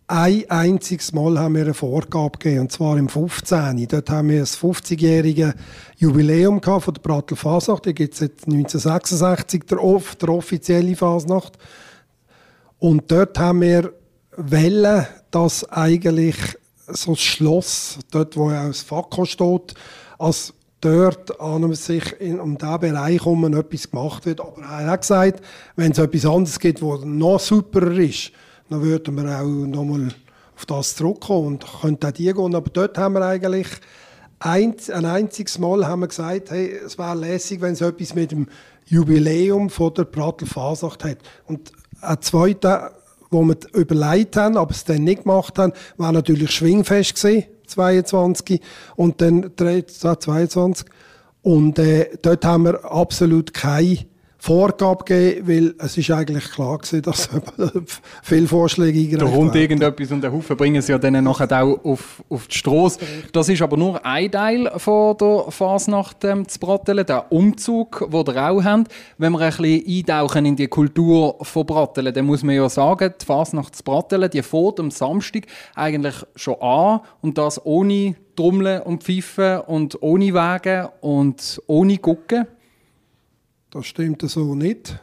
ein 0.10 0.50
einziges 0.50 1.14
Mal 1.14 1.38
haben 1.38 1.54
wir 1.54 1.62
eine 1.62 1.76
Vorgabe 1.76 2.40
gegeben, 2.40 2.62
und 2.62 2.72
zwar 2.72 2.98
im 2.98 3.10
15. 3.10 3.88
Dort 3.88 4.10
haben 4.10 4.30
wir 4.30 4.40
das 4.40 4.58
50-jährige 4.58 5.54
Jubiläum 5.98 6.62
gehabt 6.62 6.86
von 6.86 6.94
der 6.96 7.02
Brattel 7.02 7.38
Fasnacht. 7.38 7.86
Die 7.86 7.94
gibt 7.94 8.14
es 8.14 8.20
seit 8.20 8.32
1966, 8.48 9.66
der, 9.66 9.84
off 9.84 10.16
der 10.16 10.30
offizielle 10.30 10.96
Fasnacht. 10.96 11.60
Und 12.80 13.12
dort 13.12 13.38
haben 13.38 13.62
wir 13.62 13.94
Welle, 14.36 15.08
dass 15.30 15.70
eigentlich 15.70 16.38
so 16.88 17.12
das 17.12 17.22
Schloss, 17.22 18.00
dort 18.10 18.36
wo 18.36 18.50
auch 18.50 18.68
das 18.68 18.82
Fakko 18.82 19.26
steht, 19.26 19.76
als 20.18 20.56
dort 20.82 21.40
an 21.40 21.72
sich 21.76 22.20
in, 22.20 22.40
um 22.40 22.58
diesen 22.58 22.80
Bereich 22.80 23.20
herum 23.20 23.54
etwas 23.54 23.92
gemacht 23.92 24.26
wird. 24.26 24.42
Aber 24.42 24.60
er 24.60 24.88
hat 24.88 25.02
gesagt, 25.02 25.46
wenn 25.76 25.92
es 25.92 26.00
etwas 26.00 26.26
anderes 26.26 26.60
gibt, 26.60 26.82
was 26.82 27.06
noch 27.06 27.40
superer 27.40 27.92
ist, 28.00 28.32
dann 28.70 28.82
würden 28.82 29.16
wir 29.16 29.40
auch 29.40 29.46
nochmal 29.46 30.10
auf 30.56 30.66
das 30.66 30.96
zurückkommen 30.96 31.48
und 31.48 31.66
könnten 31.82 32.06
auch 32.06 32.12
die 32.12 32.34
gehen. 32.34 32.56
Aber 32.56 32.70
dort 32.70 32.98
haben 32.98 33.14
wir 33.14 33.26
eigentlich 33.26 33.68
ein, 34.40 34.76
ein 34.94 35.06
einziges 35.06 35.60
Mal 35.60 35.86
haben 35.86 36.02
wir 36.02 36.08
gesagt, 36.08 36.52
hey, 36.52 36.80
es 36.86 36.98
wäre 36.98 37.16
lässig, 37.16 37.62
wenn 37.62 37.74
es 37.74 37.82
etwas 37.82 38.16
mit 38.16 38.32
dem 38.32 38.48
Jubiläum 38.86 39.70
von 39.70 39.94
der 39.94 40.06
Prattel 40.06 40.48
Fasnacht 40.48 41.04
hat. 41.04 41.18
Und 41.46 41.72
ein 42.02 42.22
zweiter, 42.22 42.92
wo 43.30 43.44
wir 43.44 43.58
überlegt 43.74 44.36
haben, 44.38 44.58
aber 44.58 44.72
es 44.72 44.86
dann 44.86 45.04
nicht 45.04 45.24
gemacht 45.24 45.58
haben, 45.60 45.74
war 45.98 46.12
natürlich 46.12 46.52
Schwingfest 46.52 47.16
gewesen, 47.16 47.46
22 47.68 48.62
und 48.96 49.22
dann 49.22 49.52
22 49.56 50.88
und 51.42 51.78
äh, 51.80 52.10
dort 52.22 52.44
haben 52.46 52.66
wir 52.66 52.92
absolut 52.92 53.54
keine 53.54 54.00
Vorgabe 54.42 55.04
gegeben, 55.04 55.48
weil 55.48 55.76
es 55.80 55.98
ist 55.98 56.10
eigentlich 56.12 56.50
klar 56.50 56.78
gewesen, 56.78 57.02
dass 57.02 57.30
viele 58.24 58.48
Vorschläge 58.48 58.98
eingereicht 58.98 59.22
Da 59.22 59.26
kommt 59.36 59.54
werden. 59.54 59.62
irgendetwas 59.62 60.12
und 60.12 60.22
der 60.22 60.32
Haufen 60.32 60.56
bringen 60.56 60.82
sie 60.82 60.94
ja 60.94 60.98
dann 60.98 61.22
nachher 61.22 61.52
auch 61.62 61.84
auf, 61.84 62.24
auf 62.30 62.48
die 62.48 62.58
Straße. 62.58 63.00
Das 63.34 63.50
ist 63.50 63.62
aber 63.62 63.76
nur 63.76 64.04
ein 64.06 64.32
Teil 64.32 64.72
von 64.78 65.18
der 65.18 65.46
Fasnacht 65.50 66.24
ähm, 66.24 66.48
zu 66.48 66.58
Brattelen, 66.58 67.06
der 67.06 67.30
Umzug, 67.32 68.08
den 68.10 68.36
ihr 68.36 68.50
auch 68.50 68.64
habt. 68.64 68.92
Wenn 69.18 69.34
wir 69.34 69.42
ein 69.42 69.50
bisschen 69.58 69.84
eintauchen 69.86 70.46
in 70.46 70.56
die 70.56 70.68
Kultur 70.68 71.36
von 71.42 71.66
Brattelen, 71.66 72.14
dann 72.14 72.26
muss 72.26 72.42
man 72.42 72.56
ja 72.56 72.70
sagen, 72.70 73.14
die 73.22 73.26
Fasnacht 73.26 73.76
zu 73.76 73.84
Brattelen, 73.84 74.30
die 74.30 74.42
fährt 74.42 74.80
am 74.80 74.90
Samstag 74.90 75.48
eigentlich 75.76 76.16
schon 76.38 76.56
an 76.62 77.02
und 77.22 77.38
das 77.38 77.64
ohne 77.66 78.16
Trommeln 78.38 78.84
und 78.84 79.04
Pfeifen 79.04 79.60
und 79.68 80.02
ohne 80.02 80.34
Wagen 80.34 80.88
und 81.02 81.62
ohne 81.68 81.98
Gucken. 81.98 82.48
Das 83.72 83.86
stimmt 83.86 84.22
so 84.30 84.56
nicht. 84.56 85.00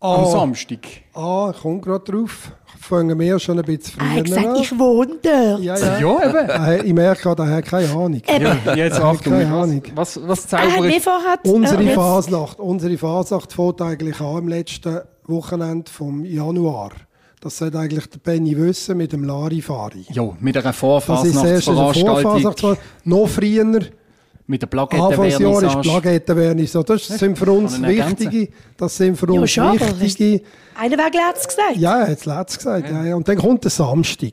Am 0.00 0.20
Ah, 0.24 0.24
Samstag. 0.26 0.80
ah 1.14 1.52
ich 1.54 1.60
komme 1.62 1.80
gerade 1.80 2.10
drauf. 2.12 2.50
Fangen 2.80 3.16
wir 3.20 3.38
schon 3.38 3.58
ein 3.60 3.64
bisschen 3.64 4.00
Er 4.00 4.04
früher 4.04 4.16
hat 4.18 4.24
gesagt, 4.24 4.46
an. 4.46 4.56
ich 4.56 4.78
wohne 4.78 5.14
dort. 5.22 5.60
Ja, 5.62 5.78
ja. 5.78 5.98
Ja, 6.00 6.28
eben. 6.28 6.48
Äh, 6.48 6.82
Ich 6.86 6.92
merke 6.92 7.22
gerade, 7.22 7.42
er 7.44 7.56
hat 7.58 7.64
keine 7.66 7.88
Ahnung. 7.90 8.20
Ja, 8.26 8.74
jetzt 8.74 9.00
Achtung. 9.00 9.32
Keine 9.34 9.54
Ahnung. 9.54 9.82
was, 9.94 10.18
was 10.26 10.52
Er 10.52 10.58
hat 10.76 10.82
wie 10.82 10.98
vorher... 10.98 11.38
Unsere 11.44 11.84
äh, 11.84 11.94
Fasnacht, 11.94 12.58
unsere 12.58 12.98
Fasnacht 12.98 13.52
fängt 13.52 13.80
eigentlich 13.80 14.20
an 14.20 14.38
im 14.38 14.48
letzten 14.48 15.00
Wochenende 15.26 15.88
vom 15.90 16.24
Januar. 16.24 16.90
Das 17.40 17.58
sollte 17.58 17.78
eigentlich 17.78 18.06
der 18.08 18.18
Benny 18.18 18.56
wissen 18.56 18.96
mit 18.96 19.12
dem 19.12 19.22
Larifari. 19.24 20.06
Ja, 20.10 20.28
mit 20.40 20.56
einer 20.56 20.64
Das 20.72 21.24
ist 21.24 21.36
das 21.36 21.44
erste 21.44 21.72
Vorfasnachtsveranstaltung. 21.74 22.52
Vorfasnacht. 22.52 22.78
Noch 23.04 23.26
früher, 23.28 23.80
Mit 24.52 24.60
der 24.62 24.68
Anfangsjahr 24.80 25.62
ist. 25.62 25.80
Plagettenvernissage. 25.80 26.84
Das 26.86 27.06
sind 27.06 27.38
für 27.38 27.50
uns 27.50 27.80
wichtige, 27.80 28.48
das 28.76 28.94
sind 28.98 29.16
für 29.16 29.32
Ja, 29.32 29.40
uns 29.40 29.58
aber 29.58 29.98
wichtige, 30.00 30.42
Einer 30.78 30.98
wäre 30.98 31.10
letztes 31.28 31.48
gesagt. 31.48 31.76
ja, 31.76 32.00
er 32.00 32.08
hat 32.08 32.18
es 32.18 32.26
letztes 32.26 32.58
gesagt, 32.58 32.90
ja. 32.90 33.04
Ja, 33.04 33.16
Und 33.16 33.26
dann 33.26 33.38
kommt 33.38 33.64
der 33.64 33.70
Samstag. 33.70 34.32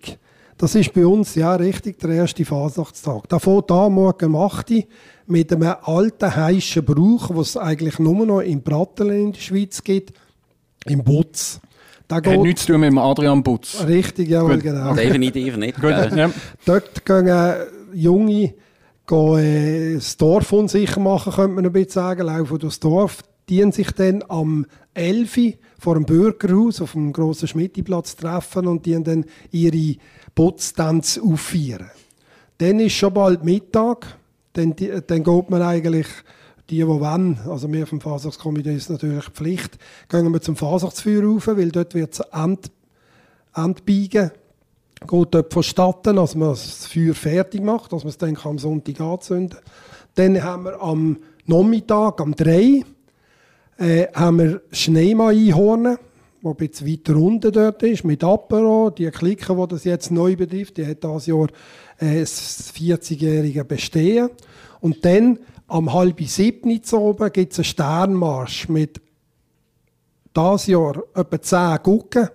Das 0.58 0.76
ist 0.76 0.92
bei 0.94 1.06
uns 1.06 1.36
ja 1.36 1.56
richtig 1.56 2.00
der 2.00 2.10
erste 2.10 2.44
Fasnachtstag. 2.44 3.30
Da 3.30 3.40
fängt 3.40 3.72
an 3.72 3.94
morgen 3.94 4.36
um 4.36 4.36
8 4.36 4.72
Uhr 4.72 4.84
mit 5.28 5.54
einem 5.54 5.74
alten, 5.84 6.36
heischen 6.36 6.84
Brauch, 6.84 7.30
was 7.34 7.50
es 7.52 7.58
eigentlich 7.58 7.98
nur 7.98 8.26
noch 8.26 8.42
in 8.42 8.62
Brattelen 8.62 9.28
in 9.28 9.32
der 9.32 9.40
Schweiz 9.40 9.82
gibt, 9.82 10.12
im 10.86 11.02
Butz. 11.02 11.62
Da 12.10 12.18
Hat 12.18 12.24
geht 12.26 12.42
nichts 12.42 12.66
zu 12.66 12.74
tun 12.74 12.82
mit 12.82 12.90
dem 12.90 12.98
Adrian 12.98 13.42
Butz. 13.42 13.86
richtig, 13.88 14.28
ja, 14.28 14.42
Gut. 14.42 14.62
genau. 14.62 14.94
Definitiv 14.96 15.56
nicht. 15.56 15.80
Gut, 15.80 15.92
ja. 15.92 16.30
Dort 16.66 17.06
gehen 17.06 17.28
äh, 17.28 17.54
Junge 17.94 18.54
gehen, 19.10 19.38
äh, 19.38 19.94
das 19.96 20.16
Dorf 20.16 20.54
unsicher 20.54 21.00
machen, 21.00 21.34
könnte 21.34 21.56
man 21.56 21.66
ein 21.66 21.74
bisschen 21.74 21.92
sagen, 21.92 22.28
laufen 22.28 22.60
durchs 22.60 22.80
Dorf, 22.80 23.24
dienen 23.50 23.72
sich 23.72 23.92
dann 23.92 24.24
am 24.30 24.66
11 24.94 25.38
Uhr 25.38 25.54
vor 25.80 25.96
dem 25.96 26.06
Bürgerhaus 26.06 26.82
auf 26.82 26.94
dem 26.94 27.12
grossen 27.12 27.48
Schmittiplatz 27.48 28.16
treffen 28.16 28.68
und 28.68 28.86
die 28.86 29.02
dann 29.04 29.26
ihre 29.52 29.98
Putztanz 30.36 31.18
auffeiern. 31.18 31.90
Dann 32.60 32.80
ist 32.80 32.94
schon 32.94 33.14
bald 33.14 33.44
Mittag, 33.44 34.06
dann, 34.54 34.76
dann 34.76 35.24
geht 35.24 35.50
man 35.50 35.62
eigentlich, 35.62 36.08
die, 36.70 36.78
die 36.78 36.88
wollen, 36.88 37.40
also 37.48 37.72
wir 37.72 37.88
vom 37.88 38.02
Fasnachtskomitee 38.02 38.76
ist 38.76 38.90
natürlich 38.90 39.26
Pflicht, 39.30 39.80
gehen 40.10 40.32
wir 40.32 40.42
zum 40.42 40.56
Fasnachtsfeuer 40.56 41.24
rauf, 41.24 41.48
weil 41.48 41.72
dort 41.72 41.96
wird 41.96 42.14
es 42.14 42.20
End, 42.20 42.72
Endbiegen 43.56 44.32
geht 45.08 45.28
dort 45.32 45.54
vonstatten, 45.54 46.16
dass 46.16 46.36
man 46.36 46.50
das 46.50 46.86
Feuer 46.88 47.14
fertig 47.14 47.64
macht, 47.64 47.94
dass 47.94 48.04
man 48.04 48.10
es 48.10 48.18
dann 48.18 48.38
am 48.44 48.58
Sonntag 48.58 49.00
anzünden 49.00 49.58
kann. 49.58 49.64
Dann 50.16 50.44
haben 50.44 50.64
wir 50.66 50.82
am 50.82 51.18
Nachmittag, 51.46 52.22
am 52.22 52.36
3. 52.36 52.84
Äh, 53.78 54.08
haben 54.14 54.40
wir 54.40 54.62
Schneemann-Einhorn, 54.72 55.84
der 55.84 56.52
ein 56.52 56.56
bisschen 56.56 56.88
weiter 56.88 57.16
unten 57.16 57.52
dort 57.52 57.82
ist, 57.84 58.04
mit 58.04 58.24
Apero. 58.24 58.90
Die 58.90 59.10
Clique, 59.10 59.56
die 59.56 59.68
das 59.68 59.84
jetzt 59.86 60.12
neu 60.12 60.36
betrifft, 60.36 60.78
die 60.78 60.86
hat 60.86 61.04
dieses 61.04 61.28
Jahr 61.28 61.48
äh, 62.00 62.20
das 62.20 62.74
40-jährige 62.76 63.64
Bestehen. 63.64 64.30
Und 64.82 65.06
dann 65.06 65.40
am 65.68 65.94
halb 65.94 66.20
siebten 66.22 66.84
zu 66.84 67.00
oben 67.00 67.32
gibt 67.32 67.54
es 67.54 67.60
einen 67.60 67.66
Sternmarsch 67.66 68.68
mit 68.70 69.02
dieses 70.36 70.68
Jahr 70.68 71.04
etwa 71.16 71.42
10 71.42 71.84
Gucken. 71.84 72.30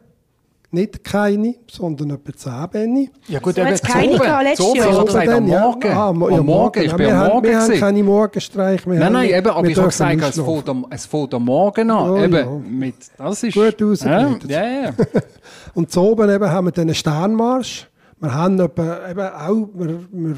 Nicht 0.74 1.04
keine, 1.04 1.54
sondern 1.70 2.10
etwa 2.10 2.32
10 2.32 2.52
Benni. 2.70 3.10
Ja 3.28 3.38
gut, 3.38 3.54
So 3.54 3.62
keine 3.62 4.18
gehabt 4.18 4.42
letztes 4.42 4.66
so, 4.66 4.74
Jahr, 4.74 5.04
gesagt, 5.04 5.28
am 5.28 5.46
ja. 5.46 5.60
Morgen. 5.60 5.88
Ah, 5.92 6.08
am 6.08 6.30
ja, 6.30 6.42
Morgen, 6.42 6.82
ich 6.82 6.90
bin 6.90 6.98
wir 6.98 7.14
am 7.14 7.18
haben, 7.20 7.32
Morgen 7.32 7.46
Wir 7.46 7.60
haben 7.60 7.74
keine 7.74 8.02
Morgenstreiche. 8.02 8.90
Wir 8.90 8.98
Nein, 8.98 9.12
nein, 9.12 9.30
eben, 9.30 9.50
aber 9.50 9.68
ich 9.68 9.76
habe 9.76 9.86
gesagt, 9.86 10.20
es 10.20 10.40
fängt, 10.40 10.68
am, 10.68 10.86
es 10.90 11.06
fängt 11.06 11.32
am 11.32 11.44
Morgen 11.44 11.90
an. 11.90 12.16
Ja, 12.16 12.24
eben, 12.24 12.34
ja. 12.34 12.60
Mit, 12.68 12.94
das 13.16 13.42
ist... 13.44 13.54
Gut 13.54 13.80
ja, 13.80 13.86
rausgeredet. 13.86 14.50
ja, 14.50 14.64
ja. 14.64 14.92
Und 15.74 15.92
so 15.92 16.10
oben 16.10 16.28
eben 16.28 16.50
haben 16.50 16.66
wir 16.66 16.72
dann 16.72 16.82
einen 16.82 16.94
Sternmarsch. 16.96 17.88
Wir 18.18 18.34
haben 18.34 18.58
etwa, 18.58 19.08
eben 19.08 19.20
auch, 19.20 19.68
wir, 19.74 20.00
wir 20.10 20.36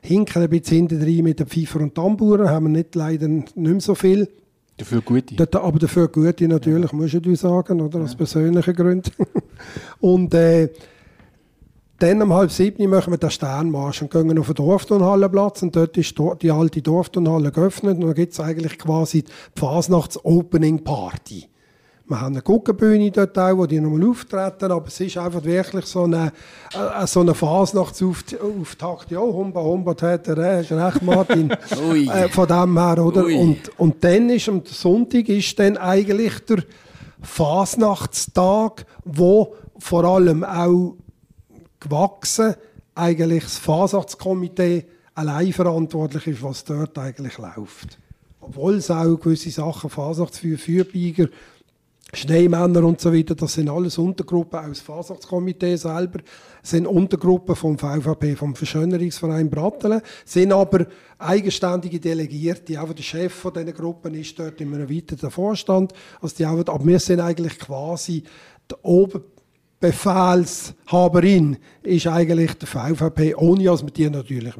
hinken 0.00 0.42
ein 0.42 0.48
bisschen 0.48 0.88
hinten 0.88 1.02
rein 1.02 1.24
mit 1.24 1.40
den 1.40 1.46
Pfeifer 1.46 1.80
und 1.80 1.94
Tamburen, 1.94 2.48
haben 2.48 2.66
wir 2.66 2.70
nicht, 2.70 2.94
leider 2.94 3.26
nicht 3.26 3.56
mehr 3.56 3.80
so 3.80 3.96
viel. 3.96 4.28
Dafür 4.76 5.00
gute. 5.00 5.60
Aber 5.60 5.78
dafür 5.78 6.08
gute 6.08 6.48
natürlich, 6.48 6.92
muss 6.92 7.12
ich 7.12 7.22
dir 7.22 7.36
sagen, 7.36 7.80
oder? 7.80 8.00
Aus 8.00 8.16
persönlichen 8.16 8.74
Gründen. 8.74 9.10
und 10.00 10.34
äh, 10.34 10.68
dann 11.98 12.20
um 12.20 12.32
halb 12.32 12.50
sieben 12.50 12.90
machen 12.90 13.12
wir 13.12 13.18
den 13.18 13.30
Sternmarsch 13.30 14.02
und 14.02 14.10
gehen 14.10 14.36
auf 14.38 14.46
den 14.46 14.56
Dorfturnhallenplatz 14.56 15.62
und 15.62 15.76
dort 15.76 15.96
ist 15.96 16.16
die 16.42 16.50
alte 16.50 16.82
Dorfturnhalle 16.82 17.52
geöffnet 17.52 17.98
und 17.98 18.06
dann 18.06 18.14
gibt 18.14 18.32
es 18.32 18.40
eigentlich 18.40 18.76
quasi 18.76 19.22
die 19.22 19.30
Fasnachts-Opening-Party. 19.60 21.48
Wir 22.08 22.20
haben 22.20 22.34
eine 22.34 22.42
Guckenbühne 22.42 23.10
dort 23.12 23.38
auch, 23.38 23.56
wo 23.56 23.66
die 23.66 23.80
nochmal 23.80 24.10
auftreten, 24.10 24.72
aber 24.72 24.88
es 24.88 25.00
ist 25.00 25.16
einfach 25.16 25.44
wirklich 25.44 25.86
so 25.86 26.02
eine, 26.02 26.32
äh, 26.74 27.06
so 27.06 27.20
eine 27.20 27.34
Fasnachtsauftakt. 27.34 29.10
Ja, 29.12 29.20
Humba, 29.20 29.62
Humba, 29.62 29.94
Täter, 29.94 30.36
äh, 30.38 30.58
hast 30.58 30.72
recht, 30.72 31.02
Martin. 31.02 31.50
Äh, 32.12 32.28
von 32.28 32.48
dem 32.48 32.78
her, 32.78 33.04
oder? 33.04 33.24
Ui. 33.24 33.36
Und, 33.36 33.78
und 33.78 34.02
dann 34.02 34.28
ist 34.30 34.48
am 34.48 34.62
Sonntag 34.64 35.28
ist 35.28 35.58
dann 35.58 35.76
eigentlich 35.76 36.38
der 36.46 36.64
Fasnachtstag, 37.22 38.86
wo 39.04 39.54
vor 39.78 40.04
allem 40.04 40.44
auch 40.44 40.96
gewachsen 41.80 42.54
eigentlich 42.94 43.44
das 43.44 43.58
Fasnachtskomitee 43.58 44.84
allein 45.14 45.52
verantwortlich 45.52 46.26
ist, 46.26 46.42
was 46.42 46.64
dort 46.64 46.98
eigentlich 46.98 47.38
läuft. 47.38 47.98
Obwohl 48.40 48.74
es 48.74 48.90
auch 48.90 49.16
gewisse 49.16 49.50
Sachen, 49.50 49.88
Fasnachtsfeuer, 49.88 50.58
Feuerbeiger, 50.58 51.28
Schneemänner 52.14 52.84
und 52.84 53.00
so 53.00 53.10
weiter, 53.10 53.34
das 53.34 53.54
sind 53.54 53.70
alles 53.70 53.96
Untergruppen 53.96 54.58
aus 54.58 54.80
dem 54.80 54.84
Fasnachtskomitee 54.84 55.76
selber, 55.76 56.20
sind 56.62 56.86
Untergruppen 56.86 57.56
vom 57.56 57.78
VVP, 57.78 58.36
vom 58.36 58.54
Verschönerungsverein 58.54 59.48
Brattelen, 59.48 60.02
sind 60.26 60.52
aber 60.52 60.86
eigenständige 61.18 62.00
Delegierte, 62.00 62.82
auch 62.82 62.92
der 62.92 63.02
Chef 63.02 63.32
von 63.32 63.54
diesen 63.54 63.72
Gruppen 63.72 64.12
ist 64.12 64.38
dort 64.38 64.60
in 64.60 64.74
einem 64.74 64.90
weiteren 64.90 65.30
Vorstand, 65.30 65.94
also 66.20 66.36
die 66.36 66.44
auch, 66.44 66.58
aber 66.58 66.84
wir 66.84 66.98
sind 66.98 67.20
eigentlich 67.20 67.58
quasi 67.58 68.24
die 68.70 68.74
Oberbefehlshaberin 69.82 71.56
ist 71.82 72.06
eigentlich 72.06 72.54
der 72.54 72.68
VVP, 72.68 73.34
ohne 73.34 73.64
dass 73.64 73.82
wir 73.82 73.90
die 73.90 74.08
natürlich 74.08 74.54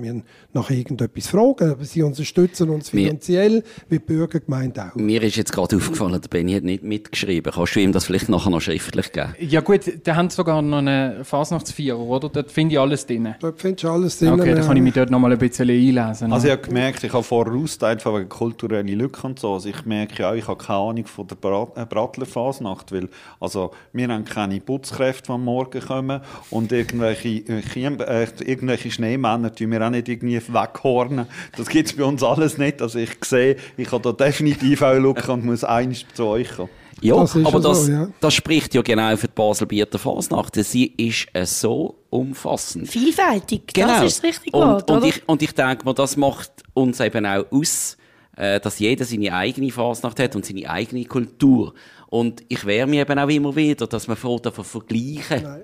nach 0.52 0.70
irgendetwas 0.70 1.28
fragen, 1.28 1.70
aber 1.70 1.84
sie 1.84 2.02
unterstützen 2.02 2.68
uns 2.70 2.90
finanziell, 2.90 3.62
wie 3.88 3.98
die 3.98 4.04
Bürgergemeinde 4.04 4.90
auch. 4.90 4.96
Mir 4.96 5.22
ist 5.22 5.36
jetzt 5.36 5.52
gerade 5.52 5.76
aufgefallen, 5.76 6.20
der 6.20 6.28
Benny 6.28 6.54
hat 6.54 6.64
nicht 6.64 6.82
mitgeschrieben. 6.82 7.52
Kannst 7.52 7.76
du 7.76 7.80
ihm 7.80 7.92
das 7.92 8.06
vielleicht 8.06 8.28
nachher 8.28 8.50
noch 8.50 8.60
schriftlich 8.60 9.12
geben? 9.12 9.34
Ja 9.38 9.60
gut, 9.60 9.80
da 10.02 10.16
haben 10.16 10.28
sie 10.30 10.36
sogar 10.36 10.60
noch 10.60 10.78
eine 10.78 11.24
Fasnachtsfeier, 11.24 11.96
oder? 11.96 12.28
Dort 12.28 12.50
finde 12.50 12.74
ich 12.74 12.80
alles 12.80 13.06
drin. 13.06 13.34
Dort 13.38 13.60
findest 13.60 13.84
du 13.84 13.90
alles 13.90 14.18
drin. 14.18 14.32
Okay, 14.32 14.54
dann 14.54 14.66
kann 14.66 14.76
ich 14.76 14.82
mich 14.82 14.94
dort 14.94 15.10
noch 15.10 15.20
mal 15.20 15.30
ein 15.30 15.38
bisschen 15.38 15.70
einlesen. 15.70 16.32
Also 16.32 16.48
ich 16.48 16.52
habe 16.52 16.62
gemerkt, 16.62 17.04
ich 17.04 17.12
habe 17.12 17.22
vorher 17.22 17.54
ausgeteilt, 17.54 17.98
einfach 17.98 18.18
wegen 18.18 18.28
kulturelle 18.28 18.94
Lücken 18.94 19.26
und 19.26 19.38
so. 19.38 19.54
Also 19.54 19.68
ich 19.68 19.84
merke 19.86 20.22
ja, 20.22 20.30
auch, 20.30 20.34
ich 20.34 20.48
habe 20.48 20.62
keine 20.62 20.78
Ahnung 20.78 21.06
von 21.06 21.26
der 21.28 21.36
Brat 21.36 21.76
äh, 21.76 21.86
Brattler 21.86 22.26
Fasnacht, 22.26 22.90
weil 22.90 23.08
also 23.38 23.70
wir 23.92 24.08
haben 24.08 24.24
keine 24.24 24.60
Putzkräfte, 24.60 25.11
die 25.20 25.30
am 25.30 25.44
Morgen 25.44 25.80
kommen 25.80 26.20
und 26.50 26.72
irgendwelche, 26.72 27.28
äh, 27.28 27.60
äh, 27.76 28.26
irgendwelche 28.44 28.90
Schneemänner 28.90 29.54
tun 29.54 29.70
wir 29.70 29.84
auch 29.86 29.90
nicht 29.90 30.08
irgendwie 30.08 30.40
weghornen. 30.40 31.26
Das 31.56 31.68
gibt 31.68 31.90
es 31.90 31.96
bei 31.96 32.04
uns 32.04 32.22
alles 32.22 32.56
nicht. 32.58 32.80
Also 32.80 32.98
ich 32.98 33.10
sehe, 33.24 33.56
ich 33.76 33.92
habe 33.92 34.02
da 34.02 34.24
definitiv 34.24 34.82
auch 34.82 34.94
Lücken 34.94 35.30
und 35.30 35.44
muss 35.44 35.64
eins 35.64 36.04
zu 36.14 36.26
euch 36.26 36.50
kommen. 36.56 36.70
Ja, 37.00 37.16
Das 37.16 37.34
aber 37.34 37.58
das, 37.60 37.86
so, 37.86 37.92
ja. 37.92 38.08
das 38.20 38.32
spricht 38.34 38.74
ja 38.74 38.82
genau 38.82 39.16
für 39.16 39.26
die 39.26 39.32
Basel-Bieter 39.34 39.98
Fasnacht. 39.98 40.54
Sie 40.54 40.86
ist 40.86 41.26
äh, 41.32 41.44
so 41.44 41.96
umfassend. 42.10 42.88
Vielfältig, 42.88 43.74
Genau. 43.74 43.88
das 43.88 44.04
ist 44.04 44.18
das 44.18 44.24
richtige 44.30 44.56
und, 44.56 44.68
Wort, 44.68 44.90
und, 44.90 44.96
oder? 44.98 45.06
ich, 45.06 45.28
und 45.28 45.42
ich 45.42 45.52
denke 45.52 45.84
mir, 45.84 45.94
das 45.94 46.16
macht 46.16 46.52
uns 46.74 47.00
eben 47.00 47.26
auch 47.26 47.44
aus, 47.50 47.96
äh, 48.36 48.60
dass 48.60 48.78
jeder 48.78 49.04
seine 49.04 49.34
eigene 49.34 49.70
Fasnacht 49.72 50.20
hat 50.20 50.36
und 50.36 50.46
seine 50.46 50.70
eigene 50.70 51.04
Kultur. 51.04 51.74
Und 52.12 52.42
ich 52.48 52.66
wehre 52.66 52.86
mich 52.86 53.00
eben 53.00 53.18
auch 53.18 53.28
immer 53.30 53.56
wieder, 53.56 53.86
dass 53.86 54.06
man 54.06 54.18
vor 54.18 54.38
davon 54.38 54.64
vergleichen. 54.66 55.62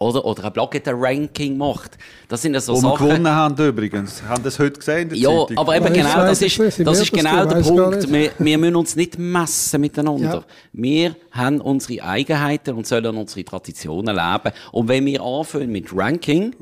Oder, 0.00 0.24
oder 0.24 0.44
ein 0.46 0.52
Bloggete-Ranking 0.52 1.56
macht. 1.56 1.96
Das 2.28 2.42
sind 2.42 2.54
ja 2.54 2.60
so 2.60 2.72
Wo 2.74 2.82
wir 2.82 2.90
Sachen. 2.90 3.06
gewonnen 3.08 3.28
haben 3.28 3.56
übrigens. 3.64 4.20
Haben 4.24 4.42
das 4.42 4.58
heute 4.58 4.76
gesehen 4.80 5.02
in 5.02 5.08
der 5.10 5.18
Ja, 5.18 5.28
Zeitung? 5.30 5.56
aber 5.58 5.76
eben 5.76 5.92
genau, 5.92 6.14
das 6.16 6.42
ist, 6.42 6.58
das 6.58 6.78
ist 6.80 6.84
das 6.86 7.10
genau 7.12 7.46
gehen? 7.46 7.48
der 7.48 7.60
Punkt. 7.62 8.12
Wir, 8.12 8.30
wir 8.38 8.58
müssen 8.58 8.74
uns 8.76 8.96
nicht 8.96 9.18
messen 9.18 9.80
miteinander. 9.80 10.34
Ja. 10.34 10.44
Wir 10.72 11.16
haben 11.30 11.60
unsere 11.60 12.02
Eigenheiten 12.04 12.74
und 12.74 12.86
sollen 12.88 13.16
unsere 13.16 13.44
Traditionen 13.44 14.16
leben. 14.16 14.52
Und 14.72 14.88
wenn 14.88 15.06
wir 15.06 15.22
anfangen 15.22 15.70
mit 15.70 15.86
Ranking, 15.96 16.54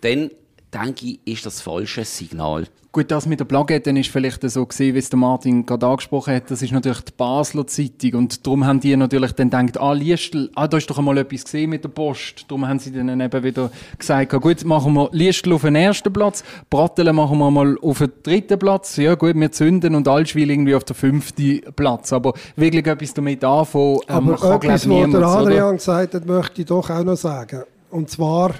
dann 0.00 0.30
denke 0.76 1.06
ich, 1.06 1.20
ist 1.24 1.46
das 1.46 1.60
falsche 1.60 2.04
Signal. 2.04 2.66
Gut, 2.92 3.10
das 3.10 3.26
mit 3.26 3.38
der 3.38 3.44
Plagette 3.44 3.90
ist 3.90 4.08
vielleicht 4.08 4.40
so 4.48 4.64
gewesen, 4.64 4.94
wie 4.94 4.98
es 4.98 5.10
der 5.10 5.18
Martin 5.18 5.66
gerade 5.66 5.86
angesprochen 5.86 6.34
hat. 6.34 6.50
Das 6.50 6.62
ist 6.62 6.72
natürlich 6.72 7.02
die 7.02 7.12
Basler 7.14 7.66
Zeitung. 7.66 8.14
Und 8.14 8.46
darum 8.46 8.64
haben 8.64 8.80
die 8.80 8.96
natürlich 8.96 9.32
dann 9.32 9.50
gedacht, 9.50 9.78
ah, 9.78 9.92
Liestl, 9.92 10.50
ah, 10.54 10.66
da 10.66 10.78
ist 10.78 10.88
doch 10.88 10.96
einmal 10.96 11.18
etwas 11.18 11.44
gesehen 11.44 11.68
mit 11.68 11.84
der 11.84 11.90
Post. 11.90 12.46
Darum 12.48 12.66
haben 12.66 12.78
sie 12.78 12.90
dann 12.92 13.20
eben 13.20 13.42
wieder 13.42 13.70
gesagt, 13.98 14.32
ah, 14.32 14.38
gut, 14.38 14.64
machen 14.64 14.94
wir 14.94 15.10
Liestl 15.12 15.52
auf 15.52 15.60
den 15.60 15.74
ersten 15.74 16.10
Platz, 16.10 16.42
Brattelen 16.70 17.14
machen 17.14 17.36
wir 17.36 17.50
mal 17.50 17.76
auf 17.82 17.98
den 17.98 18.12
dritten 18.22 18.58
Platz. 18.58 18.96
Ja, 18.96 19.14
gut, 19.14 19.34
wir 19.34 19.52
zünden 19.52 19.94
und 19.94 20.08
Allschwil 20.08 20.50
irgendwie 20.50 20.74
auf 20.74 20.84
den 20.84 20.96
fünften 20.96 21.60
Platz. 21.76 22.14
Aber 22.14 22.32
wirklich 22.56 22.86
etwas 22.86 23.12
damit 23.12 23.44
anfangen, 23.44 23.98
ähm, 24.08 24.14
Aber 24.14 24.36
kann, 24.36 24.40
glaub 24.40 24.64
etwas, 24.64 24.84
ich, 24.84 24.90
was 24.90 24.96
der 24.96 25.06
niemand, 25.06 25.14
oder? 25.16 25.28
Adrian 25.28 25.76
gesagt 25.76 26.14
hat, 26.14 26.24
möchte 26.24 26.62
ich 26.62 26.66
doch 26.66 26.88
auch 26.88 27.04
noch 27.04 27.16
sagen. 27.16 27.64
Und 27.90 28.08
zwar, 28.08 28.54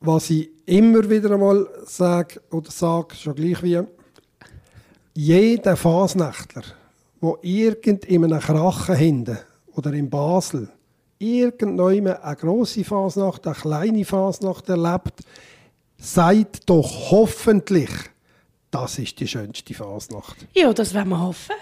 was 0.00 0.30
ich 0.30 0.50
immer 0.66 1.08
wieder 1.08 1.32
einmal 1.32 1.66
sage, 1.84 2.40
oder 2.50 2.70
sage, 2.70 3.14
schon 3.14 3.34
gleich 3.34 3.62
wie, 3.62 3.80
jeder 5.14 5.76
Fasnächtler, 5.76 6.62
der 7.20 7.34
irgend 7.42 8.04
in 8.06 8.24
einem 8.24 8.40
Krachen 8.40 8.96
hinten 8.96 9.38
oder 9.74 9.92
in 9.92 10.08
Basel 10.08 10.68
irgendwann 11.18 12.06
eine 12.06 12.36
grosse 12.36 12.82
Fasnacht, 12.82 13.46
eine 13.46 13.54
kleine 13.54 14.04
Fasnacht 14.04 14.68
erlebt, 14.68 15.20
sagt 15.98 16.68
doch 16.68 17.10
hoffentlich, 17.10 17.90
das 18.70 18.98
ist 18.98 19.20
die 19.20 19.28
schönste 19.28 19.74
Fasnacht. 19.74 20.46
Ja, 20.54 20.72
das 20.72 20.94
werden 20.94 21.10
wir 21.10 21.20
hoffen. 21.20 21.54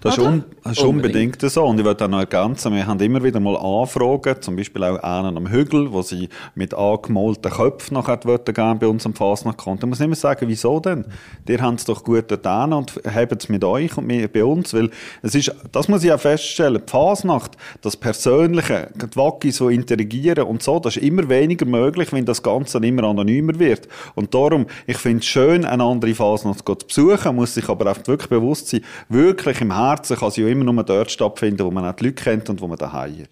Das 0.00 0.16
ist, 0.16 0.24
un 0.24 0.44
das 0.62 0.78
ist 0.78 0.84
Unbedingt. 0.84 1.34
unbedingt 1.34 1.50
so. 1.50 1.64
Und 1.64 1.80
ich 1.80 1.84
würde 1.84 2.04
auch 2.04 2.08
noch 2.08 2.20
ergänzen, 2.20 2.72
wir 2.72 2.86
haben 2.86 3.00
immer 3.00 3.22
wieder 3.24 3.40
mal 3.40 3.56
Anfragen, 3.56 4.40
zum 4.40 4.54
Beispiel 4.54 4.84
auch 4.84 5.02
einen 5.02 5.36
am 5.36 5.50
Hügel, 5.50 5.92
wo 5.92 6.02
sie 6.02 6.28
mit 6.54 6.72
angemalten 6.72 7.50
Köpfen 7.50 7.94
nachher 7.94 8.18
gehen 8.18 8.78
bei 8.78 8.86
uns 8.86 9.04
am 9.06 9.14
Fasnachtkonto. 9.14 9.80
Da 9.80 9.86
muss 9.88 9.98
ich 9.98 10.06
immer 10.06 10.14
sagen, 10.14 10.46
wieso 10.48 10.78
denn? 10.78 11.04
Ihr 11.48 11.60
habt 11.60 11.80
es 11.80 11.84
doch 11.84 12.04
gut 12.04 12.30
hin 12.30 12.72
und 12.72 13.00
habt 13.12 13.42
es 13.42 13.48
mit 13.48 13.64
euch 13.64 13.96
und 13.98 14.06
mit, 14.06 14.32
bei 14.32 14.44
uns, 14.44 14.72
weil 14.72 14.90
es 15.22 15.34
ist, 15.34 15.52
das 15.72 15.88
muss 15.88 16.04
ich 16.04 16.12
auch 16.12 16.20
feststellen, 16.20 16.80
die 16.86 16.90
Fasnacht, 16.90 17.56
das 17.80 17.96
Persönliche, 17.96 18.90
die 18.94 19.16
Wackis, 19.16 19.58
die 19.58 19.74
interagieren 19.74 20.44
und 20.44 20.62
so, 20.62 20.78
das 20.78 20.96
ist 20.96 21.02
immer 21.02 21.28
weniger 21.28 21.66
möglich, 21.66 22.12
wenn 22.12 22.24
das 22.24 22.40
Ganze 22.44 22.78
immer 22.78 23.02
anonymer 23.02 23.58
wird. 23.58 23.88
Und 24.14 24.32
darum, 24.32 24.66
ich 24.86 24.98
finde 24.98 25.20
es 25.20 25.26
schön, 25.26 25.64
eine 25.64 25.82
andere 25.82 26.14
Fasnacht 26.14 26.64
zu 26.68 26.76
besuchen, 26.76 27.34
muss 27.34 27.54
sich 27.54 27.68
aber 27.68 27.90
auch 27.90 28.06
wirklich 28.06 28.30
bewusst 28.30 28.68
sein, 28.68 28.82
wirklich 29.08 29.60
im 29.60 29.74
Herzen 29.74 29.87
kann 29.96 30.30
sie 30.30 30.42
ja 30.42 30.48
immer 30.48 30.64
nur 30.64 30.82
dort 30.84 31.10
stattfinden, 31.10 31.64
wo 31.64 31.70
man 31.70 31.84
auch 31.84 31.94
die 31.94 32.04
Leute 32.04 32.22
kennt 32.22 32.50
und 32.50 32.60
wo 32.60 32.66
man 32.66 32.78
daheim 32.78 33.20
ist. 33.20 33.30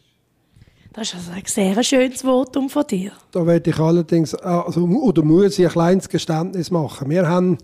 Das 0.97 1.09
ist 1.09 1.15
also 1.17 1.33
ein 1.33 1.43
sehr 1.45 1.83
schönes 1.85 2.23
Votum 2.23 2.71
von 2.71 2.87
dir. 2.87 3.13
Da 3.31 3.47
werde 3.47 3.69
ich 3.69 3.79
allerdings, 3.79 4.35
also, 4.35 4.85
oder 4.85 5.23
muss 5.23 5.59
ich 5.59 5.67
ein 5.67 5.73
kleines 5.73 6.09
Geständnis 6.09 6.71
machen. 6.71 7.11
Wir 7.11 7.29
haben, 7.29 7.59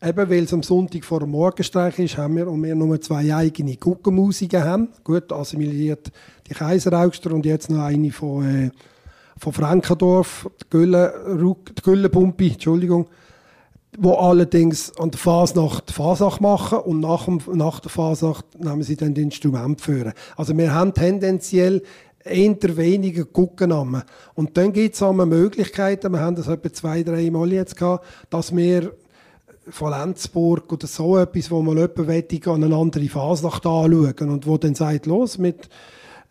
eben 0.00 0.30
weil 0.30 0.44
es 0.44 0.52
am 0.52 0.62
Sonntag 0.62 1.04
vor 1.04 1.18
dem 1.18 1.30
Morgenstreich 1.30 1.98
ist, 1.98 2.16
haben 2.16 2.36
wir 2.36 2.46
und 2.46 2.62
wir 2.62 2.76
nur 2.76 3.00
zwei 3.00 3.34
eigene 3.34 3.76
Guckenmusiken 3.76 4.62
haben. 4.62 4.88
Gut, 5.02 5.32
assimiliert 5.32 6.12
die 6.48 6.54
Kaiseraugster 6.54 7.32
und 7.32 7.44
jetzt 7.44 7.70
noch 7.70 7.82
eine 7.82 8.12
von, 8.12 8.66
äh, 8.66 8.70
von 9.36 9.52
Frankendorf, 9.52 10.48
die 10.62 10.70
Gülle, 10.70 11.56
die 11.76 11.82
Güllepumpe, 11.82 12.52
Entschuldigung, 12.52 13.08
wo 13.98 14.14
allerdings 14.14 14.96
an 14.98 15.10
der 15.10 15.18
Fasnacht 15.18 15.90
Fasnacht 15.90 16.40
machen 16.40 16.78
und 16.78 17.00
nach, 17.00 17.24
dem, 17.24 17.40
nach 17.54 17.80
der 17.80 17.90
Fasnacht 17.90 18.44
nehmen 18.58 18.82
sie 18.82 18.96
dann 18.96 19.14
das 19.14 19.22
Instrument 19.22 19.80
führen. 19.80 20.12
Also 20.36 20.56
wir 20.56 20.72
haben 20.72 20.94
tendenziell 20.94 21.82
eher 22.24 22.76
weniger 22.76 23.24
Guckennamen. 23.24 24.02
Und 24.34 24.56
dann 24.56 24.72
gibt 24.72 24.94
es 24.94 25.02
auch 25.02 25.12
Möglichkeiten, 25.12 26.12
wir 26.12 26.20
haben 26.20 26.36
das 26.36 26.48
etwa 26.48 26.72
zwei, 26.72 27.02
drei 27.02 27.30
Mal 27.30 27.52
jetzt 27.52 27.76
gehabt, 27.76 28.04
dass 28.30 28.54
wir 28.54 28.92
von 29.68 29.90
Lenzburg 29.90 30.72
oder 30.72 30.86
so 30.86 31.18
etwas, 31.18 31.50
wo 31.50 31.60
man 31.60 31.76
jemanden 31.76 32.48
an 32.48 32.64
eine 32.64 32.76
andere 32.76 33.08
Fasnacht 33.08 33.66
anschauen 33.66 34.30
und 34.30 34.46
wo 34.46 34.58
dann 34.58 34.74
sagt, 34.74 35.06
los, 35.06 35.38
mit, 35.38 35.68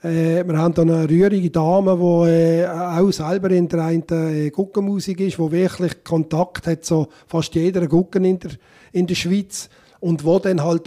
äh, 0.05 0.47
wir 0.47 0.57
haben 0.57 0.73
da 0.73 0.83
eine 0.83 1.09
rührige 1.09 1.49
Dame, 1.49 1.97
die 1.97 2.29
äh, 2.29 2.67
auch 2.67 3.11
selber 3.11 3.49
in 3.49 3.67
der 3.67 3.85
einen 3.85 4.03
äh, 4.11 4.49
Guckenmusik 4.51 5.19
ist, 5.19 5.37
die 5.37 5.51
wirklich 5.51 6.03
Kontakt 6.03 6.67
hat 6.67 6.85
zu 6.85 7.07
fast 7.27 7.55
jeder 7.55 7.87
Gucken 7.87 8.23
in 8.23 8.39
der, 8.39 8.51
in 8.91 9.07
der 9.07 9.15
Schweiz 9.15 9.69
und 9.99 10.23
wo 10.23 10.37
dann 10.39 10.63
halt 10.63 10.83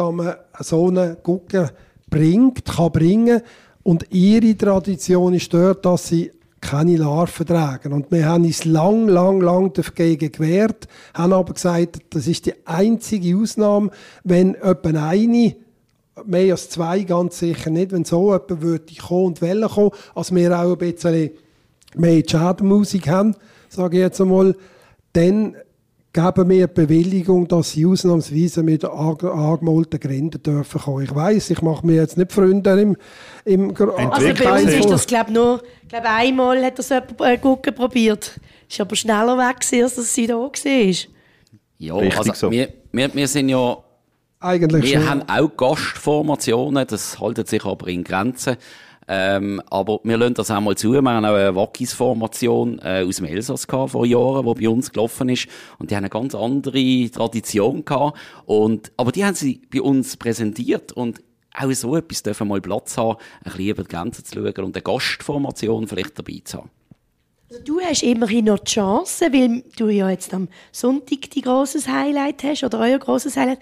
so 0.61 0.89
eine 0.89 1.17
Gucke 1.23 1.71
bringt, 2.09 2.65
kann 2.65 2.93
bringen 2.93 3.43
und 3.83 4.07
ihre 4.11 4.57
Tradition 4.57 5.35
ist 5.35 5.53
dort, 5.53 5.85
dass 5.85 6.09
sie 6.09 6.31
keine 6.61 6.97
Larven 6.97 7.47
tragen. 7.47 7.93
Und 7.93 8.11
wir 8.11 8.27
haben 8.27 8.45
uns 8.45 8.65
lang, 8.65 9.09
lang, 9.09 9.41
lang 9.41 9.73
dagegen 9.73 10.33
gewehrt, 10.33 10.89
haben 11.15 11.33
aber 11.33 11.55
gesagt, 11.55 11.99
das 12.11 12.27
ist 12.27 12.47
die 12.47 12.55
einzige 12.67 13.37
Ausnahme, 13.37 13.91
wenn 14.25 14.55
jemand 14.55 14.97
eine 14.97 15.57
mehr 16.27 16.53
als 16.53 16.71
zwei 16.71 17.03
ganz 17.03 17.39
sicher 17.39 17.71
nicht, 17.71 17.93
wenn 17.93 18.05
so 18.05 18.33
jemand 18.33 18.63
würde 18.63 18.95
kommen 19.07 19.27
und 19.27 19.43
wollen 19.43 19.69
kommen, 19.69 19.91
als 20.15 20.35
wir 20.35 20.59
auch 20.59 20.73
ein 20.73 20.79
bisschen 20.79 21.31
mehr 21.95 22.23
Schädenmusik 22.27 23.09
haben, 23.09 23.35
sage 23.69 23.97
ich 23.97 24.03
jetzt 24.03 24.21
einmal, 24.21 24.55
dann 25.13 25.57
geben 26.13 26.49
wir 26.49 26.67
die 26.67 26.75
Bewilligung, 26.75 27.47
dass 27.49 27.73
sie 27.73 27.87
ausnahmsweise 27.87 28.63
mit 28.63 28.85
ange- 28.85 29.31
angemalten 29.31 30.01
Grinden 30.01 30.43
dürfen 30.43 30.81
kommen. 30.81 31.05
Ich 31.05 31.15
weiß, 31.15 31.51
ich 31.51 31.63
mache 31.63 31.87
mir 31.87 31.97
jetzt 31.97 32.17
nicht 32.17 32.33
Freunde 32.33 32.81
im, 32.81 32.97
im 33.45 33.75
Also 33.77 34.33
bei 34.43 34.63
uns 34.63 34.73
ist 34.73 34.91
das, 34.91 35.07
glaube 35.07 35.33
nur, 35.33 35.63
glaub, 35.89 36.05
einmal 36.05 36.65
hat 36.65 36.79
das 36.79 36.89
jemand 36.89 37.21
äh, 37.21 37.39
Gucken 37.39 37.75
probiert. 37.75 38.41
Ist 38.69 38.81
aber 38.81 38.97
schneller 38.97 39.37
weg, 39.39 39.61
gewesen, 39.61 39.85
als 39.85 39.95
dass 39.95 40.15
sie 40.15 40.27
da 40.27 40.35
war. 40.35 40.51
Ja, 41.79 41.97
Richtig 41.97 42.19
also 42.19 42.33
so. 42.35 42.51
wir, 42.51 42.69
wir, 42.91 43.15
wir 43.15 43.29
sind 43.29 43.49
ja 43.51 43.77
Eigentlich 44.41 44.85
Wir 44.85 45.01
schon. 45.01 45.09
haben 45.09 45.23
auch 45.29 45.57
Gastformationen, 45.57 46.87
das 46.87 47.19
haltet 47.19 47.49
sich 47.49 47.65
aber 47.65 47.89
in 47.89 48.05
Grenzen. 48.05 48.57
Ähm, 49.11 49.63
aber 49.71 50.01
wir 50.05 50.19
lassen 50.19 50.35
das 50.35 50.51
auch 50.51 50.61
mal 50.61 50.77
zu. 50.77 50.93
Wir 50.93 50.99
haben 50.99 51.09
auch 51.09 51.33
eine 51.33 51.57
Wackis-Formation 51.57 52.79
äh, 52.81 53.05
aus 53.09 53.17
dem 53.17 53.25
Elsass 53.25 53.67
gehabt, 53.67 53.93
vor 53.93 54.05
Jahren, 54.05 54.47
die 54.47 54.61
bei 54.63 54.69
uns 54.69 54.93
gelaufen 54.93 55.31
ist. 55.31 55.49
Und 55.79 55.91
die 55.91 55.97
haben 55.97 56.05
eine 56.05 56.11
ganz 56.11 56.35
andere 56.35 57.11
Tradition 57.11 57.87
gehabt. 57.87 58.19
Und, 58.45 58.93
aber 58.99 59.11
die 59.11 59.25
haben 59.25 59.35
sie 59.35 59.63
bei 59.73 59.81
uns 59.81 60.19
präsentiert. 60.19 60.93
Und 60.93 61.23
auch 61.55 61.73
so 61.73 61.97
etwas 61.97 62.23
dürfen 62.23 62.49
mal 62.49 62.61
Platz 62.61 62.99
haben, 62.99 63.17
ein 63.45 63.53
bisschen 63.53 63.69
über 63.69 63.83
die 63.83 63.89
Grenzen 63.89 64.25
zu 64.25 64.35
schauen 64.35 64.65
und 64.65 64.77
eine 64.77 64.83
Gastformation 64.83 65.89
vielleicht 65.89 66.19
dabei 66.19 66.43
zu 66.45 66.59
haben. 66.59 66.71
Also 67.51 67.63
du 67.65 67.81
hast 67.81 68.03
immerhin 68.03 68.45
noch 68.45 68.59
die 68.59 68.73
Chance, 68.73 69.33
weil 69.33 69.65
du 69.79 69.89
ja 69.89 70.11
jetzt 70.11 70.35
am 70.35 70.49
Sonntag 70.71 71.31
die 71.31 71.41
grosses 71.41 71.89
Highlight 71.89 72.45
hast, 72.45 72.63
oder 72.63 72.81
euer 72.81 72.99
grosses 72.99 73.39
Highlight, 73.39 73.61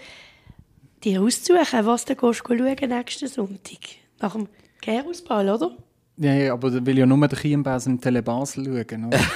dir 1.03 1.21
auszusuchen, 1.21 1.85
was 1.85 2.05
du 2.05 2.15
gehst 2.15 2.43
schauen 2.47 2.89
nächsten 2.89 3.27
Sonntag. 3.27 3.79
Nach 4.19 4.33
dem 4.33 4.47
Kehrhausball, 4.81 5.49
oder? 5.49 5.71
Ja, 6.17 6.33
ja, 6.33 6.53
aber 6.53 6.71
da 6.71 6.85
will 6.85 6.97
ja 6.97 7.05
nur 7.05 7.27
der 7.27 7.37
Chiembaus 7.37 7.85
im 7.85 8.01
Tele 8.01 8.23
Basel 8.23 8.85
schauen. 8.89 9.05
Oder? 9.05 9.19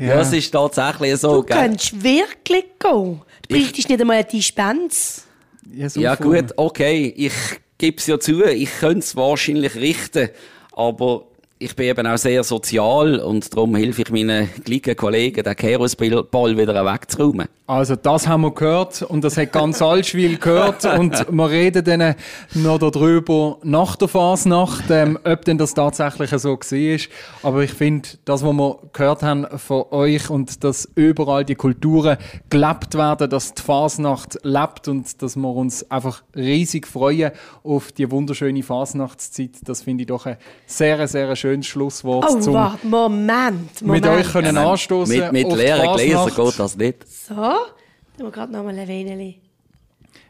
Ja, 0.00 0.20
es 0.20 0.32
ist 0.32 0.50
tatsächlich 0.52 1.16
so. 1.16 1.40
Du 1.40 1.42
gell? 1.42 1.56
könntest 1.56 2.02
wirklich 2.02 2.64
gehen. 2.78 3.20
Du 3.48 3.48
bräuchtest 3.48 3.88
nicht 3.88 4.00
einmal 4.00 4.16
eine 4.18 4.24
Dispens. 4.24 5.26
Ja, 5.72 5.88
so 5.88 6.00
Ja 6.00 6.14
gut, 6.14 6.52
okay, 6.56 7.12
ich 7.16 7.32
gebe 7.76 7.96
es 7.98 8.06
ja 8.06 8.18
zu, 8.20 8.44
ich 8.44 8.70
könnte 8.78 9.00
es 9.00 9.16
wahrscheinlich 9.16 9.74
richten, 9.74 10.30
aber 10.72 11.26
ich 11.62 11.76
bin 11.76 11.88
eben 11.88 12.06
auch 12.06 12.16
sehr 12.16 12.42
sozial 12.42 13.20
und 13.20 13.54
darum 13.54 13.76
helfe 13.76 14.00
ich 14.00 14.10
meinen 14.10 14.48
gleichen 14.64 14.96
Kollegen, 14.96 15.44
den 15.44 15.54
Kehrungsball 15.54 16.56
wieder 16.56 16.86
wegzuräumen. 16.86 17.48
Also 17.66 17.96
das 17.96 18.26
haben 18.26 18.40
wir 18.40 18.50
gehört 18.52 19.02
und 19.02 19.22
das 19.22 19.36
hat 19.36 19.52
ganz 19.52 19.82
Altschwil 19.82 20.38
gehört 20.38 20.86
und 20.86 21.12
wir 21.30 21.50
reden 21.50 21.84
dann 21.84 22.14
noch 22.54 22.78
darüber 22.78 23.58
nach 23.62 23.94
der 23.96 24.08
Fasnacht, 24.08 24.90
ähm, 24.90 25.18
ob 25.22 25.44
denn 25.44 25.58
das 25.58 25.74
tatsächlich 25.74 26.30
so 26.30 26.58
war. 26.58 26.98
Aber 27.42 27.62
ich 27.62 27.72
finde, 27.72 28.08
das, 28.24 28.42
was 28.42 28.52
wir 28.54 28.78
gehört 28.94 29.22
haben 29.22 29.46
von 29.58 29.84
euch 29.90 30.30
und 30.30 30.64
dass 30.64 30.88
überall 30.94 31.44
die 31.44 31.56
Kulturen 31.56 32.16
gelebt 32.48 32.94
werden, 32.94 33.28
dass 33.28 33.52
die 33.52 33.62
Fasnacht 33.62 34.38
lebt 34.42 34.88
und 34.88 35.22
dass 35.22 35.36
wir 35.36 35.54
uns 35.54 35.88
einfach 35.90 36.22
riesig 36.34 36.86
freuen 36.86 37.32
auf 37.62 37.92
die 37.92 38.10
wunderschöne 38.10 38.62
Fasnachtszeit, 38.62 39.50
das 39.64 39.82
finde 39.82 40.02
ich 40.02 40.08
doch 40.08 40.24
ein 40.24 40.38
sehr, 40.66 41.06
sehr 41.06 41.36
schönes 41.50 41.66
Schlusswort 41.66 42.26
Oh, 42.28 42.40
zum 42.40 42.54
warte, 42.54 42.86
Moment, 42.86 43.82
Moment. 43.82 44.04
mit 44.04 44.06
euch 44.06 44.32
können 44.32 44.56
anstoßen 44.56 45.18
Mit, 45.18 45.32
mit 45.32 45.52
leeren 45.52 45.94
Gläsern 45.96 46.32
geht 46.34 46.58
das 46.58 46.76
nicht. 46.76 47.08
So, 47.08 47.34
tun 47.34 47.54
wir 48.18 48.30
gerade 48.30 48.52
noch 48.52 48.62
mal 48.62 48.78
ein 48.78 48.88
wenig. 48.88 49.40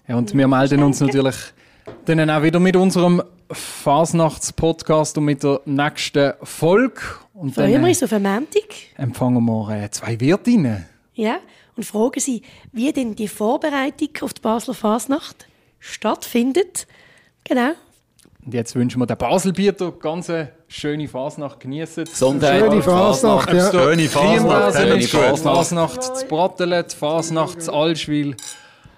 Ja, 0.08 0.16
und 0.16 0.34
wir 0.34 0.48
melden 0.48 0.82
uns 0.82 1.00
natürlich 1.00 1.36
dann 2.06 2.30
auch 2.30 2.42
wieder 2.42 2.58
mit 2.58 2.76
unserem 2.76 3.22
Fasnachts-Podcast 3.50 5.18
und 5.18 5.24
mit 5.24 5.42
der 5.42 5.60
nächsten 5.66 6.32
Folge. 6.42 7.00
Und 7.34 7.54
Freuen 7.54 7.68
wir 7.68 7.78
dann 7.78 7.88
uns 7.88 8.02
auf 8.02 8.12
einen 8.12 8.22
Montag. 8.34 8.64
empfangen 8.96 9.44
wir 9.44 9.84
äh, 9.84 9.90
zwei 9.90 10.18
Wirtinnen. 10.20 10.86
Ja, 11.14 11.38
und 11.76 11.84
fragen 11.84 12.20
Sie, 12.20 12.42
wie 12.72 12.92
denn 12.92 13.14
die 13.14 13.28
Vorbereitung 13.28 14.08
auf 14.22 14.32
die 14.32 14.40
Basler 14.40 14.74
Fasnacht 14.74 15.46
stattfindet. 15.78 16.86
Genau. 17.44 17.72
Und 18.44 18.54
jetzt 18.54 18.74
wünschen 18.74 19.00
wir 19.00 19.06
den 19.06 19.18
Baselbieter 19.18 19.92
ganz 19.92 20.30
eine 20.30 20.52
schöne 20.70 21.08
Fasnacht 21.08 21.60
genießen. 21.60 22.04
Gesundheit. 22.04 22.60
Schöne 22.60 22.82
Fasnacht, 22.82 23.52
ja. 23.52 23.70
Schöne 23.70 24.08
Fasnacht. 24.08 24.74
Fasnacht, 24.74 25.02
Schöne 25.02 25.02
Fasnacht. 25.02 25.56
Fasnacht 25.56 26.16
zu 26.18 26.26
Brattelen, 26.26 26.84
die 26.90 26.96
Fasnacht 26.96 27.62
zu 27.62 27.72
Alschwil. 27.72 28.36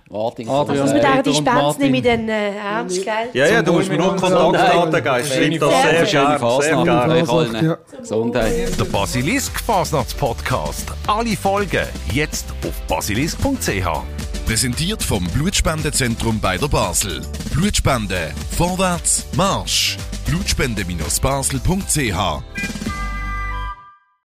Warte, 0.09 0.43
Adrian. 0.47 0.77
Dass 0.77 0.93
wir 0.93 1.01
da 1.01 1.09
Peter 1.13 1.31
die 1.31 1.41
Martin. 1.41 1.83
nicht 1.83 1.91
mit 1.91 2.05
den 2.05 2.29
äh, 2.29 2.55
ernst, 2.57 3.03
gell? 3.03 3.15
Ja, 3.33 3.47
ja, 3.47 3.63
du 3.63 3.73
musst 3.73 3.89
mir 3.89 3.97
nur 3.97 4.15
Kontaktdaten 4.15 4.93
geben. 4.93 5.17
Ich 5.21 5.33
schreibe 5.33 5.59
das 5.59 5.83
sehr 5.83 6.07
Schöne 6.07 6.39
gerne. 6.85 7.15
Sehr 7.15 7.27
Fasnacht. 7.27 7.53
gerne. 7.53 7.67
Ja. 7.67 7.99
Gesundheit. 7.99 8.79
Der 8.79 8.85
Basilisk 8.85 9.59
Fasnachts 9.61 10.13
Podcast. 10.13 10.93
Alle 11.07 11.35
Folgen 11.35 11.87
jetzt 12.13 12.45
auf 12.63 12.79
basilisk.ch. 12.89 14.22
Präsentiert 14.53 15.03
vom 15.03 15.25
Blutspendezentrum 15.29 16.39
bei 16.39 16.59
der 16.59 16.69
Basel. 16.69 17.23
Blutspende. 17.53 18.35
Vorwärts. 18.51 19.25
Marsch. 19.35 19.97
Blutspende-basel.ch 20.27 23.02